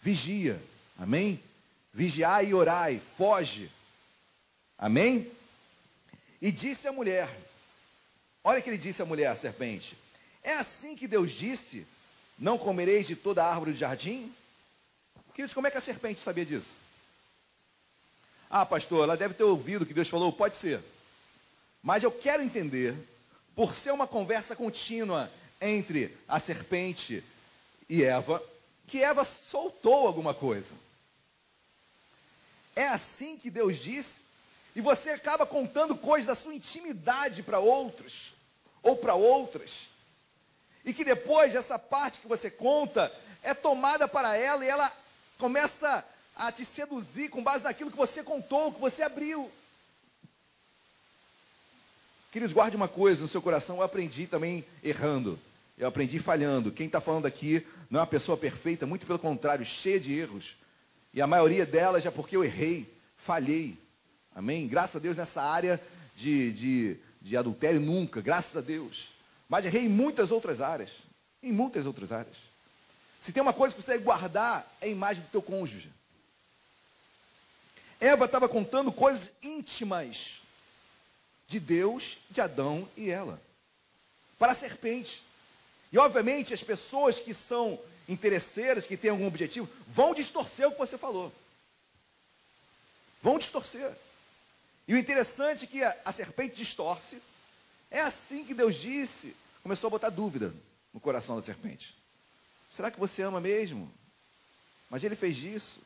Vigia. 0.00 0.60
Amém? 0.98 1.40
Vigiai 1.92 2.46
e 2.46 2.54
orai, 2.54 3.00
foge. 3.16 3.70
Amém? 4.78 5.30
E 6.40 6.50
disse 6.50 6.88
a 6.88 6.92
mulher: 6.92 7.28
Olha 8.42 8.62
que 8.62 8.70
ele 8.70 8.78
disse 8.78 9.02
à 9.02 9.04
mulher, 9.04 9.26
a 9.26 9.36
serpente. 9.36 9.96
É 10.42 10.54
assim 10.54 10.96
que 10.96 11.06
Deus 11.06 11.32
disse: 11.32 11.86
Não 12.38 12.56
comereis 12.56 13.06
de 13.06 13.14
toda 13.14 13.44
a 13.44 13.50
árvore 13.50 13.72
do 13.72 13.78
jardim? 13.78 14.32
Queridos, 15.34 15.54
como 15.54 15.66
é 15.66 15.70
que 15.70 15.78
a 15.78 15.82
serpente 15.82 16.20
sabia 16.20 16.46
disso? 16.46 16.70
Ah, 18.50 18.64
pastor, 18.64 19.04
ela 19.04 19.16
deve 19.16 19.34
ter 19.34 19.44
ouvido 19.44 19.84
que 19.84 19.92
Deus 19.92 20.08
falou, 20.08 20.32
pode 20.32 20.56
ser. 20.56 20.80
Mas 21.82 22.02
eu 22.02 22.10
quero 22.10 22.42
entender, 22.42 22.94
por 23.58 23.74
ser 23.74 23.90
uma 23.90 24.06
conversa 24.06 24.54
contínua 24.54 25.28
entre 25.60 26.16
a 26.28 26.38
serpente 26.38 27.24
e 27.88 28.04
Eva, 28.04 28.40
que 28.86 29.02
Eva 29.02 29.24
soltou 29.24 30.06
alguma 30.06 30.32
coisa. 30.32 30.70
É 32.76 32.86
assim 32.86 33.36
que 33.36 33.50
Deus 33.50 33.78
disse, 33.78 34.22
e 34.76 34.80
você 34.80 35.10
acaba 35.10 35.44
contando 35.44 35.96
coisas 35.96 36.28
da 36.28 36.36
sua 36.36 36.54
intimidade 36.54 37.42
para 37.42 37.58
outros. 37.58 38.32
ou 38.80 38.94
para 38.94 39.16
outras. 39.16 39.88
E 40.84 40.94
que 40.94 41.04
depois 41.04 41.52
essa 41.52 41.80
parte 41.80 42.20
que 42.20 42.28
você 42.28 42.48
conta 42.52 43.12
é 43.42 43.54
tomada 43.54 44.06
para 44.06 44.36
ela 44.36 44.64
e 44.64 44.68
ela 44.68 44.88
começa 45.36 46.04
a 46.36 46.52
te 46.52 46.64
seduzir 46.64 47.28
com 47.28 47.42
base 47.42 47.64
naquilo 47.64 47.90
que 47.90 47.96
você 47.96 48.22
contou, 48.22 48.72
que 48.72 48.80
você 48.80 49.02
abriu. 49.02 49.50
Queridos, 52.30 52.52
guarde 52.52 52.76
uma 52.76 52.88
coisa 52.88 53.22
no 53.22 53.28
seu 53.28 53.40
coração, 53.40 53.76
eu 53.76 53.82
aprendi 53.82 54.26
também 54.26 54.62
errando. 54.84 55.38
Eu 55.78 55.88
aprendi 55.88 56.18
falhando. 56.18 56.70
Quem 56.70 56.86
está 56.86 57.00
falando 57.00 57.24
aqui 57.24 57.66
não 57.88 58.00
é 58.00 58.02
uma 58.02 58.06
pessoa 58.06 58.36
perfeita, 58.36 58.84
muito 58.84 59.06
pelo 59.06 59.18
contrário, 59.18 59.64
cheia 59.64 59.98
de 59.98 60.12
erros. 60.12 60.54
E 61.14 61.22
a 61.22 61.26
maioria 61.26 61.64
delas 61.64 62.04
é 62.04 62.10
porque 62.10 62.36
eu 62.36 62.44
errei, 62.44 62.86
falhei. 63.16 63.78
Amém? 64.34 64.68
Graças 64.68 64.96
a 64.96 64.98
Deus 64.98 65.16
nessa 65.16 65.42
área 65.42 65.80
de, 66.16 66.52
de, 66.52 66.96
de 67.22 67.34
adultério, 67.34 67.80
nunca, 67.80 68.20
graças 68.20 68.56
a 68.56 68.60
Deus. 68.60 69.08
Mas 69.48 69.64
errei 69.64 69.86
em 69.86 69.88
muitas 69.88 70.30
outras 70.30 70.60
áreas. 70.60 70.90
Em 71.42 71.50
muitas 71.50 71.86
outras 71.86 72.12
áreas. 72.12 72.36
Se 73.22 73.32
tem 73.32 73.42
uma 73.42 73.54
coisa 73.54 73.74
que 73.74 73.80
você 73.80 73.92
deve 73.92 74.04
guardar, 74.04 74.70
é 74.82 74.86
a 74.86 74.90
imagem 74.90 75.22
do 75.22 75.30
teu 75.30 75.40
cônjuge. 75.40 75.90
Eva 77.98 78.26
estava 78.26 78.48
contando 78.50 78.92
coisas 78.92 79.30
íntimas 79.42 80.40
de 81.48 81.58
Deus, 81.58 82.18
de 82.30 82.40
Adão 82.40 82.88
e 82.96 83.10
ela. 83.10 83.40
Para 84.38 84.52
a 84.52 84.54
serpente. 84.54 85.22
E 85.90 85.98
obviamente 85.98 86.52
as 86.52 86.62
pessoas 86.62 87.18
que 87.18 87.32
são 87.32 87.80
interesseiras, 88.08 88.86
que 88.86 88.96
têm 88.96 89.10
algum 89.10 89.26
objetivo, 89.26 89.68
vão 89.88 90.14
distorcer 90.14 90.68
o 90.68 90.72
que 90.72 90.78
você 90.78 90.98
falou. 90.98 91.32
Vão 93.22 93.38
distorcer. 93.38 93.90
E 94.86 94.94
o 94.94 94.98
interessante 94.98 95.64
é 95.64 95.68
que 95.68 95.82
a, 95.82 95.96
a 96.04 96.12
serpente 96.12 96.54
distorce. 96.54 97.20
É 97.90 98.00
assim 98.00 98.44
que 98.44 98.54
Deus 98.54 98.76
disse. 98.76 99.34
Começou 99.62 99.88
a 99.88 99.90
botar 99.90 100.10
dúvida 100.10 100.54
no 100.92 101.00
coração 101.00 101.36
da 101.36 101.42
serpente. 101.42 101.96
Será 102.70 102.90
que 102.90 103.00
você 103.00 103.22
ama 103.22 103.40
mesmo? 103.40 103.92
Mas 104.90 105.02
ele 105.02 105.16
fez 105.16 105.38
isso. 105.38 105.80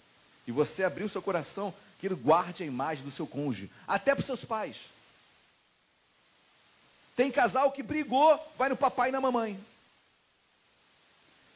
E 0.47 0.53
você 0.53 0.83
abriu 0.83 1.09
seu 1.09 1.23
coração, 1.23 1.73
que 2.01 2.07
ele 2.07 2.17
guarde 2.17 2.65
a 2.65 2.67
imagem 2.67 3.05
do 3.05 3.11
seu 3.13 3.27
cônjuge, 3.27 3.71
até 3.87 4.13
para 4.13 4.21
os 4.21 4.27
seus 4.27 4.45
pais. 4.45 4.87
Tem 7.15 7.31
casal 7.31 7.71
que 7.73 7.83
brigou, 7.83 8.39
vai 8.57 8.69
no 8.69 8.77
papai 8.77 9.11
e 9.11 9.13
na 9.13 9.21
mamãe. 9.21 9.59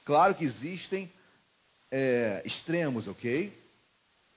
Claro 0.05 0.35
que 0.35 0.45
existem 0.45 1.11
é, 1.91 2.43
extremos, 2.45 3.09
ok? 3.09 3.53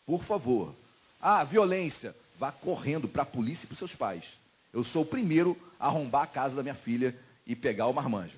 Por 0.06 0.24
favor. 0.24 0.74
Ah, 1.22 1.44
violência. 1.44 2.16
Vá 2.38 2.52
correndo 2.52 3.08
para 3.08 3.24
a 3.24 3.26
polícia 3.26 3.66
e 3.66 3.68
para 3.68 3.74
os 3.74 3.80
seus 3.80 3.96
pais. 3.96 4.40
Eu 4.74 4.84
sou 4.84 5.04
o 5.04 5.06
primeiro 5.06 5.58
a 5.80 5.88
arrombar 5.88 6.24
a 6.24 6.28
casa 6.28 6.56
da 6.56 6.64
minha 6.64 6.76
filha 6.76 7.16
e 7.46 7.56
pegar 7.56 7.88
o 7.88 7.94
marmanjo. 7.94 8.38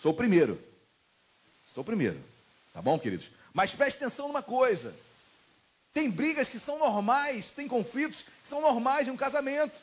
Sou 0.00 0.12
o 0.12 0.16
primeiro. 0.16 0.60
Sou 1.72 1.82
o 1.82 1.86
primeiro. 1.86 2.20
Tá 2.72 2.82
bom, 2.82 2.98
queridos? 2.98 3.30
Mas 3.52 3.74
preste 3.74 3.96
atenção 3.96 4.28
numa 4.28 4.42
coisa. 4.42 4.94
Tem 5.92 6.10
brigas 6.10 6.48
que 6.48 6.58
são 6.58 6.78
normais, 6.78 7.50
tem 7.50 7.68
conflitos 7.68 8.22
que 8.22 8.48
são 8.48 8.60
normais 8.60 9.08
em 9.08 9.10
um 9.10 9.16
casamento. 9.16 9.74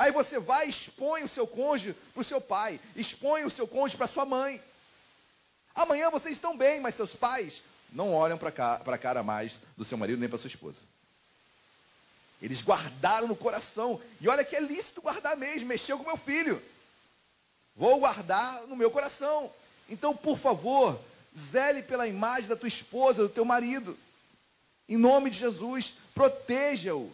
Aí 0.00 0.10
você 0.10 0.38
vai 0.38 0.66
e 0.66 0.70
expõe 0.70 1.24
o 1.24 1.28
seu 1.28 1.46
cônjuge 1.46 1.94
para 2.14 2.22
o 2.22 2.24
seu 2.24 2.40
pai, 2.40 2.80
expõe 2.96 3.44
o 3.44 3.50
seu 3.50 3.68
cônjuge 3.68 3.98
para 3.98 4.08
sua 4.08 4.24
mãe. 4.24 4.58
Amanhã 5.74 6.08
vocês 6.08 6.36
estão 6.36 6.56
bem, 6.56 6.80
mas 6.80 6.94
seus 6.94 7.14
pais 7.14 7.62
não 7.92 8.14
olham 8.14 8.38
para 8.38 8.48
a 8.82 8.98
cara 8.98 9.22
mais 9.22 9.60
do 9.76 9.84
seu 9.84 9.98
marido 9.98 10.18
nem 10.18 10.26
para 10.26 10.38
sua 10.38 10.48
esposa. 10.48 10.78
Eles 12.40 12.62
guardaram 12.62 13.28
no 13.28 13.36
coração. 13.36 14.00
E 14.22 14.26
olha 14.26 14.42
que 14.42 14.56
é 14.56 14.60
lícito 14.60 15.02
guardar 15.02 15.36
mesmo, 15.36 15.68
mexeu 15.68 15.98
com 15.98 16.06
meu 16.06 16.16
filho. 16.16 16.62
Vou 17.76 18.00
guardar 18.00 18.66
no 18.68 18.76
meu 18.76 18.90
coração. 18.90 19.52
Então, 19.86 20.16
por 20.16 20.38
favor, 20.38 20.98
zele 21.38 21.82
pela 21.82 22.08
imagem 22.08 22.48
da 22.48 22.56
tua 22.56 22.68
esposa, 22.68 23.24
do 23.24 23.28
teu 23.28 23.44
marido. 23.44 23.98
Em 24.88 24.96
nome 24.96 25.28
de 25.28 25.38
Jesus, 25.38 25.94
proteja-o. 26.14 27.12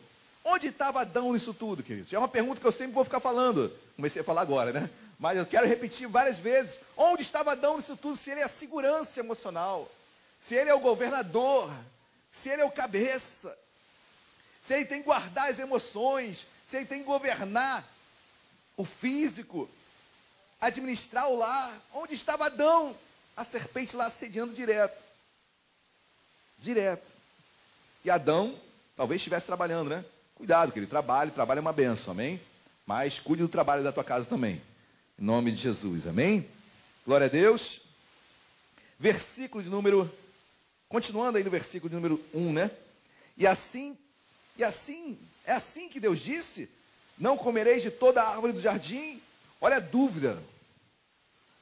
Onde 0.48 0.68
estava 0.68 1.00
Adão 1.00 1.32
nisso 1.32 1.52
tudo, 1.52 1.82
queridos? 1.82 2.12
É 2.12 2.18
uma 2.18 2.28
pergunta 2.28 2.60
que 2.60 2.66
eu 2.66 2.70
sempre 2.70 2.92
vou 2.92 3.04
ficar 3.04 3.18
falando. 3.18 3.68
Comecei 3.96 4.22
a 4.22 4.24
falar 4.24 4.42
agora, 4.42 4.72
né? 4.72 4.88
Mas 5.18 5.36
eu 5.36 5.44
quero 5.44 5.66
repetir 5.66 6.06
várias 6.06 6.38
vezes. 6.38 6.78
Onde 6.96 7.22
estava 7.22 7.50
Adão 7.50 7.78
nisso 7.78 7.96
tudo? 7.96 8.16
Se 8.16 8.30
ele 8.30 8.38
é 8.38 8.44
a 8.44 8.48
segurança 8.48 9.18
emocional, 9.18 9.90
se 10.40 10.54
ele 10.54 10.70
é 10.70 10.74
o 10.74 10.78
governador, 10.78 11.68
se 12.30 12.48
ele 12.48 12.62
é 12.62 12.64
o 12.64 12.70
cabeça, 12.70 13.58
se 14.62 14.72
ele 14.72 14.84
tem 14.84 15.00
que 15.00 15.06
guardar 15.06 15.50
as 15.50 15.58
emoções, 15.58 16.46
se 16.68 16.76
ele 16.76 16.86
tem 16.86 17.00
que 17.00 17.06
governar 17.06 17.84
o 18.76 18.84
físico, 18.84 19.68
administrar 20.60 21.28
o 21.28 21.38
lar. 21.38 21.76
Onde 21.92 22.14
estava 22.14 22.46
Adão? 22.46 22.96
A 23.36 23.44
serpente 23.44 23.96
lá 23.96 24.06
assediando 24.06 24.54
direto. 24.54 25.02
Direto. 26.56 27.10
E 28.04 28.10
Adão 28.10 28.56
talvez 28.96 29.20
estivesse 29.20 29.46
trabalhando, 29.46 29.90
né? 29.90 30.04
Cuidado, 30.36 30.70
que 30.70 30.78
ele 30.78 30.86
trabalhe, 30.86 31.30
trabalho 31.30 31.58
é 31.58 31.60
uma 31.62 31.72
benção, 31.72 32.12
amém? 32.12 32.40
Mas 32.86 33.18
cuide 33.18 33.42
do 33.42 33.48
trabalho 33.48 33.82
da 33.82 33.90
tua 33.90 34.04
casa 34.04 34.26
também. 34.26 34.60
Em 35.18 35.24
nome 35.24 35.50
de 35.50 35.56
Jesus, 35.56 36.06
amém? 36.06 36.46
Glória 37.06 37.26
a 37.26 37.30
Deus. 37.30 37.80
Versículo 39.00 39.64
de 39.64 39.70
número. 39.70 40.12
Continuando 40.90 41.38
aí 41.38 41.42
no 41.42 41.50
versículo 41.50 41.88
de 41.88 41.96
número 41.96 42.22
1, 42.34 42.52
né? 42.52 42.70
E 43.36 43.46
assim, 43.46 43.96
e 44.58 44.62
assim, 44.62 45.18
é 45.44 45.52
assim 45.52 45.88
que 45.88 45.98
Deus 45.98 46.20
disse: 46.20 46.68
Não 47.18 47.38
comereis 47.38 47.82
de 47.82 47.90
toda 47.90 48.22
a 48.22 48.28
árvore 48.28 48.52
do 48.52 48.60
jardim. 48.60 49.20
Olha 49.58 49.76
a 49.76 49.80
dúvida. 49.80 50.40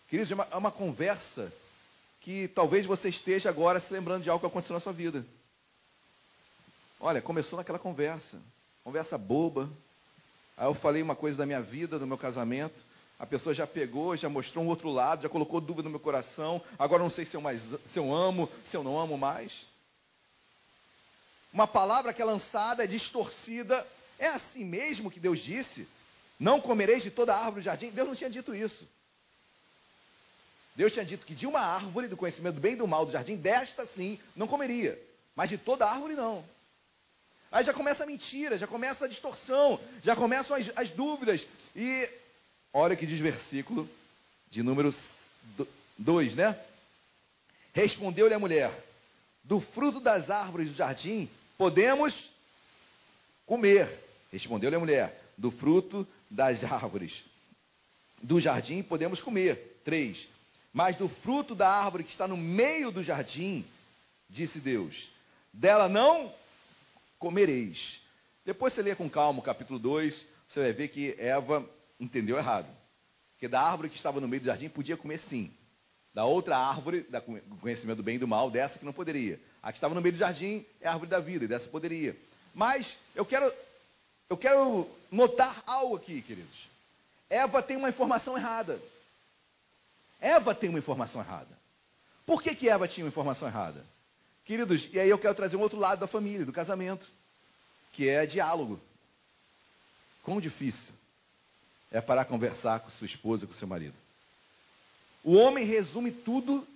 Queridos, 0.09 0.33
é 0.33 0.35
uma, 0.35 0.49
é 0.51 0.57
uma 0.57 0.73
conversa 0.73 1.53
que 2.21 2.49
talvez 2.49 2.87
você 2.87 3.09
esteja 3.09 3.51
agora 3.51 3.79
se 3.79 3.93
lembrando 3.93 4.25
de 4.25 4.31
algo 4.31 4.41
que 4.41 4.47
aconteceu 4.47 4.75
na 4.75 4.81
sua 4.81 4.93
vida. 4.93 5.25
Olha, 6.99 7.23
começou 7.23 7.57
naquela 7.57 7.79
conversa, 7.79 8.41
conversa 8.85 9.17
boba. 9.17 9.69
Aí 10.59 10.67
eu 10.67 10.75
falei 10.75 11.03
uma 11.03 11.17
coisa 11.17 11.39
da 11.39 11.47
minha 11.47 11.63
vida, 11.63 11.99
do 11.99 12.07
meu 12.07 12.19
casamento. 12.19 12.85
A 13.19 13.25
pessoa 13.25 13.55
já 13.55 13.67
pegou, 13.67 14.15
já 14.15 14.29
mostrou 14.29 14.63
um 14.63 14.69
outro 14.69 14.91
lado, 14.91 15.23
já 15.23 15.29
colocou 15.29 15.61
dúvida 15.61 15.85
no 15.85 15.91
meu 15.91 16.01
coração. 16.01 16.61
Agora 16.79 17.03
não 17.03 17.09
sei 17.09 17.25
se 17.25 17.35
eu, 17.35 17.41
mais, 17.41 17.63
se 17.91 17.99
eu 17.99 18.15
amo, 18.15 18.49
se 18.63 18.77
eu 18.77 18.85
não 18.85 19.01
amo 19.01 19.17
mais. 19.17 19.69
Uma 21.51 21.67
palavra 21.67 22.13
que 22.13 22.21
é 22.21 22.25
lançada 22.25 22.85
é 22.85 22.87
distorcida. 22.87 23.87
É 24.19 24.27
assim 24.27 24.65
mesmo 24.65 25.11
que 25.11 25.19
Deus 25.19 25.39
disse? 25.41 25.89
Não 26.39 26.61
comereis 26.61 27.03
de 27.03 27.11
toda 27.11 27.35
árvore 27.35 27.63
do 27.63 27.65
jardim? 27.65 27.91
Deus 27.91 28.09
não 28.09 28.15
tinha 28.15 28.29
dito 28.29 28.55
isso. 28.55 28.87
Deus 30.77 30.93
tinha 30.93 31.05
dito 31.05 31.25
que 31.25 31.35
de 31.35 31.47
uma 31.47 31.61
árvore 31.61 32.09
do 32.09 32.17
conhecimento 32.17 32.57
do 32.57 32.61
bem 32.61 32.73
e 32.75 32.77
do 32.77 32.87
mal 32.87 33.07
do 33.07 33.13
jardim, 33.13 33.37
desta 33.37 33.87
sim, 33.87 34.19
não 34.37 34.47
comeria. 34.47 35.01
Mas 35.35 35.49
de 35.49 35.57
toda 35.57 35.89
árvore 35.89 36.15
não. 36.15 36.45
Aí 37.55 37.63
já 37.63 37.73
começa 37.73 38.03
a 38.03 38.07
mentira, 38.07 38.59
já 38.59 38.67
começa 38.67 39.05
a 39.05 39.09
distorção, 39.09 39.79
já 40.03 40.17
começam 40.17 40.57
as, 40.57 40.73
as 40.75 40.91
dúvidas. 40.91 41.47
E 41.77 42.11
olha 42.73 42.95
o 42.95 42.97
que 42.97 43.07
diz 43.07 43.21
versículo 43.21 43.89
de 44.51 44.61
número 44.61 44.93
2, 45.97 46.35
né? 46.35 46.59
Respondeu-lhe 47.73 48.35
a 48.35 48.41
mulher: 48.41 48.73
Do 49.45 49.61
fruto 49.61 50.01
das 50.01 50.31
árvores 50.31 50.71
do 50.71 50.75
jardim 50.75 51.31
podemos 51.57 52.31
comer. 53.47 53.89
Respondeu-lhe 54.33 54.75
a 54.75 54.81
mulher: 54.81 55.23
Do 55.39 55.53
fruto 55.53 56.05
das 56.29 56.65
árvores 56.65 57.23
do 58.21 58.41
jardim 58.41 58.83
podemos 58.83 59.21
comer. 59.21 59.81
3. 59.85 60.27
Mas 60.73 60.97
do 60.97 61.09
fruto 61.09 61.55
da 61.55 61.69
árvore 61.69 62.03
que 62.03 62.11
está 62.11 62.27
no 62.27 62.37
meio 62.37 62.91
do 62.91 63.01
jardim, 63.01 63.65
disse 64.29 64.59
Deus: 64.59 65.09
Dela 65.53 65.89
não 65.89 66.33
comereis. 67.25 68.03
Depois 68.45 68.75
você 68.75 68.83
lê 68.83 68.95
com 68.95 69.09
calma 69.09 69.39
o 69.39 69.43
capítulo 69.43 69.79
2, 69.79 70.27
você 70.47 70.61
vai 70.61 70.73
ver 70.75 70.89
que 70.89 71.17
Eva 71.19 71.67
entendeu 71.99 72.37
errado. 72.37 72.67
Porque 73.33 73.49
da 73.49 73.63
árvore 73.63 73.89
que 73.89 73.97
estava 73.97 74.21
no 74.21 74.29
meio 74.29 74.43
do 74.43 74.47
jardim 74.47 74.69
podia 74.69 74.95
comer 74.95 75.17
sim. 75.17 75.51
Da 76.13 76.27
outra 76.27 76.59
árvore, 76.59 77.01
do 77.01 77.57
conhecimento 77.63 77.97
do 77.97 78.03
bem 78.03 78.17
e 78.17 78.19
do 78.19 78.29
mal, 78.29 78.51
dessa 78.51 78.79
que 78.79 78.85
não 78.85 78.93
poderia. 78.93 79.41
A 79.63 79.73
que 79.73 79.79
estava 79.79 79.95
no 79.95 80.03
meio 80.03 80.13
do 80.13 80.19
jardim 80.19 80.67
é 80.83 80.87
a 80.87 80.93
árvore 80.93 81.09
da 81.09 81.19
vida, 81.19 81.47
e 81.47 81.49
dessa 81.49 81.67
poderia. 81.67 82.15
Mas 82.55 82.99
eu 83.15 83.25
quero, 83.25 83.51
eu 84.29 84.37
quero 84.37 84.87
notar 85.11 85.63
algo 85.67 85.97
aqui, 85.97 86.21
queridos. 86.21 86.69
Eva 87.31 87.63
tem 87.63 87.79
uma 87.79 87.89
informação 87.89 88.37
errada. 88.37 88.79
Eva 90.21 90.55
tem 90.55 90.69
uma 90.69 90.79
informação 90.79 91.23
errada. 91.23 91.59
Por 92.27 92.43
que, 92.43 92.55
que 92.55 92.69
Eva 92.69 92.87
tinha 92.87 93.07
uma 93.07 93.09
informação 93.09 93.49
errada? 93.49 93.83
Queridos, 94.45 94.89
e 94.93 95.01
aí 95.01 95.09
eu 95.09 95.19
quero 95.19 95.35
trazer 95.35 95.57
um 95.57 95.61
outro 95.61 95.79
lado 95.79 96.01
da 96.01 96.07
família, 96.07 96.45
do 96.45 96.53
casamento, 96.53 97.11
que 97.93 98.09
é 98.09 98.27
diálogo. 98.27 98.81
Quão 100.23 100.41
difícil 100.41 100.93
é 101.91 102.01
parar 102.01 102.25
conversar 102.25 102.81
com 102.81 102.91
sua 102.91 103.07
esposa, 103.07 103.47
com 103.47 103.53
seu 103.53 103.69
marido. 103.69 103.95
O 105.23 105.35
homem 105.35 105.65
resume 105.65 106.11
tudo 106.11 106.67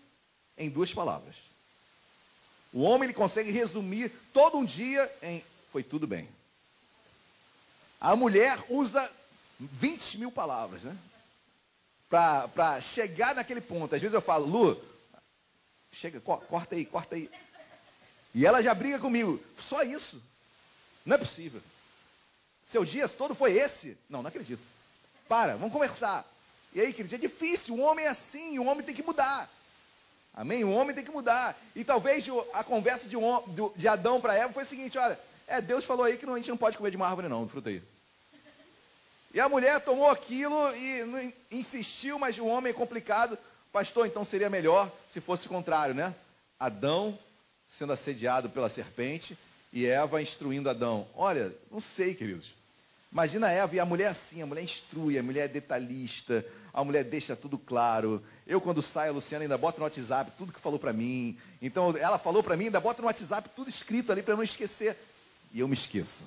em 0.57 0.71
duas 0.71 0.93
palavras. 0.93 1.37
O 2.73 2.83
homem 2.83 3.07
ele 3.07 3.15
consegue 3.15 3.51
resumir 3.51 4.13
todo 4.33 4.59
um 4.59 4.65
dia 4.65 5.11
em 5.23 5.45
foi 5.73 5.83
tudo 5.83 6.07
bem. 6.07 6.29
A 8.01 8.17
mulher 8.17 8.63
usa 8.69 9.11
20 9.61 10.19
mil 10.19 10.33
palavras, 10.33 10.83
né? 10.83 10.97
Para 12.09 12.81
chegar 12.81 13.35
naquele 13.35 13.61
ponto. 13.61 13.95
Às 13.95 14.01
vezes 14.01 14.15
eu 14.15 14.23
falo, 14.23 14.47
Lu, 14.47 14.85
chega, 15.93 16.21
corta 16.21 16.75
aí, 16.75 16.87
corta 16.87 17.17
aí. 17.17 17.31
E 18.35 18.47
ela 18.47 18.63
já 18.63 18.75
briga 18.75 18.99
comigo. 18.99 19.41
Só 19.59 19.83
isso. 19.83 20.21
Não 21.05 21.17
é 21.17 21.19
possível. 21.19 21.61
Seu 22.67 22.85
dia 22.85 23.09
todo 23.09 23.35
foi 23.35 23.53
esse? 23.53 23.97
Não, 24.09 24.23
não 24.23 24.29
acredito. 24.29 24.63
Para, 25.29 25.57
vamos 25.57 25.73
conversar. 25.73 26.27
E 26.75 26.81
aí, 26.81 26.93
querido, 26.93 27.15
é 27.15 27.19
difícil. 27.19 27.75
O 27.75 27.81
homem 27.81 28.05
é 28.05 28.09
assim, 28.09 28.59
o 28.59 28.67
homem 28.67 28.85
tem 28.85 28.95
que 28.95 29.03
mudar. 29.03 29.51
Amém? 30.35 30.65
O 30.65 30.71
homem 30.71 30.95
tem 30.95 31.05
que 31.05 31.11
mudar. 31.11 31.59
E 31.75 31.83
talvez 31.83 32.27
a 32.53 32.63
conversa 32.63 33.09
de, 33.09 33.17
um, 33.17 33.43
de 33.75 33.89
Adão 33.89 34.21
para 34.21 34.37
Eva 34.37 34.53
foi 34.53 34.65
o 34.65 34.67
seguinte: 34.67 34.99
olha, 34.99 35.19
é, 35.47 35.61
Deus 35.61 35.85
falou 35.85 36.05
aí 36.05 36.17
que 36.17 36.25
a 36.29 36.37
gente 36.37 36.51
não 36.51 36.57
pode 36.57 36.77
comer 36.77 36.91
de 36.91 36.97
uma 36.97 37.09
árvore, 37.09 37.29
não, 37.29 37.45
de 37.45 37.51
fruta 37.51 37.71
aí. 37.71 37.83
E 39.33 39.41
a 39.41 39.49
mulher 39.49 39.81
tomou 39.81 40.09
aquilo 40.09 40.55
e 40.75 41.35
insistiu, 41.51 42.19
mas 42.19 42.39
o 42.39 42.47
homem 42.47 42.71
é 42.71 42.75
complicado. 42.75 43.39
Pastor, 43.73 44.07
então 44.07 44.25
seria 44.25 44.49
melhor 44.49 44.91
se 45.13 45.21
fosse 45.21 45.47
o 45.47 45.51
contrário, 45.51 45.95
né? 45.95 46.15
Adão 46.59 47.19
sendo 47.77 47.93
assediado 47.93 48.49
pela 48.49 48.69
serpente 48.69 49.37
e 49.73 49.87
Eva 49.87 50.23
instruindo 50.23 50.71
Adão. 50.71 51.07
Olha, 51.15 51.55
não 51.71 51.81
sei, 51.81 52.15
queridos. 52.15 52.55
Imagina 53.11 53.51
Eva 53.51 53.75
e 53.75 53.81
a 53.81 53.85
mulher 53.85 54.09
assim, 54.09 54.43
a 54.43 54.47
mulher 54.47 54.63
instrui, 54.63 55.19
a 55.19 55.23
mulher 55.23 55.45
é 55.45 55.49
detalhista, 55.49 56.45
a 56.73 56.85
mulher 56.85 57.05
deixa 57.05 57.35
tudo 57.35 57.59
claro. 57.59 58.23
Eu, 58.47 58.61
quando 58.61 58.83
saio, 58.83 59.13
a 59.13 59.15
Luciana 59.15 59.45
ainda 59.45 59.59
bota 59.59 59.79
no 59.79 59.85
WhatsApp 59.85 60.33
tudo 60.37 60.53
que 60.53 60.61
falou 60.61 60.79
para 60.79 60.93
mim. 60.93 61.39
Então, 61.61 61.97
ela 61.97 62.19
falou 62.19 62.43
para 62.43 62.57
mim, 62.57 62.67
ainda 62.67 62.81
bota 62.81 63.01
no 63.01 63.07
WhatsApp 63.09 63.51
tudo 63.55 63.71
escrito 63.71 64.13
ali 64.13 64.23
para 64.23 64.37
não 64.37 64.43
esquecer. 64.43 64.97
E 65.53 65.61
eu 65.61 65.69
me 65.69 65.75
esqueço. 65.75 66.23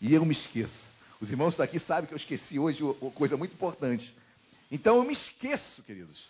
E 0.00 0.12
eu 0.12 0.24
me 0.24 0.32
esqueço. 0.32 0.90
Os 1.20 1.30
irmãos 1.30 1.56
daqui 1.56 1.78
sabem 1.78 2.06
que 2.08 2.14
eu 2.14 2.18
esqueci 2.18 2.58
hoje 2.58 2.82
uma 2.82 3.10
coisa 3.12 3.36
muito 3.36 3.52
importante. 3.52 4.14
Então, 4.70 4.96
eu 4.96 5.04
me 5.04 5.12
esqueço, 5.12 5.82
queridos. 5.82 6.24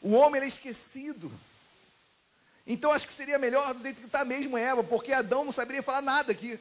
O 0.00 0.12
homem 0.12 0.40
é 0.40 0.46
esquecido. 0.46 1.30
Então, 2.68 2.92
acho 2.92 3.08
que 3.08 3.14
seria 3.14 3.38
melhor 3.38 3.74
do 3.74 3.82
jeito 3.82 3.98
que 3.98 4.06
está 4.06 4.24
mesmo 4.24 4.56
Eva, 4.56 4.84
porque 4.84 5.10
Adão 5.12 5.44
não 5.44 5.52
saberia 5.52 5.82
falar 5.82 6.02
nada 6.02 6.30
aqui. 6.30 6.60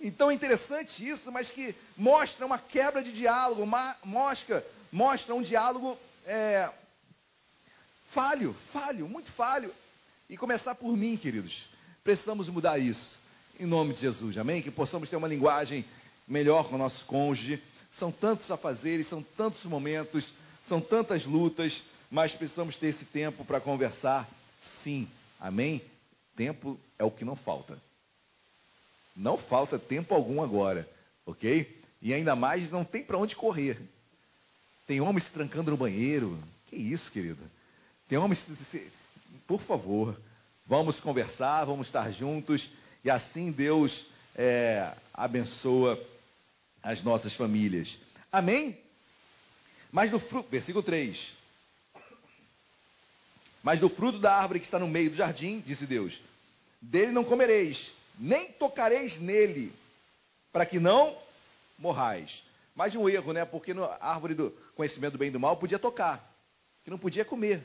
Então 0.00 0.30
é 0.30 0.34
interessante 0.34 1.06
isso, 1.08 1.32
mas 1.32 1.50
que 1.50 1.74
mostra 1.96 2.44
uma 2.44 2.58
quebra 2.58 3.02
de 3.02 3.12
diálogo, 3.12 3.62
uma, 3.62 3.96
mostra, 4.04 4.64
mostra 4.92 5.34
um 5.34 5.40
diálogo 5.40 5.98
é, 6.26 6.70
falho, 8.10 8.54
falho, 8.72 9.08
muito 9.08 9.30
falho. 9.30 9.74
E 10.28 10.36
começar 10.36 10.74
por 10.74 10.96
mim, 10.96 11.16
queridos. 11.16 11.68
Precisamos 12.04 12.48
mudar 12.48 12.78
isso. 12.78 13.18
Em 13.58 13.64
nome 13.64 13.94
de 13.94 14.00
Jesus, 14.00 14.36
amém? 14.36 14.60
Que 14.60 14.70
possamos 14.70 15.08
ter 15.08 15.16
uma 15.16 15.28
linguagem 15.28 15.84
melhor 16.28 16.68
com 16.68 16.74
o 16.74 16.78
nosso 16.78 17.04
cônjuge. 17.06 17.62
São 17.90 18.12
tantos 18.12 18.50
afazeres, 18.50 19.06
são 19.06 19.24
tantos 19.36 19.64
momentos, 19.64 20.34
são 20.68 20.80
tantas 20.80 21.24
lutas, 21.24 21.82
mas 22.10 22.34
precisamos 22.34 22.76
ter 22.76 22.88
esse 22.88 23.04
tempo 23.04 23.44
para 23.44 23.60
conversar, 23.60 24.28
sim, 24.60 25.08
amém? 25.40 25.82
Tempo 26.36 26.78
é 26.98 27.04
o 27.04 27.10
que 27.10 27.24
não 27.24 27.36
falta. 27.36 27.78
Não 29.14 29.38
falta 29.38 29.78
tempo 29.78 30.14
algum 30.14 30.42
agora, 30.42 30.88
ok? 31.24 31.80
E 32.02 32.12
ainda 32.12 32.36
mais 32.36 32.70
não 32.70 32.84
tem 32.84 33.02
para 33.02 33.18
onde 33.18 33.34
correr. 33.34 33.80
Tem 34.86 35.00
homem 35.00 35.20
se 35.20 35.30
trancando 35.30 35.70
no 35.70 35.76
banheiro. 35.76 36.38
Que 36.68 36.76
isso, 36.76 37.10
querida? 37.10 37.42
Tem 38.08 38.18
homem 38.18 38.36
se... 38.36 38.90
Por 39.46 39.60
favor, 39.60 40.20
vamos 40.66 41.00
conversar, 41.00 41.64
vamos 41.64 41.86
estar 41.86 42.10
juntos 42.12 42.70
e 43.04 43.10
assim 43.10 43.50
Deus 43.52 44.06
é, 44.34 44.92
abençoa 45.14 45.98
as 46.82 47.02
nossas 47.02 47.34
famílias. 47.34 47.98
Amém? 48.30 48.76
Mas 49.90 50.10
do 50.10 50.18
fruto, 50.18 50.48
versículo 50.50 50.82
3. 50.82 51.34
Mas 53.66 53.80
do 53.80 53.88
fruto 53.88 54.20
da 54.20 54.32
árvore 54.32 54.60
que 54.60 54.64
está 54.64 54.78
no 54.78 54.86
meio 54.86 55.10
do 55.10 55.16
jardim, 55.16 55.60
disse 55.66 55.86
Deus, 55.86 56.20
dele 56.80 57.10
não 57.10 57.24
comereis, 57.24 57.90
nem 58.16 58.52
tocareis 58.52 59.18
nele, 59.18 59.72
para 60.52 60.64
que 60.64 60.78
não 60.78 61.12
morrais. 61.76 62.44
Mais 62.76 62.94
um 62.94 63.08
erro, 63.08 63.32
né? 63.32 63.44
Porque 63.44 63.74
na 63.74 63.84
árvore 64.00 64.34
do 64.34 64.52
conhecimento 64.76 65.14
do 65.14 65.18
bem 65.18 65.30
e 65.30 65.30
do 65.32 65.40
mal 65.40 65.56
podia 65.56 65.80
tocar, 65.80 66.24
que 66.84 66.90
não 66.92 66.96
podia 66.96 67.24
comer. 67.24 67.60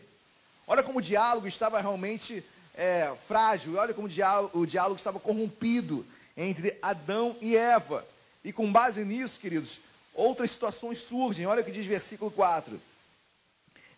Olha 0.66 0.82
como 0.82 0.97
o 0.97 1.04
diálogo 1.04 1.47
estava 1.47 1.80
realmente 1.80 2.43
é, 2.74 3.16
frágil, 3.28 3.76
olha 3.76 3.93
como 3.93 4.08
o 4.08 4.10
diálogo, 4.10 4.60
o 4.60 4.66
diálogo 4.66 4.95
estava 4.95 5.20
corrompido 5.20 6.04
entre 6.36 6.80
Adão 6.82 7.38
e 7.39 7.56
Eva. 7.56 8.04
E 8.43 8.52
com 8.52 8.72
base 8.72 9.06
nisso, 9.06 9.39
queridos, 9.39 9.80
outras 10.16 10.49
situações 10.49 10.97
surgem. 10.97 11.45
Olha 11.45 11.62
o 11.62 11.64
que 11.64 11.72
diz 11.72 11.86
versículo 11.86 12.32
4. 12.32 12.82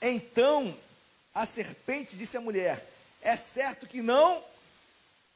Então 0.02 0.76
a 1.34 1.46
serpente 1.46 2.16
disse 2.16 2.38
à 2.38 2.42
mulher: 2.42 2.86
É 3.22 3.36
certo 3.36 3.88
que 3.88 4.02
não 4.02 4.44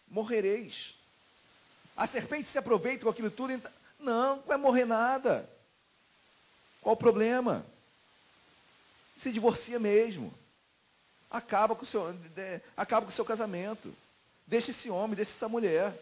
morrereis. 0.08 0.96
A 1.96 2.06
serpente 2.06 2.48
se 2.48 2.58
aproveita 2.58 3.04
com 3.04 3.10
aquilo 3.10 3.32
tudo. 3.32 3.54
Então, 3.54 3.72
não, 4.00 4.36
não 4.38 4.44
vai 4.44 4.58
morrer 4.58 4.86
nada. 4.86 5.50
Qual 6.82 6.94
o 6.94 6.98
problema? 6.98 7.66
Se 9.22 9.32
divorcia 9.32 9.80
mesmo. 9.80 10.34
Acaba 11.30 11.76
com 11.76 11.84
o 11.84 11.88
seu, 11.88 12.16
acaba 12.76 13.06
com 13.06 13.12
o 13.12 13.16
seu 13.16 13.26
casamento. 13.26 13.94
Deixa 14.46 14.72
esse 14.72 14.90
homem, 14.90 15.16
deixa 15.16 15.32
essa 15.32 15.50
mulher. 15.50 15.94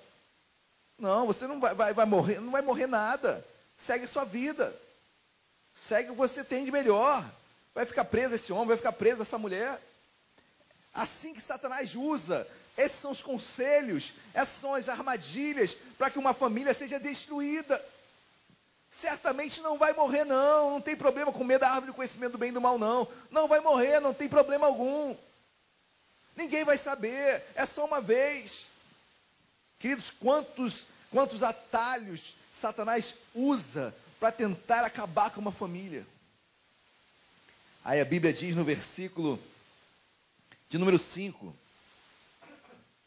Não, 0.99 1.25
você 1.25 1.47
não 1.47 1.59
vai, 1.59 1.73
vai, 1.73 1.93
vai 1.93 2.05
morrer, 2.05 2.39
não 2.39 2.51
vai 2.51 2.61
morrer 2.61 2.87
nada. 2.87 3.43
Segue 3.77 4.05
a 4.05 4.07
sua 4.07 4.25
vida. 4.25 4.75
Segue 5.73 6.09
o 6.09 6.13
que 6.13 6.17
você 6.17 6.43
tem 6.43 6.63
de 6.63 6.71
melhor. 6.71 7.25
Vai 7.75 7.85
ficar 7.85 8.05
preso 8.05 8.33
esse 8.33 8.51
homem, 8.51 8.69
vai 8.69 8.77
ficar 8.77 8.93
presa 8.93 9.21
essa 9.21 9.37
mulher. 9.37 9.79
Assim 10.93 11.33
que 11.33 11.41
Satanás 11.41 11.93
usa 11.93 12.47
esses 12.77 12.99
são 12.99 13.11
os 13.11 13.21
conselhos, 13.21 14.13
essas 14.33 14.59
são 14.59 14.73
as 14.73 14.89
armadilhas 14.89 15.77
para 15.97 16.09
que 16.09 16.19
uma 16.19 16.33
família 16.33 16.73
seja 16.73 16.99
destruída. 16.99 17.83
Certamente 18.91 19.61
não 19.61 19.77
vai 19.77 19.93
morrer, 19.93 20.25
não. 20.25 20.71
Não 20.71 20.81
tem 20.81 20.95
problema 20.95 21.31
com 21.31 21.43
medo 21.43 21.61
da 21.61 21.69
árvore 21.69 21.87
do 21.87 21.93
conhecimento 21.93 22.33
do 22.33 22.37
bem 22.37 22.49
e 22.49 22.53
do 22.53 22.61
mal, 22.61 22.77
não. 22.77 23.07
Não 23.31 23.47
vai 23.47 23.61
morrer, 23.61 23.99
não 24.01 24.13
tem 24.13 24.27
problema 24.27 24.67
algum. 24.67 25.15
Ninguém 26.35 26.65
vai 26.65 26.77
saber, 26.77 27.43
é 27.55 27.65
só 27.65 27.85
uma 27.85 28.01
vez. 28.01 28.65
Queridos, 29.79 30.09
quantos, 30.09 30.85
quantos 31.11 31.43
atalhos 31.43 32.35
Satanás 32.59 33.15
usa 33.33 33.95
para 34.19 34.33
tentar 34.33 34.83
acabar 34.83 35.29
com 35.29 35.39
uma 35.39 35.51
família? 35.51 36.05
Aí 37.85 38.01
a 38.01 38.05
Bíblia 38.05 38.33
diz 38.33 38.55
no 38.55 38.63
versículo 38.63 39.39
de 40.67 40.79
número 40.79 40.97
5: 40.97 41.55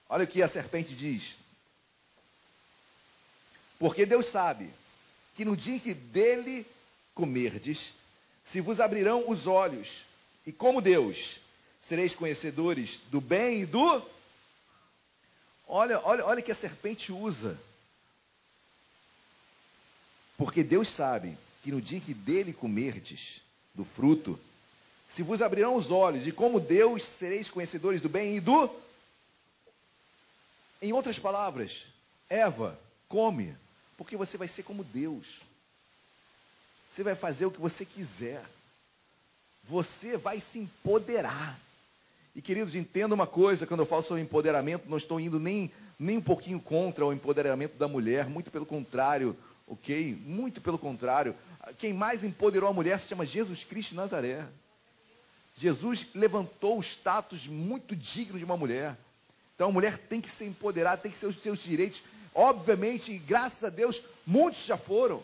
Olha 0.08 0.22
o 0.22 0.26
que 0.26 0.40
a 0.40 0.46
serpente 0.46 0.94
diz. 0.94 1.34
Porque 3.76 4.06
Deus 4.06 4.26
sabe 4.26 4.70
que 5.34 5.44
no 5.44 5.56
dia 5.56 5.80
que 5.80 5.92
dele 5.92 6.64
comerdes, 7.12 7.92
se 8.44 8.60
vos 8.60 8.78
abrirão 8.78 9.28
os 9.28 9.48
olhos, 9.48 10.04
e 10.46 10.52
como 10.52 10.80
Deus, 10.80 11.40
sereis 11.82 12.14
conhecedores 12.14 13.00
do 13.10 13.20
bem 13.20 13.62
e 13.62 13.66
do. 13.66 14.00
Olha, 15.66 16.00
olha, 16.06 16.24
olha 16.24 16.42
que 16.42 16.52
a 16.52 16.54
serpente 16.54 17.10
usa. 17.10 17.58
Porque 20.36 20.62
Deus 20.62 20.86
sabe 20.86 21.36
que 21.64 21.72
no 21.72 21.80
dia 21.80 22.00
que 22.00 22.14
dele 22.14 22.52
comerdes 22.52 23.42
do 23.74 23.84
fruto, 23.84 24.38
se 25.08 25.22
vos 25.22 25.42
abrirão 25.42 25.74
os 25.74 25.90
olhos, 25.90 26.26
e 26.26 26.32
como 26.32 26.60
Deus 26.60 27.02
sereis 27.02 27.48
conhecedores 27.48 28.00
do 28.00 28.08
bem 28.08 28.36
e 28.36 28.40
do 28.40 28.70
em 30.80 30.92
outras 30.92 31.18
palavras, 31.18 31.86
Eva, 32.28 32.78
come, 33.08 33.54
porque 33.96 34.16
você 34.16 34.36
vai 34.36 34.46
ser 34.46 34.62
como 34.62 34.84
Deus. 34.84 35.40
Você 36.90 37.02
vai 37.02 37.14
fazer 37.14 37.46
o 37.46 37.50
que 37.50 37.60
você 37.60 37.84
quiser. 37.84 38.44
Você 39.64 40.16
vai 40.16 40.40
se 40.40 40.58
empoderar. 40.58 41.58
E 42.34 42.40
queridos, 42.40 42.76
entenda 42.76 43.14
uma 43.14 43.26
coisa, 43.26 43.66
quando 43.66 43.80
eu 43.80 43.86
falo 43.86 44.02
sobre 44.02 44.22
empoderamento, 44.22 44.88
não 44.88 44.96
estou 44.96 45.18
indo 45.18 45.40
nem, 45.40 45.70
nem 45.98 46.18
um 46.18 46.22
pouquinho 46.22 46.60
contra 46.60 47.04
o 47.04 47.12
empoderamento 47.12 47.76
da 47.76 47.88
mulher, 47.88 48.28
muito 48.28 48.50
pelo 48.50 48.64
contrário, 48.64 49.36
ok? 49.66 50.16
Muito 50.24 50.60
pelo 50.60 50.78
contrário. 50.78 51.34
Quem 51.78 51.92
mais 51.92 52.22
empoderou 52.22 52.70
a 52.70 52.72
mulher 52.72 53.00
se 53.00 53.08
chama 53.08 53.26
Jesus 53.26 53.64
Cristo 53.64 53.90
de 53.90 53.96
Nazaré. 53.96 54.46
Jesus 55.58 56.06
levantou 56.14 56.78
o 56.78 56.82
status 56.82 57.46
muito 57.46 57.96
digno 57.96 58.38
de 58.38 58.44
uma 58.44 58.56
mulher. 58.56 58.96
Então 59.54 59.68
a 59.68 59.72
mulher 59.72 59.98
tem 59.98 60.20
que 60.20 60.30
ser 60.30 60.46
empoderada, 60.46 61.02
tem 61.02 61.10
que 61.10 61.18
ter 61.18 61.26
os 61.26 61.42
seus 61.42 61.58
direitos. 61.58 62.02
Obviamente, 62.32 63.18
graças 63.18 63.64
a 63.64 63.68
Deus, 63.68 64.00
muitos 64.24 64.64
já 64.64 64.76
foram. 64.76 65.20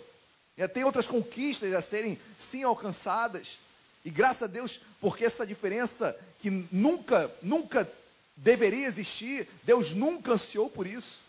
Já 0.59 0.67
tem 0.67 0.83
outras 0.83 1.07
conquistas 1.07 1.73
a 1.73 1.81
serem 1.81 2.19
sim 2.39 2.65
alcançadas. 2.65 3.59
E 4.05 4.11
graças 4.11 4.43
a 4.43 4.47
Deus, 4.49 4.81
porque 5.01 5.25
essa 5.25 5.47
diferença 5.47 6.17
que 6.41 6.51
nunca, 6.71 7.31
nunca 7.41 7.91
deveria 8.37 8.87
existir, 8.87 9.49
Deus 9.63 9.95
nunca 9.95 10.33
ansiou 10.33 10.69
por 10.69 10.87
isso. 10.87 11.21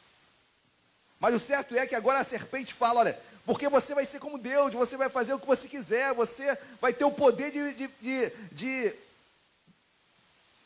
Mas 1.26 1.34
o 1.34 1.40
certo 1.40 1.76
é 1.76 1.88
que 1.88 1.96
agora 1.96 2.20
a 2.20 2.24
serpente 2.24 2.72
fala: 2.72 3.00
olha, 3.00 3.20
porque 3.48 3.68
você 3.68 3.96
vai 3.96 4.06
ser 4.06 4.20
como 4.20 4.38
Deus, 4.38 4.72
você 4.76 4.96
vai 4.96 5.10
fazer 5.10 5.34
o 5.34 5.40
que 5.40 5.48
você 5.48 5.68
quiser, 5.68 6.14
você 6.14 6.56
vai 6.80 6.94
ter 6.94 7.04
o 7.04 7.12
poder 7.12 7.50
de, 7.50 7.74
de, 7.74 7.88
de, 8.00 8.32
de, 8.52 8.94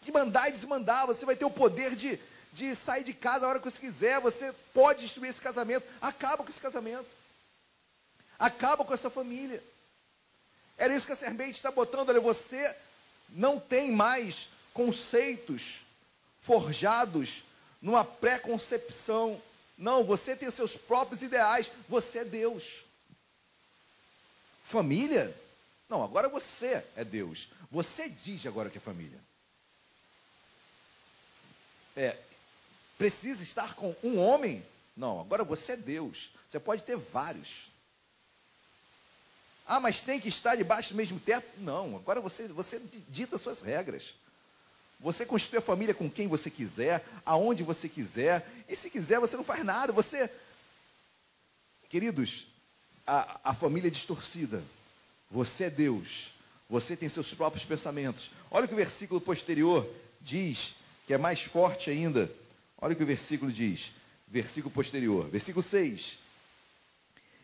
de 0.02 0.12
mandar 0.12 0.50
e 0.50 0.52
desmandar, 0.52 1.08
você 1.08 1.26
vai 1.26 1.38
ter 1.38 1.46
o 1.46 1.50
poder 1.50 1.96
de, 1.96 2.20
de 2.52 2.76
sair 2.76 3.06
de 3.06 3.14
casa 3.14 3.46
a 3.46 3.48
hora 3.48 3.60
que 3.60 3.72
você 3.72 3.80
quiser, 3.80 4.20
você 4.20 4.54
pode 4.74 5.00
destruir 5.00 5.30
esse 5.30 5.40
casamento. 5.40 5.88
Acaba 6.02 6.44
com 6.44 6.50
esse 6.50 6.60
casamento. 6.60 7.08
Acaba 8.38 8.84
com 8.84 8.94
essa 8.94 9.10
família. 9.10 9.64
Era 10.78 10.94
isso 10.94 11.06
que 11.06 11.14
a 11.14 11.16
serpente 11.16 11.52
está 11.52 11.72
botando. 11.72 12.10
Olha, 12.10 12.20
você 12.20 12.76
não 13.30 13.62
tem 13.62 13.94
mais 13.94 14.50
conceitos 14.74 15.84
forjados 16.42 17.46
numa 17.82 18.04
pré-concepção. 18.04 19.42
Não, 19.80 20.04
você 20.04 20.36
tem 20.36 20.52
seus 20.52 20.76
próprios 20.76 21.24
ideais. 21.24 21.72
Você 21.88 22.20
é 22.20 22.26
Deus. 22.26 22.84
Família? 24.66 25.34
Não, 25.88 26.04
agora 26.04 26.28
você 26.28 26.84
é 26.98 27.06
Deus. 27.06 27.48
Você 27.72 28.10
diz 28.10 28.46
agora 28.46 28.70
que 28.70 28.78
é 28.78 28.82
família. 28.82 29.18
É, 31.96 32.18
precisa 32.98 33.42
estar 33.42 33.74
com 33.76 33.96
um 34.04 34.20
homem? 34.20 34.64
Não, 34.98 35.22
agora 35.22 35.46
você 35.46 35.72
é 35.72 35.78
Deus. 35.78 36.30
Você 36.50 36.60
pode 36.60 36.84
ter 36.84 36.98
vários. 36.98 37.70
Ah, 39.66 39.80
mas 39.80 40.02
tem 40.02 40.20
que 40.20 40.28
estar 40.28 40.58
debaixo 40.58 40.90
do 40.90 40.98
mesmo 40.98 41.20
teto? 41.22 41.48
Não, 41.60 41.96
agora 41.96 42.20
você, 42.20 42.50
você 42.50 42.82
dita 43.08 43.38
suas 43.38 43.62
regras. 43.62 44.14
Você 45.00 45.26
constitui 45.26 45.60
a 45.60 45.62
família 45.62 45.94
com 45.94 46.10
quem 46.10 46.28
você 46.28 46.50
quiser, 46.50 47.06
aonde 47.26 47.64
você 47.64 47.88
quiser, 47.88 48.46
e 48.68 48.76
se 48.76 48.90
quiser 48.90 49.20
você 49.20 49.38
não 49.38 49.44
faz 49.44 49.64
nada. 49.64 49.94
Você, 49.94 50.30
queridos, 51.88 52.48
a, 53.08 53.52
a 53.52 53.54
família 53.54 53.88
é 53.88 53.92
distorcida. 53.92 54.62
Você 55.32 55.66
é 55.66 55.70
Deus. 55.70 56.34
Você 56.70 56.96
tem 56.96 57.08
seus 57.08 57.34
próprios 57.34 57.66
pensamentos. 57.66 58.30
Olha 58.52 58.66
o 58.66 58.68
que 58.68 58.74
o 58.74 58.78
versículo 58.78 59.22
posterior 59.22 59.90
diz, 60.22 60.76
que 61.08 61.14
é 61.14 61.18
mais 61.18 61.42
forte 61.42 61.90
ainda. 61.90 62.30
Olha 62.78 62.94
o 62.94 62.96
que 62.96 63.04
o 63.04 63.08
versículo 63.08 63.52
diz. 63.52 63.92
Versículo 64.28 64.74
posterior, 64.74 65.28
versículo 65.30 65.64
6. 65.64 66.20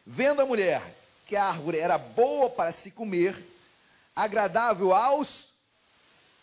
Vendo 0.06 0.42
a 0.42 0.46
mulher 0.46 0.84
que 1.26 1.36
a 1.36 1.46
árvore 1.46 1.80
era 1.80 1.98
boa 1.98 2.50
para 2.50 2.72
se 2.72 2.92
comer, 2.92 3.36
agradável 4.16 4.94
aos. 4.94 5.48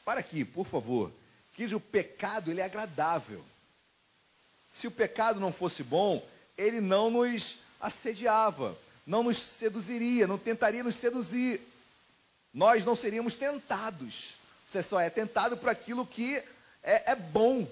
Para 0.04 0.20
aqui, 0.20 0.44
por 0.44 0.66
favor. 0.66 1.12
Que 1.54 1.66
o 1.74 1.80
pecado 1.80 2.50
ele 2.50 2.60
é 2.60 2.64
agradável. 2.64 3.44
Se 4.72 4.86
o 4.86 4.90
pecado 4.90 5.38
não 5.38 5.52
fosse 5.52 5.82
bom, 5.82 6.26
ele 6.56 6.80
não 6.80 7.10
nos 7.10 7.58
assediava, 7.80 8.76
não 9.06 9.22
nos 9.22 9.38
seduziria, 9.38 10.26
não 10.26 10.38
tentaria 10.38 10.82
nos 10.82 10.96
seduzir. 10.96 11.60
Nós 12.54 12.84
não 12.84 12.96
seríamos 12.96 13.36
tentados. 13.36 14.34
Você 14.66 14.82
só 14.82 15.00
é 15.00 15.10
tentado 15.10 15.56
por 15.56 15.68
aquilo 15.68 16.06
que 16.06 16.36
é, 16.82 17.12
é 17.12 17.14
bom. 17.14 17.66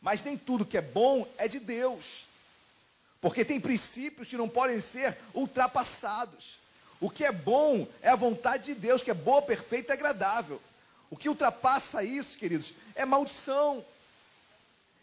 Mas 0.00 0.22
nem 0.22 0.36
tudo 0.36 0.66
que 0.66 0.76
é 0.76 0.82
bom 0.82 1.26
é 1.38 1.46
de 1.48 1.60
Deus. 1.60 2.26
Porque 3.20 3.44
tem 3.44 3.60
princípios 3.60 4.28
que 4.28 4.36
não 4.36 4.48
podem 4.48 4.80
ser 4.80 5.16
ultrapassados. 5.34 6.58
O 7.00 7.10
que 7.10 7.24
é 7.24 7.32
bom 7.32 7.86
é 8.00 8.08
a 8.08 8.16
vontade 8.16 8.66
de 8.66 8.74
Deus, 8.74 9.02
que 9.02 9.10
é 9.10 9.14
boa, 9.14 9.42
perfeita 9.42 9.92
e 9.92 9.94
agradável. 9.94 10.60
O 11.10 11.16
que 11.16 11.28
ultrapassa 11.28 12.02
isso, 12.02 12.38
queridos, 12.38 12.74
é 12.94 13.04
maldição. 13.04 13.84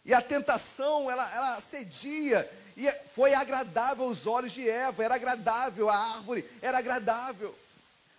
E 0.06 0.14
a 0.14 0.22
tentação, 0.22 1.10
ela, 1.10 1.34
ela 1.34 1.62
cedia. 1.62 2.49
E 2.76 2.91
foi 3.16 3.34
agradável 3.34 4.06
aos 4.06 4.28
olhos 4.28 4.51
de 4.51 4.68
Eva, 4.68 5.04
era 5.04 5.16
agradável 5.16 5.89
a 5.89 5.97
árvore, 5.97 6.49
era 6.62 6.78
agradável. 6.78 7.58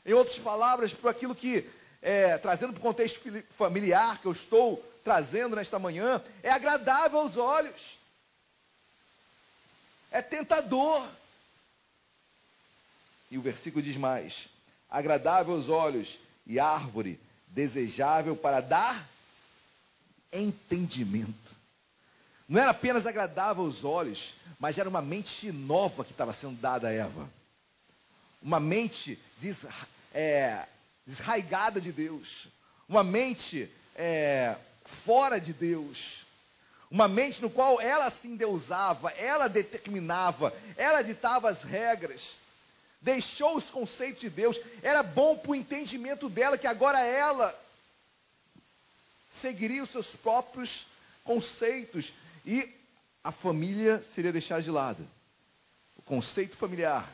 Em 0.07 0.13
outras 0.13 0.39
palavras, 0.39 0.93
por 0.93 1.09
aquilo 1.09 1.35
que, 1.35 1.69
é, 2.01 2.39
trazendo 2.39 2.73
para 2.73 2.81
o 2.81 2.83
contexto 2.83 3.21
familiar 3.57 4.21
que 4.21 4.27
eu 4.27 4.33
estou 4.33 4.83
trazendo 5.03 5.57
nesta 5.57 5.79
manhã, 5.79 6.23
é 6.43 6.51
agradável 6.51 7.19
aos 7.19 7.37
olhos 7.37 8.05
é 10.15 10.23
tentador. 10.23 11.07
E 13.33 13.37
o 13.37 13.43
versículo 13.43 13.83
diz 13.83 13.97
mais: 13.97 14.49
agradável 14.89 15.55
aos 15.55 15.69
olhos 15.69 16.21
e 16.47 16.61
árvore 16.61 17.19
desejável 17.55 18.37
para 18.37 18.61
dar 18.61 19.09
entendimento. 20.33 21.55
Não 22.49 22.61
era 22.61 22.73
apenas 22.73 23.07
agradável 23.07 23.65
aos 23.65 23.85
olhos, 23.85 24.35
mas 24.59 24.77
era 24.77 24.89
uma 24.89 25.01
mente 25.01 25.51
nova 25.53 26.05
que 26.05 26.11
estava 26.11 26.33
sendo 26.33 26.61
dada 26.61 26.89
a 26.89 26.93
Eva. 26.93 27.31
Uma 28.43 28.61
mente 28.61 29.19
des, 29.39 29.65
é, 30.13 30.67
desraigada 31.07 31.81
de 31.81 31.93
Deus. 31.93 32.49
Uma 32.89 33.03
mente 33.03 33.71
é, 33.97 34.57
fora 34.85 35.41
de 35.41 35.53
Deus 35.53 36.25
uma 36.95 37.09
mente 37.09 37.43
no 37.43 37.51
qual 37.51 37.81
ela 37.81 38.09
se 38.09 38.29
endeusava, 38.29 39.11
ela 39.19 39.49
determinava, 39.49 40.55
ela 40.77 41.03
ditava 41.03 41.51
as 41.51 41.65
regras, 41.65 42.37
deixou 43.05 43.57
os 43.57 43.71
conceitos 43.71 44.23
de 44.23 44.31
Deus, 44.31 44.59
era 44.83 45.03
bom 45.03 45.37
para 45.37 45.51
o 45.51 45.55
entendimento 45.55 46.29
dela 46.31 46.57
que 46.57 46.67
agora 46.67 46.99
ela 47.01 47.55
seguiria 49.31 49.83
os 49.83 49.91
seus 49.91 50.17
próprios 50.17 50.87
conceitos 51.23 52.15
e 52.47 52.73
a 53.23 53.31
família 53.31 54.03
seria 54.03 54.33
deixada 54.33 54.63
de 54.63 54.71
lado. 54.71 55.07
O 55.99 56.03
conceito 56.03 56.57
familiar, 56.57 57.09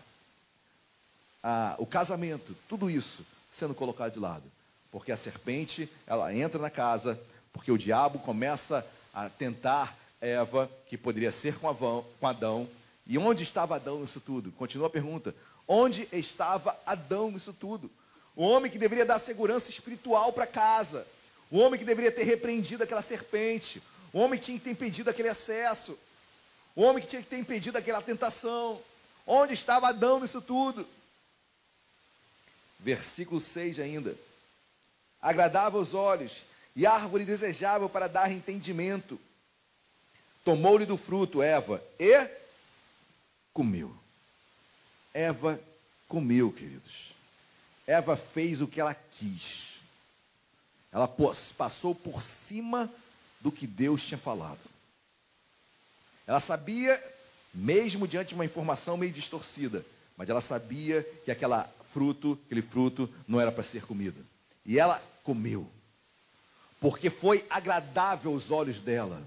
a, 1.43 1.74
o 1.78 1.86
casamento, 1.86 2.57
tudo 2.68 2.88
isso 2.88 3.26
sendo 3.53 3.74
colocado 3.74 4.12
de 4.12 4.20
lado. 4.20 4.45
Porque 4.93 5.11
a 5.11 5.16
serpente, 5.16 5.88
ela 6.07 6.32
entra 6.32 6.61
na 6.61 6.70
casa, 6.70 7.20
porque 7.53 7.72
o 7.72 7.78
diabo 7.78 8.20
começa 8.20 8.86
a 9.12 9.28
tentar 9.28 9.97
Eva, 10.20 10.70
que 10.88 10.97
poderia 10.97 11.32
ser 11.32 11.57
com 11.59 11.68
Adão. 12.26 12.68
E 13.07 13.18
onde 13.18 13.43
estava 13.43 13.76
Adão 13.76 14.01
nisso 14.01 14.20
tudo? 14.20 14.53
Continua 14.53 14.86
a 14.86 14.91
pergunta. 14.91 15.34
Onde 15.73 16.09
estava 16.11 16.77
Adão 16.85 17.31
nisso 17.31 17.53
tudo? 17.53 17.89
O 18.35 18.43
homem 18.43 18.68
que 18.68 18.77
deveria 18.77 19.07
dar 19.07 19.21
segurança 19.21 19.71
espiritual 19.71 20.33
para 20.33 20.45
casa. 20.45 21.07
O 21.49 21.59
homem 21.59 21.79
que 21.79 21.87
deveria 21.87 22.11
ter 22.11 22.25
repreendido 22.25 22.83
aquela 22.83 23.03
serpente. 23.03 23.81
O 24.12 24.18
homem 24.18 24.37
que 24.37 24.47
tinha 24.47 24.59
que 24.59 24.64
ter 24.64 24.73
impedido 24.73 25.09
aquele 25.09 25.29
acesso. 25.29 25.97
O 26.75 26.83
homem 26.83 27.01
que 27.01 27.09
tinha 27.09 27.23
que 27.23 27.29
ter 27.29 27.39
impedido 27.39 27.79
aquela 27.79 28.03
tentação. 28.03 28.83
Onde 29.25 29.55
estava 29.55 29.87
Adão 29.87 30.18
nisso 30.18 30.43
tudo? 30.43 30.85
Versículo 32.81 33.41
6 33.41 33.79
ainda. 33.79 34.16
Agradável 35.23 35.79
aos 35.79 35.95
olhos 35.95 36.43
e 36.75 36.85
árvore 36.85 37.25
desejável 37.25 37.89
para 37.89 38.09
dar 38.09 38.33
entendimento. 38.33 39.21
Tomou-lhe 40.45 40.85
do 40.85 40.97
fruto 40.97 41.41
Eva 41.41 41.81
e 41.97 42.29
comeu. 43.53 43.99
Eva 45.13 45.61
comeu, 46.09 46.53
queridos. 46.53 47.13
Eva 47.87 48.17
fez 48.17 48.61
o 48.61 48.67
que 48.67 48.81
ela 48.81 48.95
quis. 48.95 49.75
Ela 50.93 51.09
passou 51.57 51.95
por 51.95 52.23
cima 52.23 52.91
do 53.41 53.51
que 53.51 53.67
Deus 53.67 54.05
tinha 54.05 54.19
falado. 54.19 54.59
Ela 56.27 56.41
sabia, 56.41 57.03
mesmo 57.53 58.07
diante 58.07 58.29
de 58.29 58.35
uma 58.35 58.45
informação 58.45 58.97
meio 58.97 59.13
distorcida, 59.13 59.85
mas 60.17 60.29
ela 60.29 60.41
sabia 60.41 61.03
que 61.25 61.31
aquela 61.31 61.69
fruto, 61.93 62.39
aquele 62.47 62.63
fruto 62.63 63.13
não 63.27 63.41
era 63.41 63.51
para 63.51 63.65
ser 63.65 63.85
comido. 63.85 64.25
E 64.65 64.79
ela 64.79 65.03
comeu 65.25 65.69
porque 66.81 67.11
foi 67.11 67.45
agradável 67.51 68.33
aos 68.33 68.51
olhos 68.51 68.81
dela. 68.81 69.23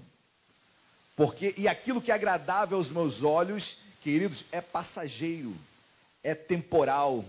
Porque 1.16 1.54
e 1.56 1.68
aquilo 1.68 2.02
que 2.02 2.10
é 2.10 2.14
agradável 2.14 2.76
aos 2.76 2.90
meus 2.90 3.22
olhos, 3.22 3.78
queridos, 4.02 4.44
é 4.50 4.60
passageiro, 4.60 5.54
é 6.24 6.34
temporal. 6.34 7.22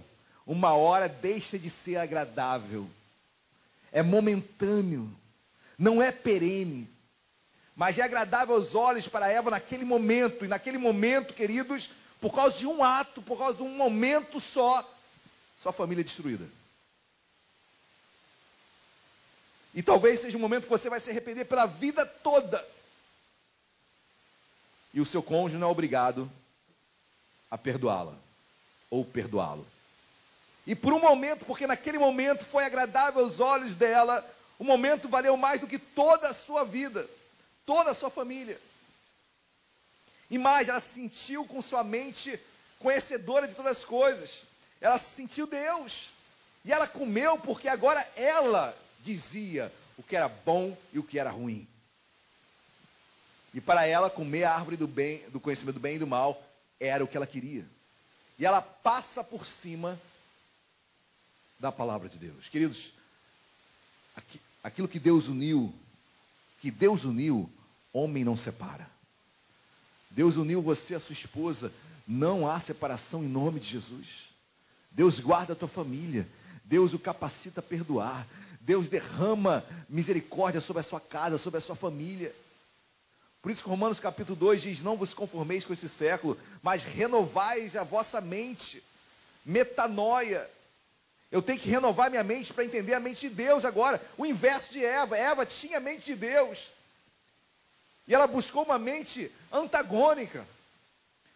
Uma 0.48 0.74
hora 0.74 1.10
deixa 1.10 1.60
de 1.60 1.70
ser 1.70 1.98
agradável. 1.98 2.90
É 3.92 4.02
momentâneo, 4.02 5.14
não 5.78 6.02
é 6.02 6.12
perene. 6.12 6.90
Mas 7.76 7.98
é 7.98 8.04
agradável 8.04 8.56
aos 8.56 8.74
olhos 8.74 9.08
para 9.08 9.30
Eva 9.30 9.52
naquele 9.52 9.84
momento, 9.84 10.46
e 10.46 10.48
naquele 10.48 10.78
momento, 10.78 11.34
queridos, 11.34 11.90
por 12.22 12.34
causa 12.34 12.58
de 12.58 12.66
um 12.66 12.82
ato, 12.82 13.22
por 13.22 13.38
causa 13.38 13.58
de 13.58 13.64
um 13.64 13.76
momento 13.76 14.40
só, 14.40 14.90
sua 15.62 15.74
família 15.74 16.02
é 16.02 16.04
destruída. 16.04 16.46
E 19.74 19.84
talvez 19.84 20.22
seja 20.22 20.38
um 20.38 20.42
momento 20.42 20.64
que 20.64 20.70
você 20.70 20.90
vai 20.90 21.02
se 21.02 21.10
arrepender 21.10 21.44
pela 21.46 21.66
vida 21.66 22.06
toda. 22.06 22.66
E 24.94 25.02
o 25.02 25.06
seu 25.06 25.22
cônjuge 25.22 25.60
não 25.60 25.68
é 25.68 25.72
obrigado 25.72 26.32
a 27.52 27.58
perdoá-la 27.58 28.25
ou 28.90 29.04
perdoá-lo. 29.04 29.66
E 30.66 30.76
por 30.76 30.94
um 30.94 31.00
momento, 31.00 31.46
porque 31.46 31.68
naquele 31.68 31.98
momento 31.98 32.46
foi 32.46 32.66
agradável 32.66 33.24
aos 33.24 33.40
olhos 33.40 33.76
dela, 33.76 34.26
o 34.58 34.64
momento 34.64 35.08
valeu 35.08 35.38
mais 35.38 35.62
do 35.62 35.68
que 35.68 35.78
toda 35.78 36.30
a 36.30 36.34
sua 36.34 36.64
vida, 36.64 37.08
toda 37.66 37.92
a 37.92 37.96
sua 37.96 38.10
família. 38.10 38.60
E 40.30 40.38
mais, 40.38 40.70
ela 40.70 40.80
se 40.80 40.94
sentiu 40.94 41.46
com 41.46 41.62
sua 41.62 41.84
mente 41.84 42.40
conhecedora 42.80 43.48
de 43.48 43.54
todas 43.54 43.78
as 43.80 43.86
coisas. 43.86 44.44
Ela 44.82 44.98
se 44.98 45.16
sentiu 45.16 45.46
Deus. 45.46 46.10
E 46.64 46.74
ela 46.74 46.88
comeu 46.88 47.38
porque 47.38 47.68
agora 47.68 48.06
ela 48.16 48.76
dizia 49.04 49.72
o 49.98 50.04
que 50.04 50.16
era 50.16 50.28
bom 50.28 50.76
e 50.92 50.98
o 50.98 51.04
que 51.04 51.20
era 51.20 51.30
ruim. 51.30 51.68
E 53.54 53.62
para 53.62 53.86
ela, 53.86 54.10
comer 54.10 54.44
a 54.44 54.54
árvore 54.54 54.76
do, 54.76 54.88
bem, 54.88 55.24
do 55.30 55.40
conhecimento 55.40 55.76
do 55.76 55.80
bem 55.80 55.96
e 55.96 56.00
do 56.00 56.08
mal 56.08 56.44
era 56.80 57.04
o 57.04 57.08
que 57.08 57.16
ela 57.16 57.28
queria. 57.28 57.66
E 58.38 58.46
ela 58.46 58.62
passa 58.62 59.24
por 59.24 59.46
cima 59.46 60.00
da 61.60 61.72
palavra 61.72 62.10
de 62.10 62.18
Deus. 62.18 62.50
Queridos, 62.50 62.92
aquilo 64.64 64.88
que 64.88 65.00
Deus 65.00 65.28
uniu, 65.28 65.74
que 66.62 66.70
Deus 66.70 67.04
uniu, 67.04 67.50
homem 67.94 68.24
não 68.24 68.36
separa. 68.36 68.90
Deus 70.12 70.36
uniu 70.36 70.62
você 70.62 70.96
a 70.96 71.00
sua 71.00 71.14
esposa, 71.14 71.72
não 72.08 72.50
há 72.50 72.60
separação 72.60 73.24
em 73.24 73.28
nome 73.28 73.60
de 73.60 73.70
Jesus. 73.70 74.26
Deus 74.92 75.20
guarda 75.20 75.54
a 75.54 75.56
tua 75.56 75.68
família, 75.68 76.28
Deus 76.64 76.94
o 76.94 77.00
capacita 77.00 77.60
a 77.60 77.64
perdoar, 77.64 78.28
Deus 78.62 78.88
derrama 78.88 79.64
misericórdia 79.88 80.60
sobre 80.60 80.80
a 80.82 80.84
sua 80.84 81.00
casa, 81.00 81.38
sobre 81.38 81.60
a 81.60 81.62
sua 81.62 81.76
família. 81.76 82.34
Por 83.46 83.52
isso 83.52 83.62
que 83.62 83.70
Romanos 83.70 84.00
capítulo 84.00 84.36
2 84.36 84.60
diz: 84.60 84.82
Não 84.82 84.98
vos 84.98 85.14
conformeis 85.14 85.64
com 85.64 85.72
esse 85.72 85.88
século, 85.88 86.36
mas 86.64 86.82
renovais 86.82 87.76
a 87.76 87.84
vossa 87.84 88.20
mente. 88.20 88.82
Metanoia. 89.46 90.50
Eu 91.32 91.44
tenho 91.44 91.60
que 91.60 91.70
renovar 91.70 92.10
minha 92.10 92.24
mente 92.24 92.52
para 92.52 92.66
entender 92.66 92.96
a 92.96 93.00
mente 93.00 93.30
de 93.30 93.36
Deus 93.36 93.64
agora. 93.64 94.02
O 94.18 94.26
inverso 94.26 94.74
de 94.74 94.84
Eva. 94.84 95.16
Eva 95.16 95.46
tinha 95.46 95.78
a 95.78 95.80
mente 95.80 96.06
de 96.06 96.16
Deus. 96.16 96.72
E 98.08 98.16
ela 98.16 98.26
buscou 98.26 98.64
uma 98.64 98.80
mente 98.80 99.32
antagônica. 99.54 100.44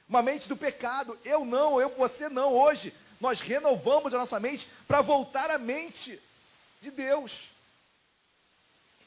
Uma 0.10 0.24
mente 0.24 0.50
do 0.50 0.58
pecado. 0.58 1.16
Eu 1.24 1.46
não, 1.46 1.80
eu, 1.80 1.90
você 1.90 2.28
não. 2.28 2.54
Hoje 2.54 2.92
nós 3.22 3.40
renovamos 3.40 4.16
a 4.16 4.18
nossa 4.18 4.40
mente 4.40 4.68
para 4.88 5.02
voltar 5.02 5.52
à 5.52 5.60
mente 5.60 6.20
de 6.82 6.90
Deus. 6.90 7.52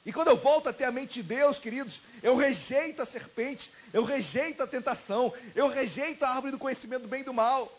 E 0.04 0.12
quando 0.12 0.28
eu 0.28 0.36
volto 0.36 0.68
a 0.68 0.72
ter 0.72 0.84
a 0.84 0.90
mente 0.90 1.14
de 1.14 1.22
Deus, 1.22 1.58
queridos, 1.58 2.00
eu 2.22 2.36
rejeito 2.36 3.00
a 3.00 3.06
serpente, 3.06 3.72
eu 3.92 4.04
rejeito 4.04 4.62
a 4.62 4.66
tentação, 4.66 5.32
eu 5.54 5.68
rejeito 5.68 6.24
a 6.24 6.30
árvore 6.30 6.52
do 6.52 6.58
conhecimento 6.58 7.02
do 7.02 7.08
bem 7.08 7.20
e 7.20 7.24
do 7.24 7.32
mal, 7.32 7.72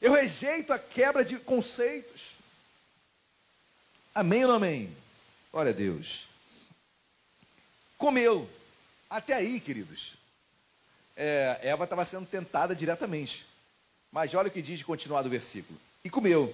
eu 0.00 0.12
rejeito 0.12 0.72
a 0.72 0.78
quebra 0.78 1.24
de 1.24 1.38
conceitos. 1.38 2.30
Amém 4.14 4.42
ou 4.44 4.48
não 4.48 4.56
amém? 4.56 4.94
Glória 5.52 5.70
a 5.70 5.74
Deus. 5.74 6.26
Comeu. 7.96 8.48
Até 9.08 9.34
aí, 9.34 9.60
queridos. 9.60 10.14
É, 11.16 11.60
Eva 11.62 11.84
estava 11.84 12.04
sendo 12.04 12.26
tentada 12.26 12.74
diretamente. 12.74 13.46
Mas 14.10 14.34
olha 14.34 14.48
o 14.48 14.50
que 14.50 14.62
diz 14.62 14.78
de 14.78 14.84
continuar 14.84 15.22
do 15.22 15.30
versículo. 15.30 15.78
E 16.02 16.10
comeu. 16.10 16.52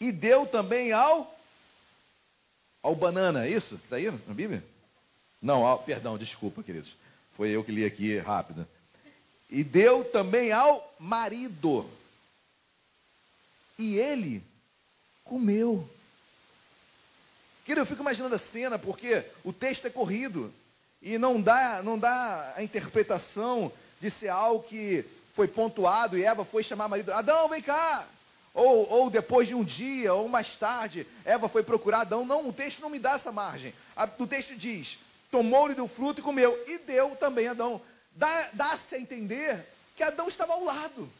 E 0.00 0.10
deu 0.10 0.46
também 0.46 0.92
ao 0.92 1.38
ao 2.82 2.94
banana, 2.94 3.46
é 3.46 3.50
isso? 3.50 3.76
Está 3.76 3.96
aí 3.96 4.10
na 4.10 4.34
Bíblia? 4.34 4.64
Não, 5.40 5.66
ao, 5.66 5.78
perdão, 5.78 6.18
desculpa, 6.18 6.62
queridos. 6.62 6.96
Foi 7.32 7.50
eu 7.50 7.64
que 7.64 7.72
li 7.72 7.84
aqui 7.84 8.18
rápido. 8.18 8.66
E 9.48 9.64
deu 9.64 10.04
também 10.04 10.52
ao 10.52 10.94
marido. 10.98 11.88
E 13.78 13.98
ele 13.98 14.42
comeu. 15.24 15.88
Querido, 17.64 17.82
eu 17.82 17.86
fico 17.86 18.02
imaginando 18.02 18.34
a 18.34 18.38
cena, 18.38 18.78
porque 18.78 19.24
o 19.44 19.52
texto 19.52 19.86
é 19.86 19.90
corrido. 19.90 20.52
E 21.00 21.16
não 21.16 21.40
dá, 21.40 21.82
não 21.82 21.98
dá 21.98 22.54
a 22.56 22.62
interpretação 22.62 23.72
de 24.00 24.10
ser 24.10 24.28
algo 24.28 24.62
que 24.62 25.04
foi 25.34 25.48
pontuado 25.48 26.18
e 26.18 26.24
Eva 26.24 26.44
foi 26.44 26.62
chamar 26.62 26.88
marido. 26.88 27.12
Adão, 27.12 27.48
vem 27.48 27.62
cá. 27.62 28.06
Ou, 28.60 28.86
ou 28.90 29.08
depois 29.08 29.48
de 29.48 29.54
um 29.54 29.64
dia, 29.64 30.12
ou 30.12 30.28
mais 30.28 30.54
tarde, 30.54 31.06
Eva 31.24 31.48
foi 31.48 31.62
procurar 31.62 32.02
Adão. 32.02 32.26
Não, 32.26 32.46
o 32.46 32.52
texto 32.52 32.80
não 32.80 32.90
me 32.90 32.98
dá 32.98 33.12
essa 33.12 33.32
margem. 33.32 33.72
o 34.18 34.26
texto 34.26 34.54
diz: 34.54 34.98
tomou-lhe 35.30 35.74
do 35.74 35.88
fruto 35.88 36.20
e 36.20 36.22
comeu, 36.22 36.62
e 36.66 36.76
deu 36.76 37.16
também 37.16 37.48
a 37.48 37.52
Adão. 37.52 37.80
Dá-se 38.52 38.96
a 38.96 38.98
entender 38.98 39.66
que 39.96 40.02
Adão 40.02 40.28
estava 40.28 40.52
ao 40.52 40.62
lado. 40.62 41.10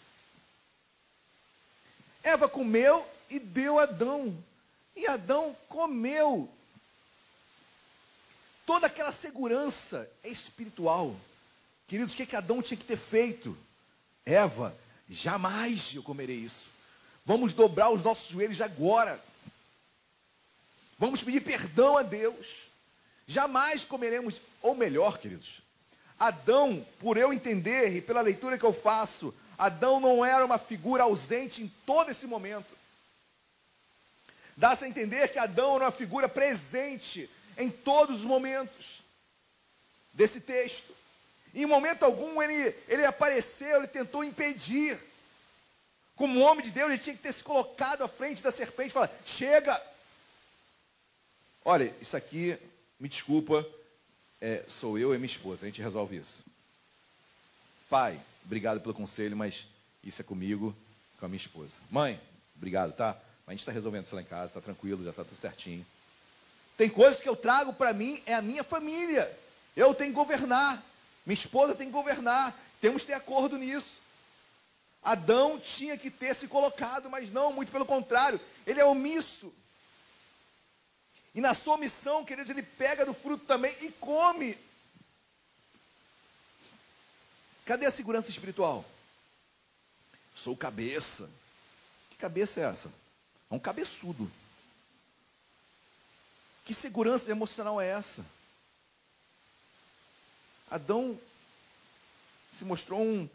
Eva 2.22 2.46
comeu 2.46 3.08
e 3.30 3.38
deu 3.38 3.78
a 3.78 3.84
Adão. 3.84 4.36
E 4.94 5.06
Adão 5.06 5.56
comeu. 5.66 6.46
Toda 8.66 8.86
aquela 8.86 9.12
segurança 9.12 10.06
é 10.22 10.28
espiritual. 10.28 11.16
Queridos, 11.88 12.12
o 12.12 12.16
que, 12.18 12.26
que 12.26 12.36
Adão 12.36 12.60
tinha 12.60 12.76
que 12.76 12.84
ter 12.84 12.98
feito? 12.98 13.56
Eva, 14.26 14.76
jamais 15.08 15.94
eu 15.94 16.02
comerei 16.02 16.36
isso. 16.36 16.68
Vamos 17.24 17.52
dobrar 17.52 17.90
os 17.90 18.02
nossos 18.02 18.28
joelhos 18.28 18.60
agora. 18.60 19.22
Vamos 20.98 21.22
pedir 21.22 21.40
perdão 21.40 21.96
a 21.96 22.02
Deus. 22.02 22.70
Jamais 23.26 23.84
comeremos, 23.84 24.40
ou 24.60 24.74
melhor, 24.74 25.18
queridos, 25.18 25.62
Adão, 26.18 26.84
por 26.98 27.16
eu 27.16 27.32
entender 27.32 27.96
e 27.96 28.02
pela 28.02 28.20
leitura 28.20 28.58
que 28.58 28.64
eu 28.64 28.74
faço, 28.74 29.34
Adão 29.56 30.00
não 30.00 30.24
era 30.24 30.44
uma 30.44 30.58
figura 30.58 31.04
ausente 31.04 31.62
em 31.62 31.72
todo 31.86 32.10
esse 32.10 32.26
momento. 32.26 32.76
Dá-se 34.56 34.84
a 34.84 34.88
entender 34.88 35.28
que 35.28 35.38
Adão 35.38 35.76
era 35.76 35.84
uma 35.84 35.90
figura 35.90 36.28
presente 36.28 37.30
em 37.56 37.70
todos 37.70 38.20
os 38.20 38.24
momentos 38.24 39.02
desse 40.12 40.40
texto. 40.40 40.94
Em 41.54 41.64
momento 41.64 42.04
algum 42.04 42.42
ele, 42.42 42.74
ele 42.88 43.04
apareceu, 43.04 43.78
ele 43.78 43.86
tentou 43.86 44.22
impedir. 44.22 44.98
Como 46.20 46.40
homem 46.40 46.62
de 46.62 46.70
Deus, 46.70 46.90
ele 46.90 46.98
tinha 46.98 47.16
que 47.16 47.22
ter 47.22 47.32
se 47.32 47.42
colocado 47.42 48.02
à 48.02 48.08
frente 48.08 48.42
da 48.42 48.52
serpente 48.52 48.90
e 48.90 48.92
falar: 48.92 49.10
chega! 49.24 49.82
Olha, 51.64 51.94
isso 51.98 52.14
aqui, 52.14 52.58
me 52.98 53.08
desculpa, 53.08 53.66
é, 54.38 54.62
sou 54.68 54.98
eu 54.98 55.14
e 55.14 55.16
minha 55.16 55.30
esposa, 55.30 55.64
a 55.64 55.66
gente 55.70 55.80
resolve 55.80 56.18
isso. 56.18 56.40
Pai, 57.88 58.20
obrigado 58.44 58.82
pelo 58.82 58.92
conselho, 58.92 59.34
mas 59.34 59.66
isso 60.04 60.20
é 60.20 60.24
comigo, 60.24 60.76
com 61.18 61.24
a 61.24 61.28
minha 61.30 61.40
esposa. 61.40 61.76
Mãe, 61.90 62.20
obrigado, 62.54 62.92
tá? 62.92 63.16
A 63.46 63.52
gente 63.52 63.60
está 63.60 63.72
resolvendo 63.72 64.04
isso 64.04 64.14
lá 64.14 64.20
em 64.20 64.26
casa, 64.26 64.48
está 64.48 64.60
tranquilo, 64.60 65.02
já 65.02 65.10
está 65.10 65.24
tudo 65.24 65.40
certinho. 65.40 65.86
Tem 66.76 66.90
coisas 66.90 67.18
que 67.18 67.30
eu 67.30 67.34
trago 67.34 67.72
para 67.72 67.94
mim, 67.94 68.22
é 68.26 68.34
a 68.34 68.42
minha 68.42 68.62
família. 68.62 69.34
Eu 69.74 69.94
tenho 69.94 70.10
que 70.10 70.16
governar. 70.16 70.82
Minha 71.24 71.32
esposa 71.32 71.74
tem 71.74 71.86
que 71.86 71.94
governar. 71.94 72.54
Temos 72.78 73.04
que 73.04 73.08
ter 73.08 73.14
acordo 73.14 73.56
nisso. 73.56 74.00
Adão 75.02 75.58
tinha 75.58 75.96
que 75.96 76.10
ter 76.10 76.34
se 76.34 76.46
colocado, 76.46 77.08
mas 77.08 77.30
não, 77.32 77.52
muito 77.52 77.72
pelo 77.72 77.86
contrário, 77.86 78.40
ele 78.66 78.80
é 78.80 78.84
omisso. 78.84 79.52
E 81.34 81.40
na 81.40 81.54
sua 81.54 81.78
missão, 81.78 82.24
queridos, 82.24 82.50
ele 82.50 82.62
pega 82.62 83.06
do 83.06 83.14
fruto 83.14 83.44
também 83.46 83.74
e 83.82 83.92
come. 83.92 84.58
Cadê 87.64 87.86
a 87.86 87.90
segurança 87.90 88.30
espiritual? 88.30 88.84
Sou 90.34 90.56
cabeça. 90.56 91.30
Que 92.10 92.16
cabeça 92.16 92.60
é 92.60 92.64
essa? 92.64 92.88
É 93.50 93.54
um 93.54 93.58
cabeçudo. 93.58 94.30
Que 96.64 96.74
segurança 96.74 97.30
emocional 97.30 97.80
é 97.80 97.88
essa? 97.88 98.24
Adão 100.70 101.18
se 102.58 102.64
mostrou 102.64 103.00
um, 103.00 103.28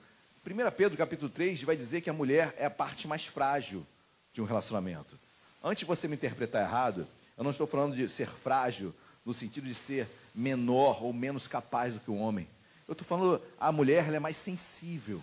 1 0.45 0.72
Pedro 0.77 0.95
capítulo 0.95 1.31
3 1.31 1.63
vai 1.63 1.76
dizer 1.76 2.01
que 2.01 2.09
a 2.09 2.13
mulher 2.13 2.53
é 2.59 2.65
a 2.65 2.69
parte 2.69 3.07
mais 3.07 3.26
frágil 3.26 3.84
de 4.31 4.41
um 4.41 4.45
relacionamento. 4.45 5.17
Antes 5.63 5.80
de 5.80 5.85
você 5.85 6.07
me 6.07 6.15
interpretar 6.15 6.61
errado, 6.61 7.07
eu 7.35 7.43
não 7.43 7.49
estou 7.49 7.65
falando 7.65 7.95
de 7.95 8.07
ser 8.07 8.30
frágil 8.30 8.93
no 9.26 9.34
sentido 9.34 9.67
de 9.67 9.73
ser 9.73 10.07
menor 10.35 11.03
ou 11.03 11.11
menos 11.11 11.47
capaz 11.47 11.95
do 11.95 11.99
que 11.99 12.11
o 12.11 12.15
homem. 12.15 12.47
Eu 12.88 12.91
estou 12.91 13.07
falando, 13.07 13.41
a 13.59 13.72
mulher 13.72 14.13
é 14.13 14.19
mais 14.19 14.38
sensível. 14.38 15.19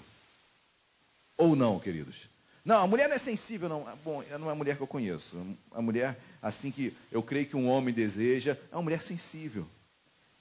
Ou 1.37 1.55
não, 1.55 1.79
queridos? 1.79 2.29
Não, 2.65 2.83
a 2.83 2.87
mulher 2.89 3.09
não 3.09 3.15
é 3.15 3.19
sensível, 3.19 3.69
não. 3.69 3.87
Bom, 4.05 4.25
não 4.41 4.49
é 4.49 4.53
a 4.53 4.57
mulher 4.57 4.77
que 4.77 4.83
eu 4.83 4.89
conheço. 4.89 5.41
A 5.71 5.81
mulher, 5.81 6.19
assim 6.43 6.73
que 6.73 6.93
eu 7.13 7.23
creio 7.23 7.47
que 7.47 7.57
um 7.57 7.69
homem 7.69 7.95
deseja, 7.95 8.59
é 8.73 8.75
uma 8.75 8.83
mulher 8.83 9.01
sensível. 9.01 9.69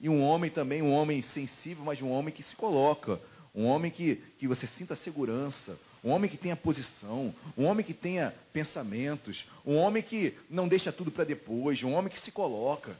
E 0.00 0.08
um 0.08 0.24
homem 0.24 0.50
também, 0.50 0.82
um 0.82 0.92
homem 0.92 1.22
sensível, 1.22 1.84
mas 1.84 2.02
um 2.02 2.10
homem 2.10 2.34
que 2.34 2.42
se 2.42 2.56
coloca, 2.56 3.20
um 3.54 3.66
homem 3.66 3.90
que, 3.90 4.16
que 4.38 4.48
você 4.48 4.66
sinta 4.66 4.96
segurança, 4.96 5.78
um 6.02 6.10
homem 6.10 6.30
que 6.30 6.36
tenha 6.36 6.56
posição, 6.56 7.34
um 7.56 7.64
homem 7.64 7.84
que 7.84 7.94
tenha 7.94 8.34
pensamentos, 8.52 9.46
um 9.64 9.76
homem 9.76 10.02
que 10.02 10.36
não 10.48 10.66
deixa 10.66 10.90
tudo 10.90 11.10
para 11.10 11.24
depois, 11.24 11.82
um 11.82 11.92
homem 11.92 12.12
que 12.12 12.18
se 12.18 12.32
coloca. 12.32 12.96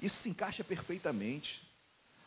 Isso 0.00 0.22
se 0.22 0.28
encaixa 0.28 0.62
perfeitamente. 0.62 1.62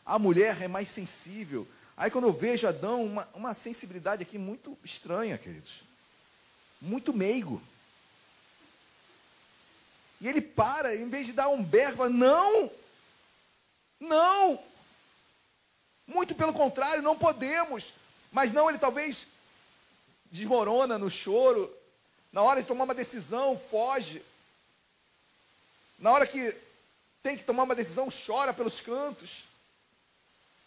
A 0.04 0.18
mulher 0.18 0.60
é 0.60 0.68
mais 0.68 0.88
sensível. 0.88 1.66
Aí 1.96 2.10
quando 2.10 2.26
eu 2.26 2.32
vejo 2.32 2.66
Adão, 2.66 3.04
uma, 3.04 3.28
uma 3.34 3.54
sensibilidade 3.54 4.22
aqui 4.22 4.38
muito 4.38 4.76
estranha, 4.82 5.38
queridos. 5.38 5.82
Muito 6.80 7.12
meigo. 7.12 7.62
E 10.20 10.26
ele 10.26 10.40
para, 10.40 10.94
em 10.96 11.08
vez 11.08 11.26
de 11.26 11.32
dar 11.32 11.48
um 11.48 11.62
berro, 11.62 12.08
não! 12.08 12.70
Não! 14.00 14.71
Muito 16.12 16.34
pelo 16.34 16.52
contrário, 16.52 17.02
não 17.02 17.16
podemos. 17.16 17.94
Mas 18.30 18.52
não, 18.52 18.68
ele 18.68 18.78
talvez 18.78 19.26
desmorona 20.30 20.98
no 20.98 21.10
choro, 21.10 21.74
na 22.32 22.42
hora 22.42 22.62
de 22.62 22.68
tomar 22.68 22.84
uma 22.84 22.94
decisão, 22.94 23.58
foge. 23.70 24.22
Na 25.98 26.10
hora 26.10 26.26
que 26.26 26.54
tem 27.22 27.36
que 27.36 27.44
tomar 27.44 27.62
uma 27.62 27.74
decisão, 27.74 28.08
chora 28.10 28.52
pelos 28.52 28.80
cantos. 28.80 29.44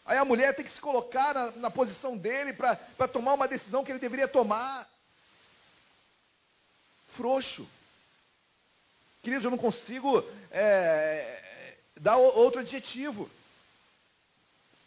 Aí 0.05 0.17
a 0.17 0.25
mulher 0.25 0.55
tem 0.55 0.65
que 0.65 0.71
se 0.71 0.81
colocar 0.81 1.33
na, 1.33 1.51
na 1.51 1.71
posição 1.71 2.17
dele 2.17 2.53
para 2.53 3.07
tomar 3.07 3.33
uma 3.33 3.47
decisão 3.47 3.83
que 3.83 3.91
ele 3.91 3.99
deveria 3.99 4.27
tomar. 4.27 4.87
Frouxo. 7.09 7.67
Queridos, 9.21 9.45
eu 9.45 9.51
não 9.51 9.57
consigo 9.57 10.23
é, 10.51 11.75
dar 11.99 12.17
outro 12.17 12.61
adjetivo. 12.61 13.29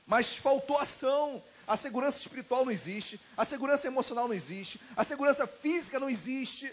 Mas 0.08 0.36
faltou 0.36 0.76
ação. 0.78 1.40
A 1.68 1.76
segurança 1.76 2.16
espiritual 2.16 2.64
não 2.64 2.72
existe, 2.72 3.20
a 3.36 3.44
segurança 3.44 3.86
emocional 3.86 4.26
não 4.26 4.34
existe, 4.34 4.80
a 4.96 5.04
segurança 5.04 5.46
física 5.46 6.00
não 6.00 6.08
existe. 6.08 6.72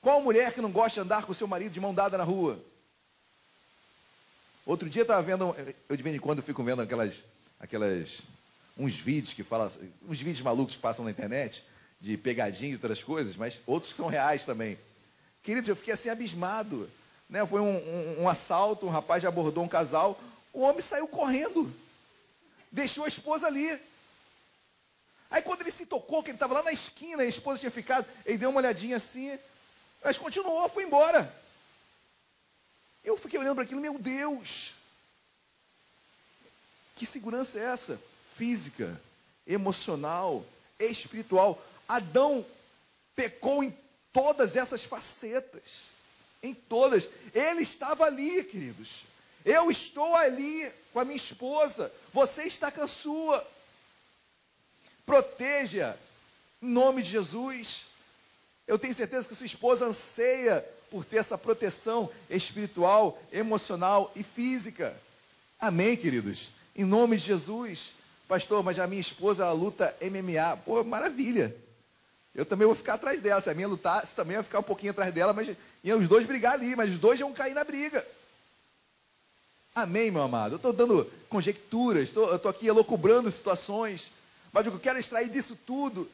Qual 0.00 0.22
mulher 0.22 0.54
que 0.54 0.62
não 0.62 0.72
gosta 0.72 0.94
de 0.94 1.00
andar 1.00 1.26
com 1.26 1.34
seu 1.34 1.46
marido 1.46 1.72
de 1.72 1.78
mão 1.78 1.92
dada 1.92 2.16
na 2.16 2.24
rua? 2.24 2.58
Outro 4.64 4.88
dia 4.88 5.02
estava 5.02 5.20
vendo, 5.20 5.54
eu 5.90 5.94
de 5.94 6.02
vez 6.02 6.16
em 6.16 6.18
quando 6.18 6.42
fico 6.42 6.64
vendo 6.64 6.80
aquelas, 6.80 7.22
aquelas, 7.60 8.22
uns 8.78 8.94
vídeos 8.94 9.34
que 9.34 9.44
falam, 9.44 9.70
uns 10.08 10.18
vídeos 10.18 10.40
malucos 10.40 10.74
que 10.74 10.80
passam 10.80 11.04
na 11.04 11.10
internet, 11.10 11.62
de 12.00 12.16
pegadinhas 12.16 12.72
e 12.72 12.76
outras 12.76 13.04
coisas, 13.04 13.36
mas 13.36 13.60
outros 13.66 13.92
que 13.92 13.98
são 13.98 14.06
reais 14.06 14.46
também. 14.46 14.78
Queridos, 15.42 15.68
eu 15.68 15.76
fiquei 15.76 15.92
assim 15.92 16.08
abismado. 16.08 16.88
Né? 17.28 17.44
Foi 17.44 17.60
um, 17.60 17.76
um, 17.76 18.22
um 18.22 18.28
assalto, 18.28 18.86
um 18.86 18.90
rapaz 18.90 19.22
abordou 19.22 19.62
um 19.62 19.68
casal, 19.68 20.18
o 20.52 20.62
homem 20.62 20.80
saiu 20.80 21.06
correndo, 21.06 21.72
deixou 22.72 23.04
a 23.04 23.08
esposa 23.08 23.46
ali. 23.46 23.80
Aí 25.30 25.42
quando 25.42 25.60
ele 25.60 25.70
se 25.70 25.86
tocou, 25.86 26.22
que 26.22 26.30
ele 26.30 26.36
estava 26.36 26.54
lá 26.54 26.62
na 26.62 26.72
esquina, 26.72 27.22
a 27.22 27.26
esposa 27.26 27.60
tinha 27.60 27.70
ficado, 27.70 28.06
ele 28.24 28.38
deu 28.38 28.50
uma 28.50 28.58
olhadinha 28.60 28.96
assim, 28.96 29.38
mas 30.02 30.18
continuou, 30.18 30.68
foi 30.68 30.84
embora. 30.84 31.32
Eu 33.04 33.16
fiquei 33.16 33.38
olhando 33.38 33.56
para 33.56 33.64
aquilo, 33.64 33.80
meu 33.80 33.98
Deus! 33.98 34.74
Que 36.96 37.06
segurança 37.06 37.58
é 37.58 37.64
essa? 37.64 38.00
Física, 38.36 39.00
emocional, 39.46 40.44
espiritual. 40.78 41.62
Adão 41.88 42.44
pecou 43.14 43.62
em 43.62 43.76
todas 44.12 44.56
essas 44.56 44.84
facetas. 44.84 45.90
Em 46.42 46.54
todas. 46.54 47.08
Ele 47.34 47.62
estava 47.62 48.04
ali, 48.04 48.44
queridos. 48.44 49.04
Eu 49.44 49.70
estou 49.70 50.14
ali 50.14 50.70
com 50.92 51.00
a 51.00 51.04
minha 51.04 51.16
esposa. 51.16 51.92
Você 52.12 52.44
está 52.44 52.70
com 52.70 52.82
a 52.82 52.88
sua. 52.88 53.46
Proteja 55.04 55.96
em 56.60 56.68
nome 56.68 57.02
de 57.02 57.10
Jesus. 57.10 57.86
Eu 58.66 58.78
tenho 58.78 58.94
certeza 58.94 59.26
que 59.26 59.34
sua 59.34 59.46
esposa 59.46 59.86
anseia 59.86 60.64
por 60.90 61.04
ter 61.04 61.16
essa 61.16 61.36
proteção 61.36 62.10
espiritual, 62.30 63.20
emocional 63.32 64.12
e 64.14 64.22
física. 64.22 64.94
Amém, 65.58 65.96
queridos? 65.96 66.50
Em 66.76 66.84
nome 66.84 67.16
de 67.16 67.24
Jesus. 67.24 67.92
Pastor, 68.28 68.62
mas 68.62 68.78
a 68.78 68.86
minha 68.86 69.00
esposa 69.00 69.50
luta 69.52 69.94
MMA. 70.00 70.56
Pô, 70.64 70.84
maravilha. 70.84 71.54
Eu 72.34 72.46
também 72.46 72.66
vou 72.66 72.76
ficar 72.76 72.94
atrás 72.94 73.20
dela. 73.20 73.40
Se 73.42 73.50
a 73.50 73.54
minha 73.54 73.68
lutar, 73.68 74.06
você 74.06 74.14
também 74.14 74.36
vai 74.36 74.44
ficar 74.44 74.60
um 74.60 74.64
pouquinho 74.64 74.92
atrás 74.92 75.12
dela, 75.12 75.32
mas 75.32 75.54
iam 75.84 75.98
os 75.98 76.08
dois 76.08 76.26
brigar 76.26 76.54
ali, 76.54 76.74
mas 76.76 76.90
os 76.90 76.98
dois 76.98 77.20
vão 77.20 77.32
cair 77.32 77.54
na 77.54 77.64
briga. 77.64 78.06
Amém, 79.74 80.10
meu 80.10 80.20
amado? 80.20 80.52
Eu 80.52 80.56
estou 80.56 80.72
dando 80.72 81.10
conjecturas, 81.30 82.10
tô, 82.10 82.26
eu 82.26 82.36
estou 82.36 82.50
aqui 82.50 82.66
elocubrando 82.66 83.32
situações, 83.32 84.12
mas 84.52 84.66
eu 84.66 84.78
quero 84.78 84.98
extrair 84.98 85.30
disso 85.30 85.56
tudo 85.66 86.10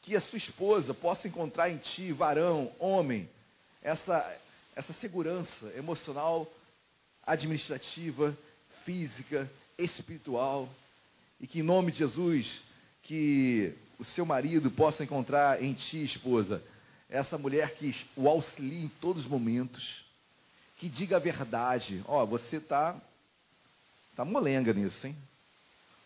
que 0.00 0.16
a 0.16 0.20
sua 0.20 0.38
esposa 0.38 0.94
possa 0.94 1.28
encontrar 1.28 1.68
em 1.68 1.76
ti, 1.76 2.12
varão, 2.12 2.72
homem, 2.78 3.28
essa, 3.82 4.38
essa 4.74 4.94
segurança 4.94 5.70
emocional, 5.76 6.50
administrativa, 7.26 8.34
física, 8.86 9.50
espiritual. 9.76 10.66
E 11.38 11.46
que 11.46 11.60
em 11.60 11.62
nome 11.62 11.92
de 11.92 11.98
Jesus, 11.98 12.62
que 13.02 13.74
o 13.98 14.04
seu 14.04 14.24
marido 14.24 14.70
possa 14.70 15.04
encontrar 15.04 15.62
em 15.62 15.74
ti, 15.74 16.02
esposa, 16.02 16.62
essa 17.10 17.36
mulher 17.36 17.74
que 17.74 17.94
o 18.16 18.26
auxilie 18.28 18.84
em 18.84 18.88
todos 18.88 19.24
os 19.24 19.30
momentos, 19.30 20.01
que 20.82 20.88
diga 20.88 21.14
a 21.14 21.20
verdade. 21.20 22.02
Ó, 22.08 22.24
oh, 22.24 22.26
você 22.26 22.58
tá 22.58 22.96
tá 24.16 24.24
molenga 24.24 24.72
nisso, 24.72 25.06
hein? 25.06 25.16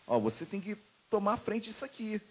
Ó, 0.05 0.17
oh, 0.17 0.21
você 0.21 0.45
tem 0.45 0.61
que 0.61 0.77
tomar 1.09 1.37
frente 1.37 1.63
disso 1.63 1.83
aqui. 1.83 2.21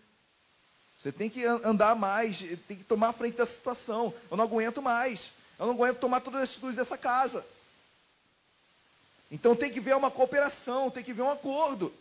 Você 0.97 1.11
tem 1.11 1.29
que 1.29 1.45
andar 1.45 1.97
mais, 1.97 2.39
tem 2.69 2.77
que 2.77 2.85
tomar 2.85 3.13
frente 3.15 3.37
dessa 3.37 3.51
situação. 3.53 4.15
Eu 4.31 4.37
não 4.37 4.45
aguento 4.45 4.81
mais. 4.81 5.33
Eu 5.59 5.67
não 5.67 5.75
aguento 5.75 5.99
tomar 5.99 6.21
todas 6.21 6.41
as 6.41 6.51
atitudes 6.51 6.77
dessa 6.77 6.97
casa. 6.97 7.45
Então 9.29 9.57
tem 9.57 9.73
que 9.73 9.81
ver 9.81 9.97
uma 9.97 10.11
cooperação, 10.11 10.89
tem 10.89 11.03
que 11.03 11.13
ver 11.13 11.23
um 11.23 11.33
acordo. 11.33 11.93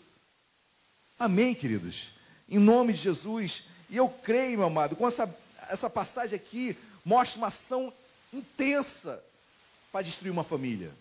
Amém, 1.17 1.55
queridos? 1.55 2.11
Em 2.47 2.59
nome 2.59 2.93
de 2.93 2.99
Jesus. 2.99 3.63
E 3.89 3.97
eu 3.97 4.07
creio, 4.07 4.59
meu 4.59 4.67
amado, 4.67 4.95
com 4.95 5.07
essa, 5.07 5.27
essa 5.69 5.89
passagem 5.89 6.35
aqui, 6.35 6.77
mostra 7.03 7.39
uma 7.39 7.47
ação 7.47 7.91
intensa 8.31 9.23
para 9.95 10.03
destruir 10.03 10.29
uma 10.29 10.43
família. 10.43 10.91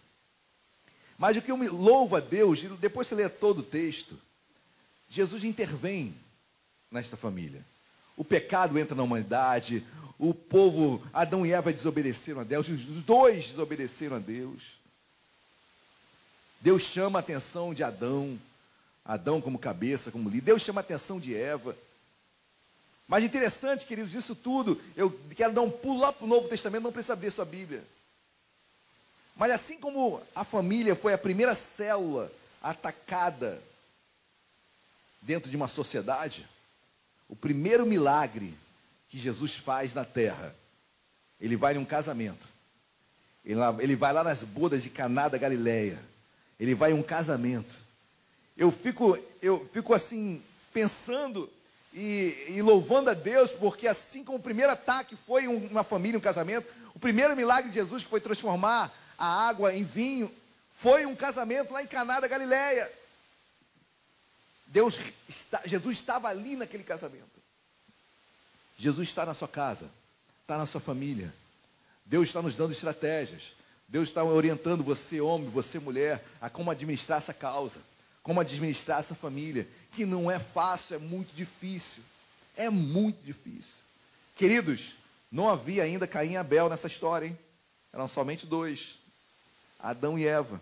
Mas 1.19 1.37
o 1.37 1.43
que 1.43 1.51
eu 1.51 1.57
me 1.57 1.66
louvo 1.66 2.15
a 2.15 2.21
Deus, 2.21 2.62
depois 2.79 3.09
você 3.09 3.16
lê 3.16 3.29
todo 3.29 3.59
o 3.59 3.65
texto, 3.65 4.16
Jesus 5.11 5.43
intervém 5.43 6.15
nesta 6.93 7.16
família. 7.16 7.61
O 8.16 8.23
pecado 8.23 8.79
entra 8.79 8.95
na 8.95 9.03
humanidade, 9.03 9.85
o 10.16 10.33
povo, 10.33 11.05
Adão 11.12 11.45
e 11.45 11.53
Eva 11.53 11.73
desobedeceram 11.73 12.43
a 12.43 12.45
Deus, 12.45 12.69
os 12.69 13.03
dois 13.03 13.49
desobedeceram 13.49 14.15
a 14.15 14.21
Deus. 14.21 14.62
Deus 16.61 16.85
chama 16.85 17.19
a 17.19 17.21
atenção 17.21 17.75
de 17.75 17.83
Adão, 17.83 18.39
Adão 19.05 19.41
como 19.41 19.59
cabeça, 19.59 20.12
como 20.12 20.31
líder. 20.31 20.53
Deus 20.53 20.62
chama 20.62 20.79
a 20.81 20.83
atenção 20.83 21.19
de 21.19 21.35
Eva. 21.35 21.77
Mas 23.09 23.25
interessante, 23.25 23.87
queridos, 23.87 24.15
isso 24.15 24.37
tudo, 24.37 24.81
eu 24.97 25.11
quero 25.35 25.53
dar 25.53 25.62
um 25.62 25.71
pulo 25.71 25.99
lá 25.99 26.12
para 26.12 26.25
o 26.25 26.29
Novo 26.29 26.47
Testamento, 26.47 26.85
não 26.85 26.93
precisa 26.93 27.15
abrir 27.15 27.33
sua 27.33 27.45
Bíblia. 27.45 27.83
Mas 29.36 29.51
assim 29.51 29.78
como 29.78 30.20
a 30.35 30.44
família 30.44 30.94
foi 30.94 31.12
a 31.12 31.19
primeira 31.19 31.55
célula 31.55 32.31
atacada 32.62 33.61
dentro 35.20 35.51
de 35.51 35.56
uma 35.56 35.69
sociedade, 35.69 36.47
o 37.28 37.35
primeiro 37.35 37.86
milagre 37.86 38.55
que 39.09 39.19
Jesus 39.19 39.55
faz 39.55 39.94
na 39.94 40.05
terra. 40.05 40.55
Ele 41.40 41.56
vai 41.56 41.74
num 41.74 41.85
casamento. 41.85 42.47
Ele, 43.44 43.97
vai 43.97 44.12
lá 44.12 44.24
nas 44.24 44.40
bodas 44.40 44.82
de 44.82 44.90
Caná 44.90 45.28
da 45.28 45.36
Galileia. 45.36 45.98
Ele 46.59 46.74
vai 46.74 46.93
em 46.93 46.94
um 46.94 47.02
casamento. 47.02 47.74
Eu 48.56 48.70
fico, 48.70 49.19
eu 49.43 49.69
fico 49.73 49.93
assim, 49.93 50.43
pensando 50.73 51.51
e, 51.93 52.36
e 52.48 52.62
louvando 52.62 53.11
a 53.11 53.15
Deus, 53.15 53.51
porque 53.51 53.86
assim 53.86 54.24
como 54.24 54.39
o 54.39 54.43
primeiro 54.43 54.73
ataque 54.73 55.16
foi 55.27 55.47
uma 55.47 55.85
família, 55.85 56.19
um 56.19 56.23
casamento, 56.23 56.66
o 56.94 56.98
primeiro 56.98 57.36
milagre 57.36 57.69
de 57.69 57.74
Jesus, 57.74 58.02
que 58.02 58.09
foi 58.09 58.20
transformar 58.20 58.93
a 59.19 59.49
água 59.49 59.74
em 59.74 59.85
vinho, 59.85 60.35
foi 60.78 61.07
um 61.07 61.15
casamento 61.15 61.73
lá 61.73 61.82
em 61.82 61.86
Caná 61.86 62.20
da 62.20 62.28
Galileia. 62.28 62.91
Deus, 64.66 64.99
Jesus 65.65 65.97
estava 65.97 66.28
ali 66.28 66.57
naquele 66.57 66.82
casamento. 66.82 67.24
Jesus 68.77 69.09
está 69.09 69.24
na 69.24 69.35
sua 69.35 69.49
casa, 69.49 69.89
está 70.43 70.59
na 70.59 70.66
sua 70.66 70.81
família. 70.81 71.32
Deus 72.05 72.27
está 72.28 72.43
nos 72.43 72.57
dando 72.57 72.73
estratégias. 72.73 73.55
Deus 73.89 74.09
está 74.09 74.24
orientando 74.24 74.82
você, 74.82 75.20
homem, 75.20 75.49
você, 75.49 75.78
mulher, 75.78 76.24
a 76.41 76.51
como 76.51 76.70
administrar 76.70 77.19
essa 77.19 77.32
causa, 77.32 77.78
como 78.23 78.41
administrar 78.41 79.01
essa 79.01 79.15
família, 79.15 79.69
que 79.93 80.05
não 80.05 80.31
é 80.31 80.39
fácil, 80.39 80.97
é 80.97 80.99
muito 80.99 81.35
difícil. 81.35 82.03
É 82.57 82.70
muito 82.70 83.23
difícil. 83.24 83.77
Queridos, 84.36 84.95
não 85.31 85.49
havia 85.49 85.82
ainda 85.85 86.07
Caim 86.07 86.32
e 86.32 86.36
Abel 86.36 86.69
nessa 86.69 86.86
história, 86.86 87.27
hein? 87.27 87.39
Eram 87.93 88.09
somente 88.09 88.47
dois: 88.47 88.99
Adão 89.90 90.19
e 90.19 90.27
Eva. 90.27 90.61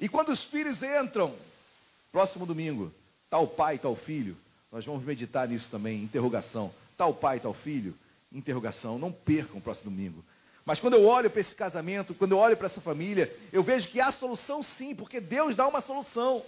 E 0.00 0.08
quando 0.08 0.30
os 0.30 0.42
filhos 0.42 0.82
entram, 0.82 1.34
próximo 2.12 2.46
domingo, 2.46 2.92
tal 3.28 3.46
pai, 3.46 3.78
tal 3.78 3.96
filho, 3.96 4.36
nós 4.70 4.84
vamos 4.84 5.04
meditar 5.04 5.48
nisso 5.48 5.68
também, 5.70 6.02
interrogação 6.02 6.72
tal 6.98 7.14
pai, 7.14 7.38
tal 7.38 7.54
filho? 7.54 7.94
Interrogação. 8.32 8.98
Não 8.98 9.12
percam 9.12 9.58
o 9.58 9.62
próximo 9.62 9.90
domingo. 9.90 10.22
Mas 10.66 10.80
quando 10.80 10.94
eu 10.94 11.06
olho 11.06 11.30
para 11.30 11.40
esse 11.40 11.54
casamento, 11.54 12.12
quando 12.12 12.32
eu 12.32 12.38
olho 12.38 12.56
para 12.56 12.66
essa 12.66 12.80
família, 12.80 13.34
eu 13.50 13.62
vejo 13.62 13.88
que 13.88 14.00
há 14.00 14.12
solução 14.12 14.62
sim, 14.62 14.94
porque 14.94 15.18
Deus 15.18 15.54
dá 15.54 15.66
uma 15.66 15.80
solução. 15.80 16.44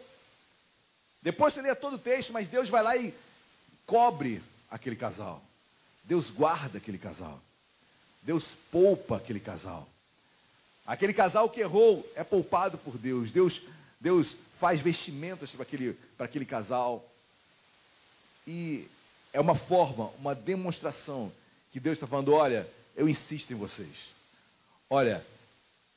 Depois 1.23 1.55
você 1.55 1.63
lê 1.63 1.75
todo 1.75 1.95
o 1.95 1.99
texto, 1.99 2.33
mas 2.33 2.49
Deus 2.49 2.69
vai 2.69 2.83
lá 2.83 2.97
e 2.97 3.15
cobre 3.87 4.43
aquele 4.71 4.97
casal. 4.97 5.43
Deus 6.05 6.29
guarda 6.29 6.79
aquele 6.79 6.99
casal. 6.99 7.41
Deus 8.23 8.49
poupa 8.71 9.17
aquele 9.17 9.41
casal. 9.41 9.89
Aquele 10.91 11.15
casal 11.15 11.49
que 11.49 11.61
errou 11.61 12.05
é 12.17 12.25
poupado 12.25 12.77
por 12.77 12.99
Deus. 12.99 13.31
Deus 13.31 13.63
Deus 14.01 14.35
faz 14.59 14.81
vestimentas 14.81 15.53
para 15.53 15.63
aquele, 15.63 15.93
para 16.17 16.27
aquele 16.27 16.45
casal. 16.45 17.09
E 18.45 18.89
é 19.33 19.41
uma 19.41 19.55
forma, 19.55 20.11
uma 20.19 20.35
demonstração 20.35 21.31
que 21.71 21.79
Deus 21.79 21.95
está 21.95 22.09
falando: 22.09 22.33
olha, 22.33 22.69
eu 22.97 23.09
insisto 23.09 23.53
em 23.53 23.57
vocês. 23.57 24.13
Olha, 24.91 25.25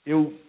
eu 0.05 0.39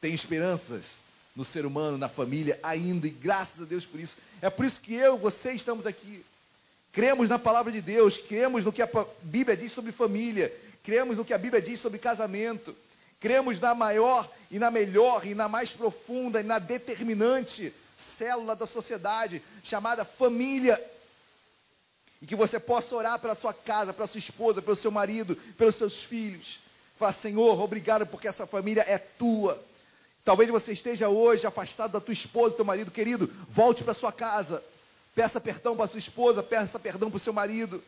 tenho 0.00 0.14
esperanças 0.14 0.94
no 1.34 1.44
ser 1.44 1.66
humano, 1.66 1.98
na 1.98 2.08
família 2.08 2.56
ainda, 2.62 3.08
e 3.08 3.10
graças 3.10 3.62
a 3.62 3.64
Deus 3.64 3.84
por 3.84 3.98
isso. 3.98 4.14
É 4.40 4.48
por 4.48 4.64
isso 4.64 4.80
que 4.80 4.94
eu, 4.94 5.18
você 5.18 5.50
estamos 5.50 5.88
aqui. 5.88 6.24
Cremos 6.92 7.28
na 7.28 7.38
palavra 7.38 7.72
de 7.72 7.80
Deus, 7.80 8.16
cremos 8.16 8.64
no 8.64 8.72
que 8.72 8.80
a 8.80 8.88
Bíblia 9.22 9.56
diz 9.56 9.72
sobre 9.72 9.90
família, 9.90 10.54
cremos 10.84 11.16
no 11.16 11.24
que 11.24 11.32
a 11.32 11.38
Bíblia 11.38 11.60
diz 11.60 11.80
sobre 11.80 11.98
casamento, 11.98 12.76
cremos 13.20 13.60
na 13.60 13.74
maior 13.74 14.28
e 14.50 14.58
na 14.58 14.70
melhor 14.70 15.26
e 15.26 15.34
na 15.34 15.48
mais 15.48 15.72
profunda 15.72 16.40
e 16.40 16.42
na 16.42 16.58
determinante 16.58 17.72
célula 17.98 18.56
da 18.56 18.66
sociedade 18.66 19.42
chamada 19.62 20.04
família. 20.04 20.82
E 22.22 22.26
que 22.26 22.34
você 22.34 22.58
possa 22.58 22.96
orar 22.96 23.18
pela 23.18 23.34
sua 23.34 23.54
casa, 23.54 23.92
pela 23.92 24.08
sua 24.08 24.18
esposa, 24.18 24.60
pelo 24.60 24.76
seu 24.76 24.90
marido, 24.90 25.36
pelos 25.56 25.76
seus 25.76 26.02
filhos. 26.02 26.58
Falar, 26.98 27.12
Senhor, 27.12 27.60
obrigado 27.60 28.06
porque 28.06 28.28
essa 28.28 28.46
família 28.46 28.84
é 28.86 28.98
tua. 28.98 29.62
Talvez 30.24 30.50
você 30.50 30.72
esteja 30.72 31.08
hoje 31.08 31.46
afastado 31.46 31.92
da 31.92 32.00
tua 32.00 32.12
esposa, 32.12 32.50
do 32.50 32.56
teu 32.56 32.64
marido, 32.64 32.90
querido, 32.90 33.30
volte 33.48 33.82
para 33.82 33.94
sua 33.94 34.12
casa. 34.12 34.62
Peça 35.14 35.40
perdão 35.40 35.76
para 35.76 35.88
sua 35.88 35.98
esposa, 35.98 36.42
peça 36.42 36.78
perdão 36.78 37.10
para 37.10 37.16
o 37.16 37.20
seu 37.20 37.32
marido. 37.32 37.82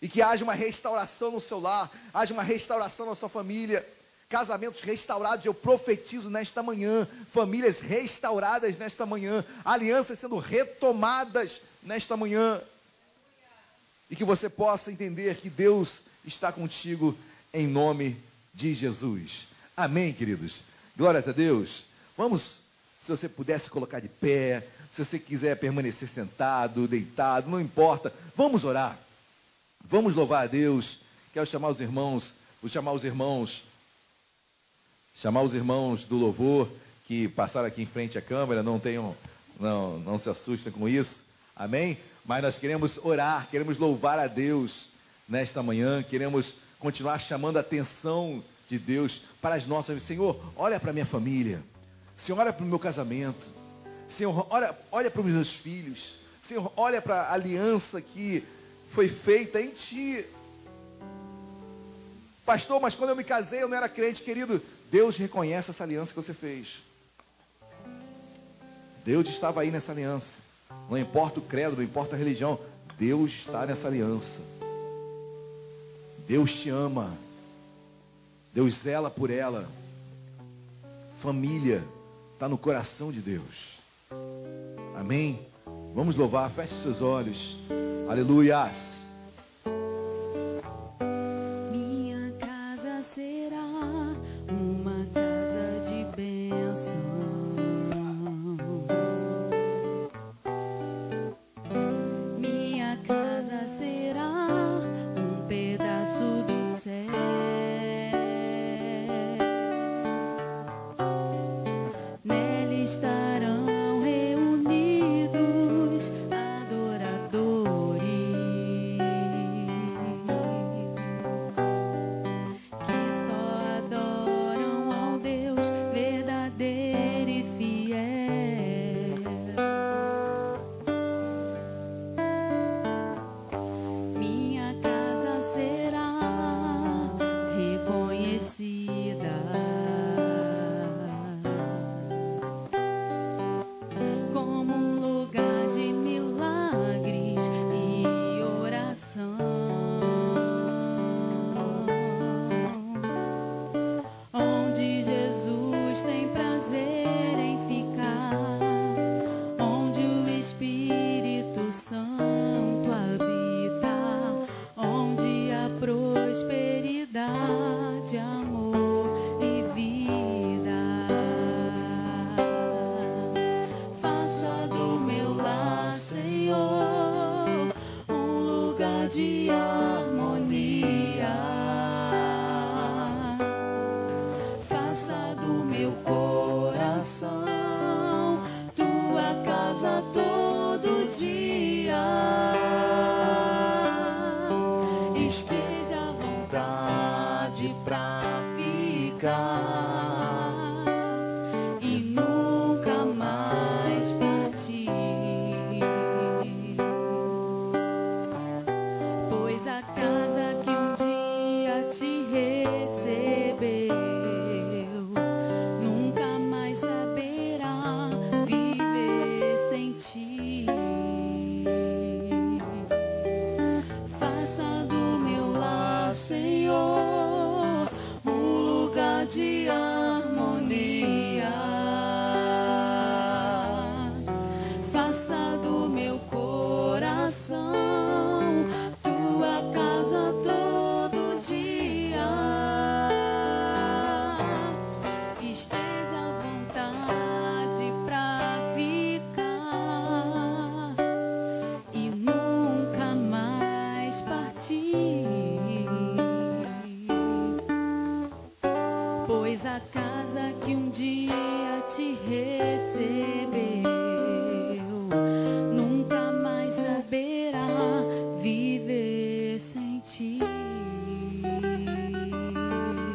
E 0.00 0.08
que 0.08 0.22
haja 0.22 0.44
uma 0.44 0.54
restauração 0.54 1.32
no 1.32 1.40
seu 1.40 1.58
lar, 1.58 1.90
haja 2.12 2.32
uma 2.32 2.42
restauração 2.42 3.06
na 3.06 3.14
sua 3.14 3.28
família. 3.28 3.86
Casamentos 4.28 4.80
restaurados, 4.80 5.44
eu 5.44 5.54
profetizo 5.54 6.30
nesta 6.30 6.62
manhã. 6.62 7.06
Famílias 7.32 7.80
restauradas 7.80 8.76
nesta 8.78 9.06
manhã. 9.06 9.44
Alianças 9.64 10.18
sendo 10.18 10.38
retomadas 10.38 11.60
nesta 11.82 12.16
manhã. 12.16 12.60
E 14.10 14.16
que 14.16 14.24
você 14.24 14.48
possa 14.48 14.90
entender 14.90 15.36
que 15.36 15.50
Deus 15.50 16.02
está 16.24 16.52
contigo 16.52 17.16
em 17.52 17.66
nome 17.66 18.16
de 18.52 18.74
Jesus. 18.74 19.46
Amém, 19.76 20.12
queridos? 20.12 20.62
Glórias 20.96 21.28
a 21.28 21.32
Deus. 21.32 21.86
Vamos, 22.16 22.60
se 23.02 23.10
você 23.10 23.28
pudesse 23.28 23.68
colocar 23.68 24.00
de 24.00 24.08
pé, 24.08 24.66
se 24.92 25.04
você 25.04 25.18
quiser 25.18 25.56
permanecer 25.56 26.08
sentado, 26.08 26.86
deitado, 26.86 27.50
não 27.50 27.60
importa. 27.60 28.12
Vamos 28.36 28.62
orar. 28.62 28.96
Vamos 29.84 30.14
louvar 30.14 30.44
a 30.44 30.46
Deus. 30.46 31.00
Quero 31.32 31.46
chamar 31.46 31.70
os 31.70 31.80
irmãos, 31.80 32.32
vou 32.62 32.70
chamar 32.70 32.92
os 32.92 33.04
irmãos, 33.04 33.64
chamar 35.14 35.42
os 35.42 35.54
irmãos 35.54 36.04
do 36.04 36.16
louvor 36.16 36.68
que 37.06 37.28
passaram 37.28 37.68
aqui 37.68 37.82
em 37.82 37.86
frente 37.86 38.18
à 38.18 38.22
câmera, 38.22 38.62
não 38.62 38.78
tenham, 38.78 39.14
não, 39.60 39.98
não 40.00 40.18
se 40.18 40.28
assustem 40.28 40.72
com 40.72 40.88
isso. 40.88 41.22
Amém? 41.54 41.96
Mas 42.24 42.42
nós 42.42 42.58
queremos 42.58 42.98
orar, 43.02 43.46
queremos 43.50 43.78
louvar 43.78 44.18
a 44.18 44.26
Deus 44.26 44.88
nesta 45.28 45.62
manhã, 45.62 46.02
queremos 46.02 46.56
continuar 46.78 47.18
chamando 47.18 47.58
a 47.58 47.60
atenção 47.60 48.42
de 48.68 48.78
Deus 48.78 49.22
para 49.40 49.54
as 49.54 49.66
nossas. 49.66 50.02
Senhor, 50.02 50.40
olha 50.56 50.80
para 50.80 50.92
minha 50.92 51.06
família. 51.06 51.62
Senhor, 52.16 52.38
olha 52.38 52.52
para 52.52 52.64
o 52.64 52.68
meu 52.68 52.78
casamento. 52.78 53.46
Senhor, 54.08 54.46
olha, 54.50 54.76
olha 54.90 55.10
para 55.10 55.20
os 55.20 55.26
meus 55.26 55.52
filhos. 55.52 56.16
Senhor, 56.42 56.72
olha 56.76 57.00
para 57.00 57.22
a 57.22 57.32
aliança 57.34 58.00
que 58.00 58.42
foi 58.90 59.08
feita 59.08 59.60
em 59.60 59.70
Ti. 59.70 60.24
Pastor, 62.44 62.80
mas 62.80 62.94
quando 62.94 63.10
eu 63.10 63.16
me 63.16 63.24
casei 63.24 63.62
eu 63.62 63.68
não 63.68 63.76
era 63.76 63.88
crente, 63.88 64.22
querido. 64.22 64.62
Deus 64.94 65.16
reconhece 65.16 65.72
essa 65.72 65.82
aliança 65.82 66.14
que 66.14 66.22
você 66.22 66.32
fez. 66.32 66.80
Deus 69.04 69.28
estava 69.28 69.60
aí 69.60 69.68
nessa 69.68 69.90
aliança. 69.90 70.36
Não 70.88 70.96
importa 70.96 71.40
o 71.40 71.42
credo, 71.42 71.74
não 71.74 71.82
importa 71.82 72.14
a 72.14 72.18
religião. 72.18 72.60
Deus 72.96 73.32
está 73.32 73.66
nessa 73.66 73.88
aliança. 73.88 74.40
Deus 76.28 76.54
te 76.54 76.70
ama. 76.70 77.12
Deus 78.52 78.72
zela 78.74 79.10
por 79.10 79.30
ela. 79.30 79.68
Família 81.20 81.82
está 82.34 82.48
no 82.48 82.56
coração 82.56 83.10
de 83.10 83.20
Deus. 83.20 83.80
Amém? 84.96 85.44
Vamos 85.92 86.14
louvar, 86.14 86.48
feche 86.52 86.72
seus 86.72 87.02
olhos. 87.02 87.58
Aleluias. 88.08 88.93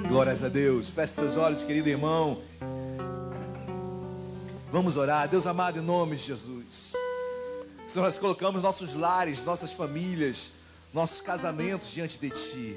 Glórias 0.10 0.44
a 0.44 0.48
Deus. 0.48 0.90
Feche 0.90 1.14
seus 1.14 1.38
olhos, 1.38 1.62
querido 1.62 1.88
irmão. 1.88 2.40
Vamos 4.72 4.98
orar. 4.98 5.28
Deus 5.28 5.46
amado, 5.46 5.78
em 5.78 5.84
nome 5.84 6.16
de 6.16 6.24
Jesus. 6.24 6.94
Senhor, 7.88 8.08
nós 8.08 8.18
colocamos 8.18 8.64
nossos 8.64 8.96
lares, 8.96 9.44
nossas 9.44 9.72
famílias, 9.72 10.50
nossos 10.92 11.22
casamentos 11.22 11.92
diante 11.92 12.18
de 12.18 12.32
Ti. 12.32 12.76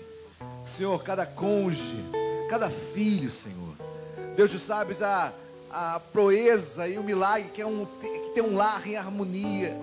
Senhor, 0.67 1.03
cada 1.03 1.25
cônjuge, 1.25 2.05
cada 2.51 2.69
filho, 2.69 3.31
Senhor. 3.31 3.77
Deus, 4.37 4.51
tu 4.51 4.59
sabes 4.59 5.01
a, 5.01 5.33
a 5.71 6.01
proeza 6.13 6.87
e 6.87 6.99
o 6.99 7.03
milagre 7.03 7.49
que 7.49 7.63
é 7.63 7.67
um, 7.67 7.87
que 7.99 8.33
tem 8.35 8.43
um 8.43 8.57
lar 8.57 8.87
em 8.87 8.97
harmonia. 8.97 9.75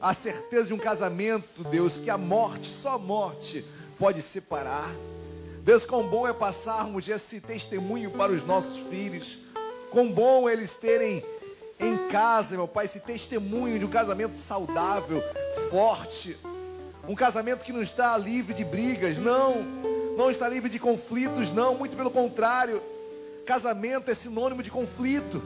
A 0.00 0.14
certeza 0.14 0.68
de 0.68 0.72
um 0.72 0.78
casamento, 0.78 1.62
Deus, 1.62 1.98
que 1.98 2.08
a 2.08 2.16
morte, 2.16 2.68
só 2.68 2.94
a 2.94 2.98
morte, 2.98 3.66
pode 3.98 4.22
separar. 4.22 4.90
Deus, 5.62 5.84
quão 5.84 6.08
bom 6.08 6.26
é 6.26 6.32
passarmos 6.32 7.06
esse 7.06 7.38
testemunho 7.38 8.10
para 8.10 8.32
os 8.32 8.44
nossos 8.46 8.78
filhos. 8.88 9.38
Quão 9.90 10.10
bom 10.10 10.48
é 10.48 10.54
eles 10.54 10.74
terem 10.74 11.22
em 11.78 11.96
casa, 12.08 12.56
meu 12.56 12.66
Pai, 12.66 12.86
esse 12.86 12.98
testemunho 12.98 13.78
de 13.78 13.84
um 13.84 13.90
casamento 13.90 14.38
saudável, 14.38 15.22
forte. 15.70 16.38
Um 17.06 17.14
casamento 17.14 17.64
que 17.64 17.72
não 17.72 17.82
está 17.82 18.16
livre 18.16 18.54
de 18.54 18.64
brigas, 18.64 19.18
não. 19.18 19.56
Não 20.16 20.30
está 20.30 20.48
livre 20.48 20.70
de 20.70 20.78
conflitos, 20.78 21.52
não. 21.52 21.74
Muito 21.74 21.94
pelo 21.94 22.10
contrário. 22.10 22.80
Casamento 23.44 24.10
é 24.10 24.14
sinônimo 24.14 24.62
de 24.62 24.70
conflito. 24.70 25.42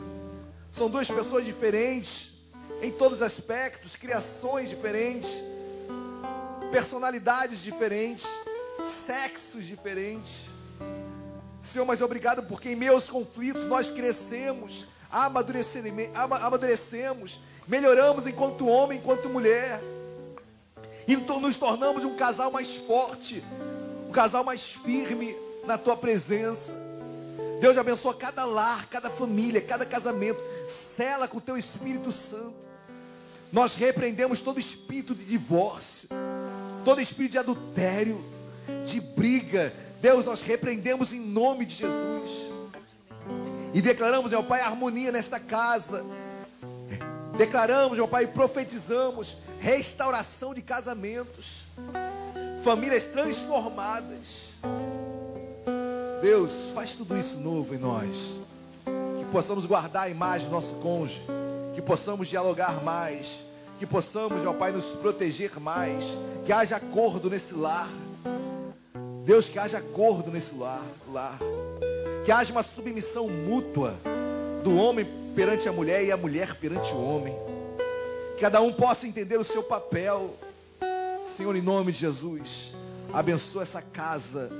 São 0.70 0.88
duas 0.88 1.08
pessoas 1.08 1.44
diferentes, 1.44 2.34
em 2.82 2.90
todos 2.90 3.18
os 3.18 3.22
aspectos, 3.22 3.96
criações 3.96 4.68
diferentes, 4.68 5.30
personalidades 6.70 7.62
diferentes, 7.62 8.26
sexos 8.90 9.64
diferentes. 9.64 10.46
Senhor, 11.62 11.84
mas 11.84 12.00
obrigado 12.00 12.42
porque 12.42 12.70
em 12.70 12.76
meus 12.76 13.08
conflitos 13.08 13.66
nós 13.66 13.90
crescemos, 13.90 14.86
amadurecemos, 15.10 17.40
melhoramos 17.66 18.26
enquanto 18.26 18.66
homem, 18.66 18.98
enquanto 18.98 19.28
mulher. 19.28 19.80
E 21.06 21.16
nos 21.16 21.56
tornamos 21.56 22.04
um 22.04 22.16
casal 22.16 22.50
mais 22.50 22.76
forte, 22.76 23.42
um 24.08 24.12
casal 24.12 24.44
mais 24.44 24.68
firme 24.68 25.36
na 25.66 25.78
tua 25.78 25.96
presença. 25.96 26.72
Deus 27.60 27.78
abençoa 27.78 28.14
cada 28.14 28.44
lar, 28.44 28.86
cada 28.88 29.10
família, 29.10 29.60
cada 29.60 29.86
casamento. 29.86 30.40
Sela 30.68 31.28
com 31.28 31.38
o 31.38 31.40
teu 31.40 31.56
Espírito 31.56 32.12
Santo. 32.12 32.54
Nós 33.52 33.74
repreendemos 33.74 34.40
todo 34.40 34.58
espírito 34.58 35.14
de 35.14 35.24
divórcio, 35.24 36.08
todo 36.84 37.00
espírito 37.00 37.32
de 37.32 37.38
adultério, 37.38 38.22
de 38.86 39.00
briga. 39.00 39.72
Deus, 40.00 40.24
nós 40.24 40.42
repreendemos 40.42 41.12
em 41.12 41.20
nome 41.20 41.64
de 41.64 41.76
Jesus. 41.76 42.54
E 43.72 43.80
declaramos, 43.80 44.30
meu 44.30 44.44
Pai, 44.44 44.60
harmonia 44.60 45.10
nesta 45.10 45.40
casa. 45.40 46.04
Declaramos, 47.36 47.96
meu 47.96 48.06
Pai, 48.06 48.26
profetizamos 48.26 49.36
restauração 49.60 50.54
de 50.54 50.62
casamentos, 50.62 51.64
famílias 52.62 53.08
transformadas. 53.08 54.50
Deus, 56.20 56.70
faz 56.74 56.92
tudo 56.92 57.18
isso 57.18 57.36
novo 57.36 57.74
em 57.74 57.78
nós. 57.78 58.38
Que 58.84 59.24
possamos 59.32 59.66
guardar 59.66 60.04
a 60.04 60.08
imagem 60.08 60.48
do 60.48 60.52
nosso 60.52 60.74
cônjuge, 60.76 61.22
que 61.74 61.82
possamos 61.82 62.28
dialogar 62.28 62.84
mais, 62.84 63.42
que 63.78 63.86
possamos, 63.86 64.40
meu 64.40 64.54
Pai, 64.54 64.70
nos 64.70 64.84
proteger 64.86 65.58
mais, 65.58 66.04
que 66.46 66.52
haja 66.52 66.76
acordo 66.76 67.28
nesse 67.28 67.54
lar. 67.54 67.88
Deus, 69.24 69.48
que 69.48 69.58
haja 69.58 69.78
acordo 69.78 70.30
nesse 70.30 70.54
lar. 70.54 70.84
lar 71.12 71.38
que 72.24 72.32
haja 72.32 72.52
uma 72.52 72.62
submissão 72.62 73.28
mútua 73.28 73.94
do 74.62 74.76
homem 74.76 75.06
perante 75.36 75.68
a 75.68 75.72
mulher 75.72 76.02
e 76.02 76.10
a 76.10 76.16
mulher 76.16 76.54
perante 76.54 76.90
o 76.94 76.98
homem. 76.98 77.34
Cada 78.40 78.62
um 78.62 78.72
possa 78.72 79.06
entender 79.06 79.38
o 79.38 79.44
seu 79.44 79.62
papel. 79.62 80.34
Senhor, 81.36 81.54
em 81.54 81.60
nome 81.60 81.92
de 81.92 81.98
Jesus, 81.98 82.74
abençoa 83.12 83.62
essa 83.62 83.82
casa, 83.82 84.50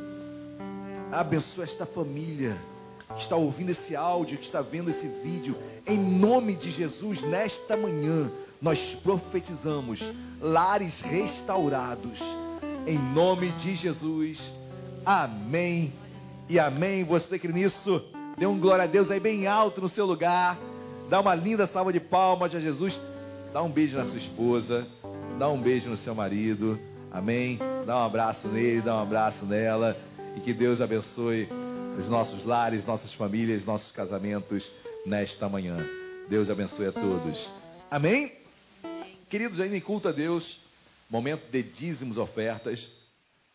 abençoa 1.10 1.64
esta 1.64 1.86
família 1.86 2.54
que 3.14 3.22
está 3.22 3.36
ouvindo 3.36 3.70
esse 3.70 3.96
áudio, 3.96 4.36
que 4.36 4.44
está 4.44 4.60
vendo 4.60 4.90
esse 4.90 5.08
vídeo. 5.08 5.56
Em 5.86 5.98
nome 5.98 6.54
de 6.54 6.70
Jesus, 6.70 7.22
nesta 7.22 7.78
manhã, 7.78 8.30
nós 8.60 8.94
profetizamos 8.94 10.00
lares 10.38 11.00
restaurados. 11.00 12.20
Em 12.86 12.98
nome 12.98 13.50
de 13.52 13.74
Jesus. 13.74 14.52
Amém 15.06 15.90
e 16.50 16.58
amém. 16.58 17.02
Você 17.02 17.38
crê 17.38 17.50
nisso? 17.50 18.02
Dê 18.36 18.44
um 18.44 18.60
glória 18.60 18.84
a 18.84 18.86
Deus 18.86 19.10
aí 19.10 19.18
bem 19.18 19.46
alto 19.46 19.80
no 19.80 19.88
seu 19.88 20.04
lugar. 20.04 20.58
Dá 21.08 21.18
uma 21.20 21.34
linda 21.34 21.66
salva 21.66 21.90
de 21.94 22.00
palmas 22.00 22.54
a 22.54 22.60
Jesus. 22.60 23.00
Dá 23.54 23.62
um 23.62 23.70
beijo 23.70 23.96
na 23.96 24.04
sua 24.04 24.18
esposa. 24.18 24.86
Dá 25.38 25.48
um 25.48 25.58
beijo 25.58 25.88
no 25.88 25.96
seu 25.96 26.14
marido. 26.14 26.78
Amém. 27.10 27.58
Dá 27.86 27.96
um 27.96 28.04
abraço 28.04 28.48
nele, 28.48 28.82
dá 28.82 28.96
um 28.96 29.02
abraço 29.02 29.46
nela. 29.46 29.96
E 30.36 30.40
que 30.40 30.52
Deus 30.52 30.82
abençoe 30.82 31.48
os 31.98 32.08
nossos 32.10 32.44
lares, 32.44 32.84
nossas 32.84 33.14
famílias, 33.14 33.64
nossos 33.64 33.92
casamentos 33.92 34.70
nesta 35.06 35.48
manhã. 35.48 35.76
Deus 36.28 36.50
abençoe 36.50 36.88
a 36.88 36.92
todos. 36.92 37.50
Amém? 37.90 38.32
Queridos, 39.30 39.58
ainda 39.58 39.74
em 39.74 39.80
culto 39.80 40.08
a 40.08 40.12
Deus, 40.12 40.60
momento 41.08 41.50
de 41.50 41.62
dízimos 41.62 42.18
ofertas, 42.18 42.88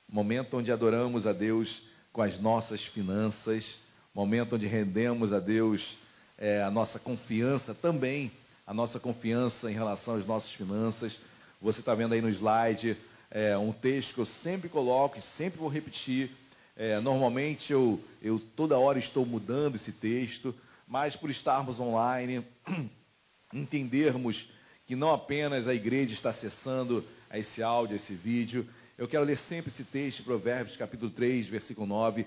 momento 0.07 0.57
onde 0.57 0.71
adoramos 0.71 1.25
a 1.25 1.33
Deus 1.33 1.83
com 2.11 2.21
as 2.21 2.39
nossas 2.39 2.85
finanças, 2.85 3.79
momento 4.13 4.55
onde 4.55 4.67
rendemos 4.67 5.31
a 5.33 5.39
Deus 5.39 5.97
é, 6.37 6.63
a 6.63 6.71
nossa 6.71 6.97
confiança 6.97 7.73
também, 7.73 8.31
a 8.65 8.73
nossa 8.73 8.99
confiança 8.99 9.69
em 9.69 9.73
relação 9.73 10.15
às 10.15 10.25
nossas 10.25 10.51
finanças. 10.51 11.19
Você 11.61 11.81
está 11.81 11.93
vendo 11.93 12.13
aí 12.13 12.21
no 12.21 12.29
slide 12.29 12.95
é, 13.29 13.57
um 13.57 13.71
texto 13.71 14.13
que 14.13 14.21
eu 14.21 14.25
sempre 14.25 14.69
coloco 14.69 15.17
e 15.17 15.21
sempre 15.21 15.59
vou 15.59 15.69
repetir. 15.69 16.31
É, 16.75 16.99
normalmente 16.99 17.73
eu, 17.73 18.01
eu 18.21 18.39
toda 18.55 18.79
hora 18.79 18.97
estou 18.97 19.25
mudando 19.25 19.75
esse 19.75 19.91
texto, 19.91 20.55
mas 20.87 21.15
por 21.15 21.29
estarmos 21.29 21.79
online, 21.79 22.43
entendermos 23.53 24.49
que 24.87 24.95
não 24.95 25.13
apenas 25.13 25.67
a 25.67 25.75
igreja 25.75 26.13
está 26.13 26.29
acessando 26.29 27.05
esse 27.37 27.61
áudio, 27.61 27.95
esse 27.95 28.13
vídeo, 28.13 28.67
eu 28.97 29.07
quero 29.07 29.23
ler 29.23 29.37
sempre 29.37 29.71
esse 29.71 29.83
texto, 29.83 30.23
Provérbios 30.23 30.75
capítulo 30.75 31.09
3, 31.09 31.47
versículo 31.47 31.87
9, 31.87 32.25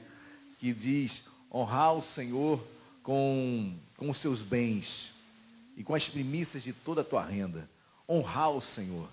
que 0.59 0.73
diz: 0.73 1.25
honrar 1.53 1.95
o 1.95 2.03
Senhor 2.03 2.65
com, 3.03 3.75
com 3.97 4.09
os 4.09 4.17
seus 4.17 4.41
bens 4.41 5.13
e 5.77 5.85
com 5.85 5.95
as 5.95 6.09
primícias 6.09 6.63
de 6.63 6.73
toda 6.73 7.03
a 7.03 7.05
tua 7.05 7.23
renda. 7.25 7.69
Honrar 8.09 8.51
o 8.53 8.61
Senhor. 8.61 9.07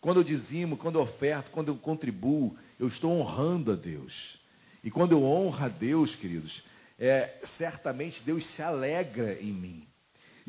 Quando 0.00 0.20
eu 0.20 0.24
dizimo, 0.24 0.76
quando 0.76 0.98
eu 0.98 1.02
oferto, 1.02 1.50
quando 1.50 1.68
eu 1.68 1.76
contribuo, 1.76 2.56
eu 2.78 2.86
estou 2.86 3.12
honrando 3.18 3.72
a 3.72 3.74
Deus. 3.74 4.38
E 4.82 4.90
quando 4.90 5.12
eu 5.12 5.24
honro 5.24 5.64
a 5.64 5.68
Deus, 5.68 6.14
queridos, 6.14 6.62
é, 6.98 7.34
certamente 7.42 8.22
Deus 8.22 8.46
se 8.46 8.62
alegra 8.62 9.36
em 9.40 9.52
mim. 9.52 9.89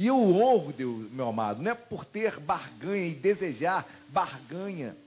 E 0.01 0.07
eu 0.07 0.17
honro 0.17 0.73
Deus, 0.73 1.11
meu 1.11 1.27
amado, 1.27 1.61
não 1.61 1.69
é 1.69 1.75
por 1.75 2.03
ter 2.03 2.39
barganha 2.39 3.05
e 3.05 3.13
desejar 3.13 3.87
barganha, 4.07 4.97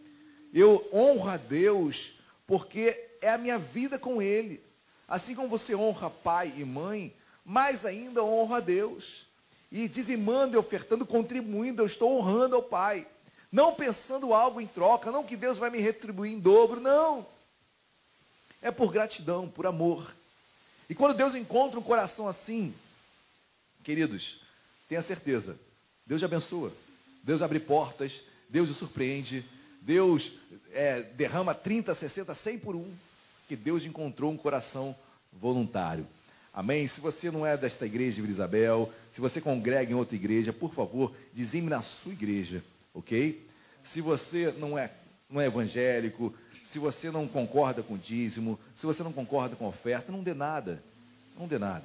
eu 0.52 0.88
honro 0.92 1.30
a 1.30 1.36
Deus 1.36 2.12
porque 2.46 2.96
é 3.20 3.30
a 3.30 3.36
minha 3.36 3.58
vida 3.58 3.98
com 3.98 4.22
Ele. 4.22 4.62
Assim 5.08 5.34
como 5.34 5.48
você 5.48 5.74
honra 5.74 6.08
pai 6.08 6.54
e 6.56 6.64
mãe, 6.64 7.12
mais 7.44 7.84
ainda 7.84 8.22
honro 8.22 8.54
a 8.54 8.60
Deus. 8.60 9.26
E 9.72 9.88
dizimando 9.88 10.54
e 10.54 10.58
ofertando, 10.58 11.04
contribuindo, 11.04 11.82
eu 11.82 11.86
estou 11.86 12.16
honrando 12.16 12.54
ao 12.54 12.62
Pai. 12.62 13.04
Não 13.50 13.74
pensando 13.74 14.32
algo 14.32 14.60
em 14.60 14.66
troca, 14.68 15.10
não 15.10 15.24
que 15.24 15.36
Deus 15.36 15.58
vai 15.58 15.70
me 15.70 15.80
retribuir 15.80 16.32
em 16.32 16.38
dobro, 16.38 16.78
não. 16.78 17.26
É 18.62 18.70
por 18.70 18.92
gratidão, 18.92 19.48
por 19.48 19.66
amor. 19.66 20.14
E 20.88 20.94
quando 20.94 21.16
Deus 21.16 21.34
encontra 21.34 21.80
um 21.80 21.82
coração 21.82 22.28
assim, 22.28 22.72
queridos, 23.82 24.43
tenha 24.88 25.02
certeza, 25.02 25.56
Deus 26.06 26.20
te 26.20 26.24
abençoa, 26.24 26.72
Deus 27.22 27.42
abre 27.42 27.58
portas, 27.58 28.20
Deus 28.48 28.68
o 28.68 28.74
surpreende, 28.74 29.44
Deus 29.80 30.32
é, 30.72 31.02
derrama 31.02 31.54
30, 31.54 31.94
60, 31.94 32.34
100 32.34 32.58
por 32.58 32.76
um, 32.76 32.90
que 33.48 33.56
Deus 33.56 33.84
encontrou 33.84 34.32
um 34.32 34.36
coração 34.36 34.94
voluntário. 35.32 36.06
Amém? 36.52 36.86
Se 36.86 37.00
você 37.00 37.30
não 37.30 37.44
é 37.44 37.56
desta 37.56 37.84
igreja 37.84 38.16
de 38.16 38.20
Vila 38.22 38.32
Isabel, 38.32 38.92
se 39.12 39.20
você 39.20 39.40
congrega 39.40 39.90
em 39.90 39.96
outra 39.96 40.14
igreja, 40.14 40.52
por 40.52 40.72
favor, 40.72 41.12
dizime 41.32 41.68
na 41.68 41.82
sua 41.82 42.12
igreja, 42.12 42.62
ok? 42.92 43.44
Se 43.82 44.00
você 44.00 44.54
não 44.58 44.78
é, 44.78 44.90
não 45.28 45.40
é 45.40 45.46
evangélico, 45.46 46.32
se 46.64 46.78
você 46.78 47.10
não 47.10 47.26
concorda 47.26 47.82
com 47.82 47.94
o 47.94 47.98
dízimo, 47.98 48.58
se 48.76 48.86
você 48.86 49.02
não 49.02 49.12
concorda 49.12 49.56
com 49.56 49.66
oferta, 49.66 50.10
não 50.10 50.22
dê 50.22 50.32
nada. 50.32 50.82
Não 51.38 51.48
dê 51.48 51.58
nada. 51.58 51.84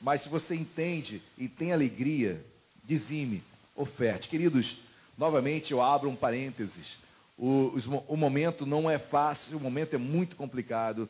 Mas 0.00 0.22
se 0.22 0.28
você 0.28 0.54
entende 0.54 1.20
e 1.36 1.48
tem 1.48 1.72
alegria, 1.72 2.44
dizime, 2.84 3.42
oferte. 3.74 4.28
Queridos, 4.28 4.78
novamente 5.16 5.72
eu 5.72 5.82
abro 5.82 6.08
um 6.08 6.16
parênteses. 6.16 6.98
O, 7.36 7.72
o 8.08 8.16
momento 8.16 8.66
não 8.66 8.90
é 8.90 8.98
fácil, 8.98 9.56
o 9.56 9.60
momento 9.60 9.94
é 9.94 9.98
muito 9.98 10.36
complicado 10.36 11.08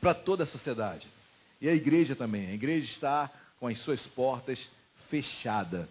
para 0.00 0.14
toda 0.14 0.44
a 0.44 0.46
sociedade. 0.46 1.06
E 1.60 1.68
a 1.68 1.74
igreja 1.74 2.16
também. 2.16 2.48
A 2.48 2.54
igreja 2.54 2.84
está 2.84 3.30
com 3.58 3.66
as 3.66 3.78
suas 3.78 4.06
portas 4.06 4.70
fechadas. 5.08 5.86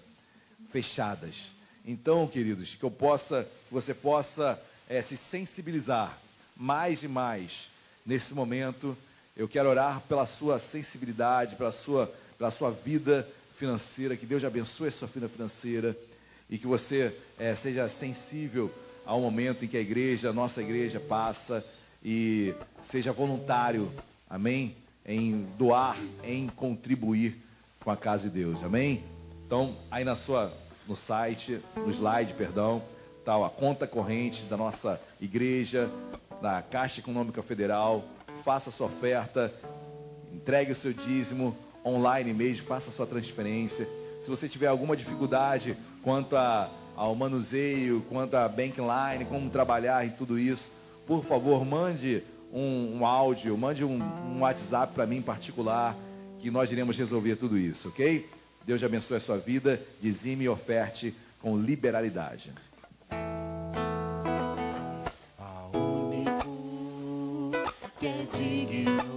Fechadas. 0.72 1.52
Então, 1.86 2.28
queridos, 2.28 2.76
que 2.76 2.84
eu 2.84 2.92
possa, 2.92 3.48
que 3.68 3.74
você 3.74 3.94
possa 3.94 4.60
é, 4.88 5.02
se 5.02 5.16
sensibilizar 5.16 6.18
mais 6.58 7.04
e 7.04 7.08
mais 7.08 7.70
nesse 8.06 8.34
momento. 8.34 8.98
Eu 9.40 9.48
quero 9.48 9.70
orar 9.70 10.02
pela 10.02 10.28
sua 10.28 10.60
sensibilidade, 10.60 11.56
pela 11.56 11.72
sua, 11.72 12.14
pela 12.38 12.52
sua 12.52 12.72
vida 12.72 13.26
financeira, 13.58 14.18
que 14.18 14.26
Deus 14.26 14.44
abençoe 14.44 14.90
a 14.90 14.92
sua 14.92 15.08
vida 15.08 15.30
financeira 15.30 15.98
e 16.50 16.58
que 16.58 16.68
você 16.68 17.16
é, 17.40 17.56
seja 17.56 17.88
sensível 17.88 18.70
ao 19.06 19.22
momento 19.22 19.64
em 19.64 19.68
que 19.70 19.78
a 19.78 19.80
igreja, 19.80 20.32
a 20.32 20.34
nossa 20.34 20.62
igreja 20.62 21.00
passa 21.00 21.66
e 22.04 22.54
seja 22.84 23.14
voluntário, 23.14 23.90
amém? 24.30 24.76
Em 25.06 25.48
doar, 25.58 25.98
em 26.22 26.50
contribuir 26.50 27.42
com 27.82 27.92
a 27.92 27.96
casa 27.96 28.24
de 28.24 28.42
Deus, 28.42 28.62
amém? 28.62 29.02
Então, 29.46 29.74
aí 29.90 30.04
na 30.04 30.18
sua, 30.18 30.52
no 30.86 30.98
site, 30.98 31.62
no 31.78 31.90
slide, 31.90 32.34
perdão, 32.34 32.84
tal, 33.24 33.46
a 33.46 33.50
conta 33.50 33.88
corrente 33.88 34.44
da 34.48 34.58
nossa 34.58 35.00
igreja, 35.22 35.90
da 36.42 36.62
Caixa 36.62 37.00
Econômica 37.00 37.42
Federal, 37.42 38.04
faça 38.44 38.72
sua 38.72 38.88
oferta, 38.88 39.54
entregue 40.34 40.72
o 40.72 40.76
seu 40.76 40.94
dízimo 40.94 41.56
online 41.86 42.34
mesmo, 42.34 42.66
faça 42.66 42.92
sua 42.92 43.06
transferência. 43.06 43.88
Se 44.22 44.30
você 44.30 44.48
tiver 44.48 44.68
alguma 44.68 44.96
dificuldade 44.96 45.78
quanto 46.04 46.36
a, 46.36 46.70
ao 46.96 47.16
manuseio, 47.16 48.02
quanto 48.10 48.36
a 48.36 48.48
bankline, 48.48 49.26
como 49.28 49.50
trabalhar 49.50 50.06
em 50.06 50.10
tudo 50.10 50.38
isso, 50.38 50.70
por 51.08 51.24
favor, 51.24 51.66
mande 51.66 52.24
um, 52.54 53.00
um 53.00 53.06
áudio, 53.06 53.58
mande 53.58 53.84
um, 53.84 54.02
um 54.02 54.42
WhatsApp 54.42 54.94
para 54.94 55.06
mim 55.06 55.18
em 55.18 55.22
particular, 55.22 55.96
que 56.40 56.50
nós 56.52 56.72
iremos 56.72 56.98
resolver 56.98 57.36
tudo 57.36 57.58
isso, 57.58 57.90
ok? 57.90 58.30
Deus 58.66 58.84
abençoe 58.84 59.18
a 59.18 59.20
sua 59.20 59.38
vida, 59.38 59.82
dizime 60.02 60.46
e 60.46 60.50
oferte 60.50 61.14
com 61.42 61.58
liberalidade. 61.58 62.52
Queridos, 68.32 69.09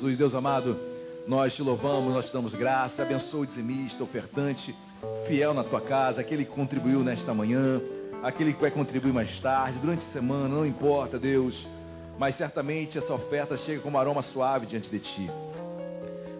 Jesus. 0.00 0.16
Deus 0.16 0.34
amado, 0.34 0.78
nós 1.28 1.54
te 1.54 1.62
louvamos, 1.62 2.14
nós 2.14 2.26
te 2.26 2.32
damos 2.32 2.54
graça. 2.54 3.02
Abençoa 3.02 3.40
o 3.40 3.46
dizimista, 3.46 4.02
ofertante, 4.02 4.74
fiel 5.28 5.52
na 5.52 5.62
tua 5.62 5.80
casa, 5.80 6.22
aquele 6.22 6.46
que 6.46 6.50
contribuiu 6.50 7.00
nesta 7.00 7.34
manhã, 7.34 7.82
aquele 8.22 8.54
que 8.54 8.60
vai 8.60 8.70
contribuir 8.70 9.12
mais 9.12 9.38
tarde, 9.40 9.78
durante 9.78 9.98
a 9.98 10.08
semana, 10.08 10.48
não 10.48 10.66
importa, 10.66 11.18
Deus. 11.18 11.66
Mas 12.18 12.34
certamente 12.34 12.96
essa 12.96 13.12
oferta 13.12 13.58
chega 13.58 13.80
como 13.80 13.98
aroma 13.98 14.22
suave 14.22 14.64
diante 14.64 14.88
de 14.88 14.98
ti. 14.98 15.30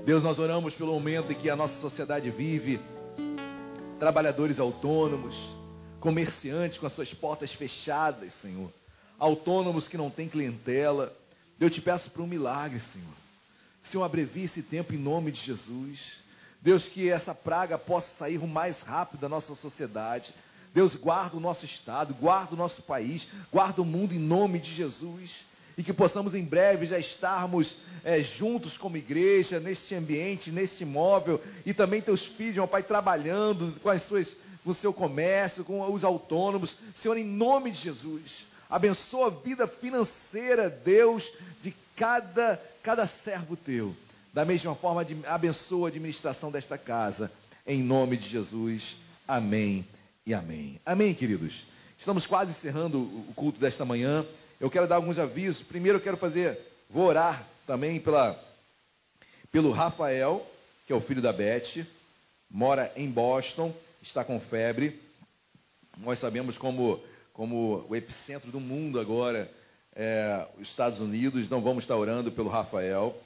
Deus, 0.07 0.23
nós 0.23 0.39
oramos 0.39 0.75
pelo 0.75 0.95
momento 0.95 1.31
em 1.31 1.35
que 1.35 1.51
a 1.51 1.57
nossa 1.57 1.79
sociedade 1.79 2.31
vive, 2.31 2.81
trabalhadores 3.99 4.59
autônomos, 4.59 5.37
comerciantes 6.01 6.79
com 6.79 6.87
as 6.87 6.93
suas 6.95 7.13
portas 7.13 7.53
fechadas, 7.53 8.33
Senhor, 8.33 8.71
autônomos 9.19 9.87
que 9.87 9.99
não 9.99 10.09
têm 10.09 10.29
clientela, 10.29 11.15
eu 11.61 11.69
te 11.69 11.83
peço 11.83 12.11
por 12.11 12.23
um 12.23 12.27
milagre, 12.27 12.81
Senhor. 12.81 13.20
Senhor, 13.83 14.05
abrevie 14.05 14.45
esse 14.45 14.63
tempo 14.63 14.95
em 14.95 14.99
nome 14.99 15.33
de 15.33 15.41
Jesus. 15.41 16.21
Deus, 16.63 16.87
que 16.87 17.09
essa 17.09 17.35
praga 17.35 17.79
possa 17.79 18.09
sair 18.19 18.39
o 18.39 18.47
mais 18.47 18.83
rápido 18.83 19.21
da 19.21 19.29
nossa 19.29 19.55
sociedade. 19.55 20.35
Deus, 20.75 20.95
guarda 20.95 21.37
o 21.37 21.41
nosso 21.41 21.65
estado, 21.65 22.15
guarda 22.15 22.55
o 22.55 22.59
nosso 22.59 22.83
país, 22.83 23.27
guarda 23.51 23.83
o 23.83 23.85
mundo 23.85 24.15
em 24.15 24.19
nome 24.19 24.59
de 24.59 24.73
Jesus. 24.73 25.45
E 25.77 25.83
que 25.83 25.93
possamos 25.93 26.35
em 26.35 26.45
breve 26.45 26.87
já 26.87 26.99
estarmos 26.99 27.79
é, 28.05 28.23
juntos 28.23 28.77
como 28.77 28.97
igreja, 28.97 29.59
neste 29.59 29.95
ambiente, 29.95 30.51
neste 30.51 30.83
imóvel. 30.83 31.43
E 31.65 31.73
também 31.73 32.03
teus 32.03 32.27
filhos, 32.27 32.57
meu 32.57 32.69
Pai, 32.69 32.83
trabalhando 32.83 33.75
com 33.81 33.89
as 33.89 34.03
suas, 34.03 34.37
o 34.65 34.75
seu 34.75 34.93
comércio, 34.93 35.65
com 35.65 35.91
os 35.91 36.05
autônomos. 36.05 36.77
Senhor, 36.95 37.17
em 37.17 37.25
nome 37.25 37.71
de 37.71 37.79
Jesus. 37.79 38.47
Abençoa 38.69 39.29
a 39.29 39.31
vida 39.31 39.67
financeira, 39.67 40.69
Deus, 40.69 41.33
de 41.63 41.75
cada, 42.01 42.59
cada 42.83 43.07
servo 43.07 43.55
teu. 43.55 43.95
Da 44.33 44.43
mesma 44.43 44.75
forma, 44.75 45.07
abençoa 45.27 45.89
a 45.89 45.91
administração 45.91 46.51
desta 46.51 46.79
casa. 46.79 47.31
Em 47.67 47.83
nome 47.83 48.17
de 48.17 48.27
Jesus. 48.27 48.97
Amém 49.29 49.85
e 50.25 50.33
amém. 50.33 50.81
Amém, 50.87 51.15
queridos. 51.15 51.67
Estamos 51.99 52.27
quase 52.27 52.53
encerrando 52.53 52.99
o 52.99 53.33
culto 53.37 53.61
desta 53.61 53.85
manhã. 53.85 54.25
Eu 54.59 54.71
quero 54.71 54.87
dar 54.87 54.97
alguns 54.97 55.19
avisos. 55.19 55.61
Primeiro 55.61 55.99
eu 55.99 56.03
quero 56.03 56.17
fazer, 56.17 56.59
vou 56.89 57.05
orar 57.05 57.47
também 57.67 58.01
pela, 58.01 58.43
pelo 59.53 59.71
Rafael, 59.71 60.51
que 60.87 60.95
é 60.95 60.97
o 60.97 61.03
filho 61.03 61.21
da 61.21 61.35
Beth, 61.35 61.85
mora 62.51 62.91
em 62.97 63.11
Boston, 63.11 63.75
está 64.03 64.25
com 64.25 64.41
febre. 64.41 64.99
Nós 65.99 66.19
sabemos 66.19 66.57
como 66.57 66.99
como 67.33 67.87
o 67.89 67.97
epicentro 67.97 68.51
do 68.51 68.61
mundo 68.61 69.01
agora, 69.01 69.51
é, 69.95 70.47
os 70.59 70.69
Estados 70.69 71.01
Unidos, 71.01 71.49
não 71.49 71.61
vamos 71.61 71.85
estar 71.85 71.97
orando 71.97 72.31
pelo 72.31 72.49
Rafael. 72.49 73.17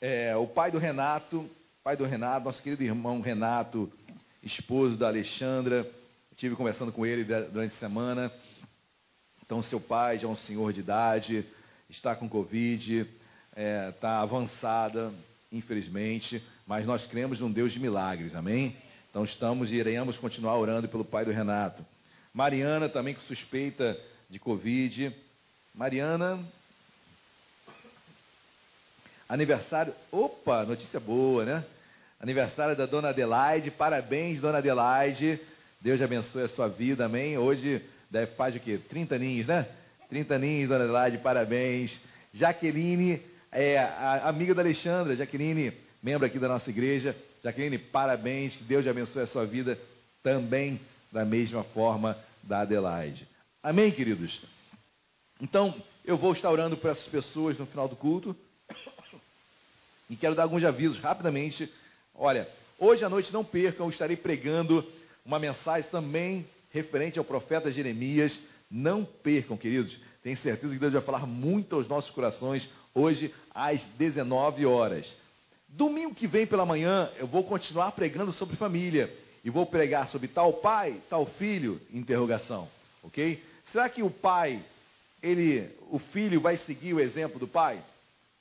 É, 0.00 0.34
o 0.36 0.46
pai 0.46 0.70
do 0.70 0.78
Renato, 0.78 1.48
pai 1.82 1.96
do 1.96 2.04
Renato, 2.04 2.46
nosso 2.46 2.62
querido 2.62 2.82
irmão 2.82 3.20
Renato, 3.20 3.92
esposo 4.42 4.96
da 4.96 5.08
Alexandra, 5.08 5.88
estive 6.30 6.56
conversando 6.56 6.92
com 6.92 7.06
ele 7.06 7.24
durante 7.24 7.72
a 7.72 7.78
semana. 7.78 8.32
Então, 9.44 9.62
seu 9.62 9.78
pai 9.78 10.18
já 10.18 10.26
é 10.26 10.30
um 10.30 10.36
senhor 10.36 10.72
de 10.72 10.80
idade, 10.80 11.44
está 11.88 12.14
com 12.16 12.28
Covid, 12.28 13.00
está 13.00 13.10
é, 13.54 13.90
tá 13.92 14.20
avançada, 14.20 15.12
infelizmente, 15.52 16.42
mas 16.66 16.86
nós 16.86 17.06
cremos 17.06 17.40
num 17.40 17.52
Deus 17.52 17.72
de 17.72 17.78
milagres, 17.78 18.34
amém? 18.34 18.76
Então, 19.10 19.22
estamos 19.22 19.70
e 19.70 19.76
iremos 19.76 20.16
continuar 20.16 20.56
orando 20.56 20.88
pelo 20.88 21.04
pai 21.04 21.24
do 21.24 21.30
Renato. 21.30 21.84
Mariana, 22.32 22.88
também 22.88 23.14
com 23.14 23.20
suspeita 23.20 23.96
de 24.28 24.40
Covid. 24.40 25.14
Mariana, 25.74 26.38
aniversário, 29.28 29.92
opa, 30.12 30.64
notícia 30.64 31.00
boa, 31.00 31.44
né? 31.44 31.64
Aniversário 32.20 32.76
da 32.76 32.86
dona 32.86 33.08
Adelaide, 33.08 33.72
parabéns, 33.72 34.38
dona 34.38 34.58
Adelaide. 34.58 35.40
Deus 35.80 36.00
abençoe 36.00 36.44
a 36.44 36.48
sua 36.48 36.68
vida, 36.68 37.06
amém? 37.06 37.36
Hoje 37.36 37.82
deve 38.08 38.30
faz 38.36 38.54
o 38.54 38.60
quê? 38.60 38.78
30 38.78 39.16
aninhos, 39.16 39.48
né? 39.48 39.66
30 40.08 40.36
aninhos, 40.36 40.68
dona 40.68 40.84
Adelaide, 40.84 41.18
parabéns. 41.18 41.98
Jaqueline, 42.32 43.20
é, 43.50 43.78
a 43.78 44.28
amiga 44.28 44.54
da 44.54 44.62
Alexandra, 44.62 45.16
Jaqueline, 45.16 45.72
membro 46.00 46.24
aqui 46.24 46.38
da 46.38 46.46
nossa 46.46 46.70
igreja. 46.70 47.16
Jaqueline, 47.42 47.78
parabéns, 47.78 48.54
que 48.54 48.62
Deus 48.62 48.86
abençoe 48.86 49.22
a 49.22 49.26
sua 49.26 49.44
vida 49.44 49.76
também 50.22 50.80
da 51.10 51.24
mesma 51.24 51.64
forma 51.64 52.16
da 52.44 52.60
Adelaide. 52.60 53.26
Amém, 53.60 53.90
queridos? 53.90 54.53
Então, 55.44 55.74
eu 56.06 56.16
vou 56.16 56.32
estar 56.32 56.50
orando 56.50 56.74
por 56.74 56.90
essas 56.90 57.06
pessoas 57.06 57.58
no 57.58 57.66
final 57.66 57.86
do 57.86 57.94
culto. 57.94 58.34
E 60.08 60.16
quero 60.16 60.34
dar 60.34 60.44
alguns 60.44 60.64
avisos 60.64 60.98
rapidamente. 60.98 61.70
Olha, 62.14 62.48
hoje 62.78 63.04
à 63.04 63.10
noite 63.10 63.30
não 63.30 63.44
percam, 63.44 63.84
eu 63.84 63.90
estarei 63.90 64.16
pregando 64.16 64.82
uma 65.22 65.38
mensagem 65.38 65.90
também 65.90 66.46
referente 66.72 67.18
ao 67.18 67.26
profeta 67.26 67.70
Jeremias. 67.70 68.40
Não 68.70 69.04
percam, 69.04 69.54
queridos. 69.54 69.98
Tenho 70.22 70.34
certeza 70.34 70.72
que 70.72 70.80
Deus 70.80 70.94
vai 70.94 71.02
falar 71.02 71.26
muito 71.26 71.76
aos 71.76 71.88
nossos 71.88 72.10
corações 72.10 72.70
hoje 72.94 73.30
às 73.54 73.84
19 73.84 74.64
horas. 74.64 75.12
Domingo 75.68 76.14
que 76.14 76.26
vem 76.26 76.46
pela 76.46 76.64
manhã 76.64 77.10
eu 77.18 77.26
vou 77.26 77.44
continuar 77.44 77.92
pregando 77.92 78.32
sobre 78.32 78.56
família 78.56 79.14
e 79.44 79.50
vou 79.50 79.66
pregar 79.66 80.08
sobre 80.08 80.26
tal 80.26 80.54
pai, 80.54 80.98
tal 81.10 81.26
filho, 81.26 81.78
interrogação, 81.92 82.66
OK? 83.02 83.44
Será 83.66 83.90
que 83.90 84.02
o 84.02 84.08
pai, 84.08 84.58
ele, 85.24 85.70
o 85.90 85.98
filho 85.98 86.40
vai 86.40 86.56
seguir 86.56 86.92
o 86.92 87.00
exemplo 87.00 87.38
do 87.38 87.48
pai? 87.48 87.78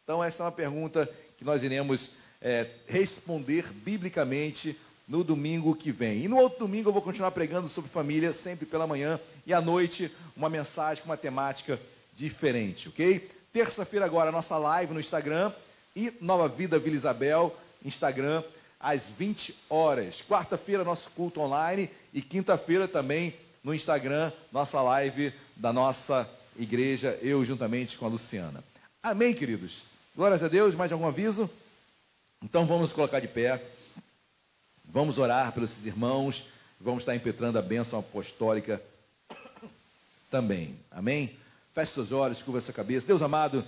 Então 0.04 0.22
essa 0.22 0.44
é 0.44 0.46
uma 0.46 0.52
pergunta 0.52 1.10
que 1.38 1.46
nós 1.46 1.64
iremos 1.64 2.12
é, 2.42 2.68
responder 2.88 3.72
biblicamente 3.72 4.78
no 5.08 5.24
domingo 5.24 5.74
que 5.76 5.92
vem. 5.92 6.24
E 6.24 6.28
no 6.28 6.38
outro 6.38 6.60
domingo 6.60 6.90
eu 6.90 6.94
vou 6.94 7.02
continuar 7.02 7.32
pregando 7.32 7.70
sobre 7.70 7.90
família, 7.90 8.34
sempre 8.34 8.66
pela 8.66 8.86
manhã, 8.86 9.18
e 9.48 9.54
à 9.54 9.62
noite 9.62 10.12
uma 10.36 10.50
mensagem 10.50 11.02
com 11.02 11.10
uma 11.10 11.18
temática 11.18 11.80
diferente, 12.14 12.90
ok? 12.90 13.30
Terça-feira 13.54 14.06
agora 14.06 14.32
nossa 14.32 14.58
live 14.58 14.94
no 14.94 15.00
Instagram 15.00 15.54
e 15.96 16.14
Nova 16.20 16.50
Vida 16.50 16.78
Vila 16.78 16.96
Isabel, 16.96 17.56
Instagram, 17.86 18.44
às 18.78 19.06
20 19.06 19.56
horas. 19.70 20.22
Quarta-feira 20.22 20.84
nosso 20.84 21.10
culto 21.12 21.40
online 21.40 21.90
e 22.14 22.22
quinta-feira 22.22 22.88
também 22.88 23.34
no 23.64 23.74
Instagram, 23.74 24.34
nossa 24.52 24.82
live 24.82 25.32
da 25.56 25.72
nossa 25.72 26.30
igreja, 26.58 27.18
eu 27.22 27.44
juntamente 27.44 27.98
com 27.98 28.06
a 28.06 28.10
Luciana. 28.10 28.64
Amém, 29.02 29.34
queridos? 29.34 29.84
Glórias 30.16 30.44
a 30.44 30.48
Deus, 30.48 30.76
mais 30.76 30.92
algum 30.92 31.08
aviso? 31.08 31.50
Então 32.42 32.66
vamos 32.66 32.84
nos 32.84 32.94
colocar 32.94 33.20
de 33.20 33.28
pé. 33.28 33.62
Vamos 34.86 35.18
orar 35.18 35.52
pelos 35.52 35.86
irmãos. 35.86 36.46
Vamos 36.80 37.04
estar 37.04 37.16
impetrando 37.16 37.58
a 37.58 37.62
bênção 37.62 38.00
apostólica 38.00 38.82
também. 40.30 40.76
Amém? 40.92 41.36
Feche 41.74 41.94
seus 41.94 42.12
olhos, 42.12 42.42
curva 42.42 42.62
sua 42.62 42.74
cabeça. 42.74 43.08
Deus 43.08 43.22
amado, 43.22 43.66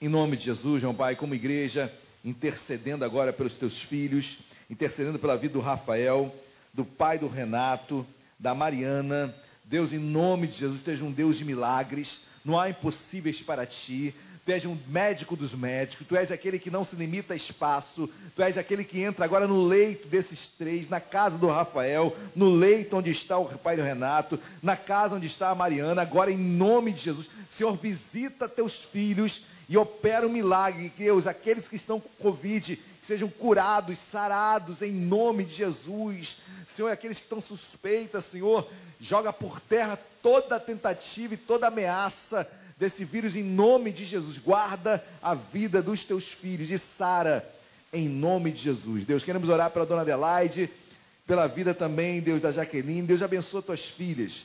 em 0.00 0.08
nome 0.08 0.36
de 0.36 0.44
Jesus, 0.44 0.82
João 0.82 0.94
Pai, 0.94 1.14
como 1.14 1.34
igreja, 1.34 1.92
intercedendo 2.24 3.04
agora 3.04 3.32
pelos 3.32 3.54
teus 3.54 3.80
filhos, 3.80 4.38
intercedendo 4.68 5.18
pela 5.18 5.36
vida 5.36 5.54
do 5.54 5.60
Rafael, 5.60 6.34
do 6.72 6.84
pai 6.84 7.18
do 7.18 7.28
Renato, 7.28 8.06
da 8.38 8.54
Mariana. 8.54 9.34
Deus, 9.66 9.92
em 9.92 9.98
nome 9.98 10.46
de 10.46 10.58
Jesus, 10.58 10.78
esteja 10.78 11.04
um 11.04 11.10
Deus 11.10 11.36
de 11.36 11.44
milagres. 11.44 12.20
Não 12.44 12.58
há 12.58 12.70
impossíveis 12.70 13.42
para 13.42 13.66
ti. 13.66 14.14
Tu 14.44 14.52
és 14.52 14.64
um 14.64 14.78
médico 14.86 15.34
dos 15.34 15.52
médicos, 15.56 16.06
tu 16.06 16.14
és 16.14 16.30
aquele 16.30 16.60
que 16.60 16.70
não 16.70 16.84
se 16.84 16.94
limita 16.94 17.34
a 17.34 17.36
espaço, 17.36 18.08
tu 18.36 18.40
és 18.40 18.56
aquele 18.56 18.84
que 18.84 19.00
entra 19.00 19.24
agora 19.24 19.44
no 19.44 19.66
leito 19.66 20.06
desses 20.06 20.46
três, 20.46 20.88
na 20.88 21.00
casa 21.00 21.36
do 21.36 21.48
Rafael, 21.48 22.16
no 22.32 22.48
leito 22.48 22.96
onde 22.96 23.10
está 23.10 23.36
o 23.36 23.58
pai 23.58 23.74
do 23.74 23.82
Renato, 23.82 24.38
na 24.62 24.76
casa 24.76 25.16
onde 25.16 25.26
está 25.26 25.50
a 25.50 25.54
Mariana, 25.56 26.00
agora 26.00 26.30
em 26.30 26.38
nome 26.38 26.92
de 26.92 27.00
Jesus. 27.00 27.28
Senhor, 27.50 27.76
visita 27.76 28.48
teus 28.48 28.82
filhos 28.82 29.42
e 29.68 29.76
opera 29.76 30.24
um 30.24 30.30
milagre, 30.30 30.92
Deus, 30.96 31.26
aqueles 31.26 31.66
que 31.66 31.74
estão 31.74 31.98
com 31.98 32.08
Covid, 32.22 32.76
que 32.76 33.06
sejam 33.06 33.28
curados, 33.28 33.98
sarados 33.98 34.80
em 34.80 34.92
nome 34.92 35.44
de 35.44 35.54
Jesus. 35.56 36.36
Senhor, 36.72 36.92
aqueles 36.92 37.16
que 37.16 37.24
estão 37.24 37.40
suspeitas, 37.40 38.24
Senhor, 38.26 38.68
joga 39.00 39.32
por 39.32 39.60
terra 39.60 39.98
toda 40.22 40.58
tentativa 40.58 41.34
e 41.34 41.36
toda 41.36 41.68
ameaça 41.68 42.48
desse 42.78 43.04
vírus 43.04 43.36
em 43.36 43.42
nome 43.42 43.92
de 43.92 44.04
Jesus. 44.04 44.38
Guarda 44.38 45.04
a 45.22 45.34
vida 45.34 45.82
dos 45.82 46.04
teus 46.04 46.28
filhos, 46.28 46.68
de 46.68 46.78
Sara, 46.78 47.48
em 47.92 48.08
nome 48.08 48.50
de 48.50 48.62
Jesus. 48.62 49.04
Deus, 49.04 49.24
queremos 49.24 49.48
orar 49.48 49.70
pela 49.70 49.86
dona 49.86 50.02
Adelaide, 50.02 50.70
pela 51.26 51.46
vida 51.46 51.74
também, 51.74 52.20
Deus, 52.20 52.40
da 52.40 52.52
Jaqueline. 52.52 53.06
Deus, 53.06 53.22
abençoa 53.22 53.62
tuas 53.62 53.84
filhas. 53.84 54.44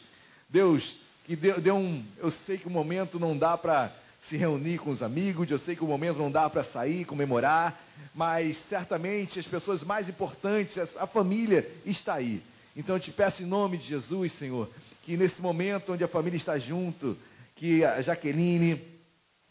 Deus, 0.49 0.97
que 1.25 1.35
deu, 1.35 1.59
deu 1.59 1.75
um. 1.75 2.03
Eu 2.17 2.31
sei 2.31 2.57
que 2.57 2.67
o 2.67 2.71
momento 2.71 3.19
não 3.19 3.37
dá 3.37 3.57
para 3.57 3.91
se 4.23 4.37
reunir 4.37 4.77
com 4.77 4.91
os 4.91 5.01
amigos, 5.01 5.49
eu 5.49 5.57
sei 5.57 5.75
que 5.75 5.83
o 5.83 5.87
momento 5.87 6.17
não 6.17 6.31
dá 6.31 6.47
para 6.49 6.63
sair, 6.63 7.05
comemorar, 7.05 7.81
mas 8.13 8.55
certamente 8.57 9.39
as 9.39 9.47
pessoas 9.47 9.83
mais 9.83 10.07
importantes, 10.07 10.77
a 10.77 11.07
família 11.07 11.67
está 11.85 12.15
aí. 12.15 12.41
Então 12.75 12.95
eu 12.95 12.99
te 12.99 13.11
peço 13.11 13.43
em 13.43 13.45
nome 13.45 13.77
de 13.77 13.87
Jesus, 13.87 14.31
Senhor, 14.31 14.69
que 15.03 15.17
nesse 15.17 15.41
momento 15.41 15.93
onde 15.93 16.03
a 16.03 16.07
família 16.07 16.37
está 16.37 16.57
junto, 16.57 17.17
que 17.55 17.83
a 17.83 18.01
Jaqueline, 18.01 18.81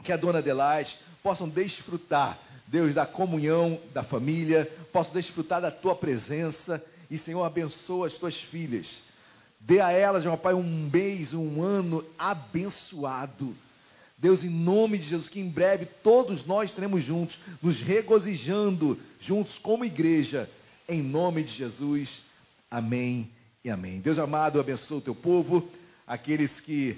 que 0.02 0.12
a 0.12 0.16
dona 0.16 0.38
Adelaide 0.38 0.98
possam 1.22 1.48
desfrutar, 1.48 2.38
Deus, 2.66 2.94
da 2.94 3.04
comunhão 3.04 3.78
da 3.92 4.02
família, 4.02 4.64
possam 4.92 5.14
desfrutar 5.14 5.60
da 5.60 5.70
tua 5.70 5.94
presença 5.94 6.82
e, 7.10 7.18
Senhor, 7.18 7.42
abençoa 7.44 8.06
as 8.06 8.14
tuas 8.14 8.36
filhas. 8.36 9.02
Dê 9.58 9.80
a 9.80 9.90
elas, 9.90 10.24
meu 10.24 10.36
Pai, 10.36 10.54
um 10.54 10.88
mês, 10.90 11.34
um 11.34 11.62
ano 11.62 12.04
abençoado. 12.18 13.54
Deus, 14.16 14.44
em 14.44 14.50
nome 14.50 14.98
de 14.98 15.08
Jesus, 15.08 15.28
que 15.28 15.40
em 15.40 15.48
breve 15.48 15.84
todos 15.84 16.46
nós 16.46 16.70
estaremos 16.70 17.02
juntos, 17.02 17.40
nos 17.60 17.80
regozijando 17.80 18.98
juntos 19.20 19.58
como 19.58 19.84
igreja, 19.84 20.48
em 20.88 21.02
nome 21.02 21.42
de 21.42 21.52
Jesus. 21.52 22.22
Amém 22.70 23.28
e 23.64 23.70
amém. 23.70 23.98
Deus 23.98 24.16
amado, 24.16 24.60
abençoa 24.60 24.98
o 24.98 25.00
teu 25.00 25.14
povo, 25.14 25.68
aqueles 26.06 26.60
que 26.60 26.96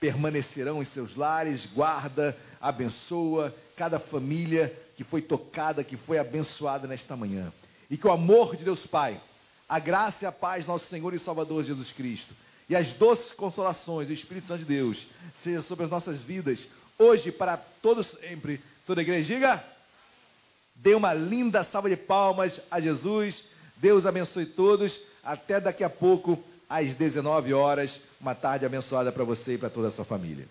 permanecerão 0.00 0.82
em 0.82 0.84
seus 0.84 1.14
lares, 1.14 1.64
guarda, 1.64 2.36
abençoa 2.60 3.54
cada 3.76 4.00
família 4.00 4.72
que 4.96 5.04
foi 5.04 5.22
tocada, 5.22 5.84
que 5.84 5.96
foi 5.96 6.18
abençoada 6.18 6.88
nesta 6.88 7.14
manhã. 7.14 7.52
E 7.88 7.96
que 7.96 8.04
o 8.04 8.10
amor 8.10 8.56
de 8.56 8.64
Deus 8.64 8.84
Pai, 8.84 9.20
a 9.68 9.78
graça 9.78 10.24
e 10.24 10.26
a 10.26 10.32
paz 10.32 10.66
nosso 10.66 10.86
Senhor 10.86 11.14
e 11.14 11.20
Salvador 11.20 11.62
Jesus 11.62 11.92
Cristo, 11.92 12.34
e 12.68 12.74
as 12.74 12.92
doces 12.92 13.30
consolações 13.32 14.08
do 14.08 14.12
Espírito 14.12 14.48
Santo 14.48 14.60
de 14.60 14.64
Deus, 14.64 15.06
seja 15.40 15.62
sobre 15.62 15.84
as 15.84 15.90
nossas 15.90 16.20
vidas, 16.20 16.66
hoje 16.98 17.30
para 17.30 17.56
todos 17.56 18.08
sempre. 18.08 18.60
Toda 18.84 19.00
a 19.00 19.02
igreja 19.02 19.34
diga, 19.34 19.64
dê 20.74 20.96
uma 20.96 21.14
linda 21.14 21.62
salva 21.62 21.88
de 21.88 21.96
palmas 21.96 22.58
a 22.68 22.80
Jesus. 22.80 23.44
Deus 23.76 24.04
abençoe 24.04 24.46
todos. 24.46 25.00
Até 25.22 25.60
daqui 25.60 25.84
a 25.84 25.90
pouco 25.90 26.42
às 26.68 26.94
19 26.94 27.52
horas. 27.52 28.00
Uma 28.20 28.34
tarde 28.34 28.64
abençoada 28.64 29.12
para 29.12 29.24
você 29.24 29.54
e 29.54 29.58
para 29.58 29.70
toda 29.70 29.88
a 29.88 29.92
sua 29.92 30.04
família. 30.04 30.46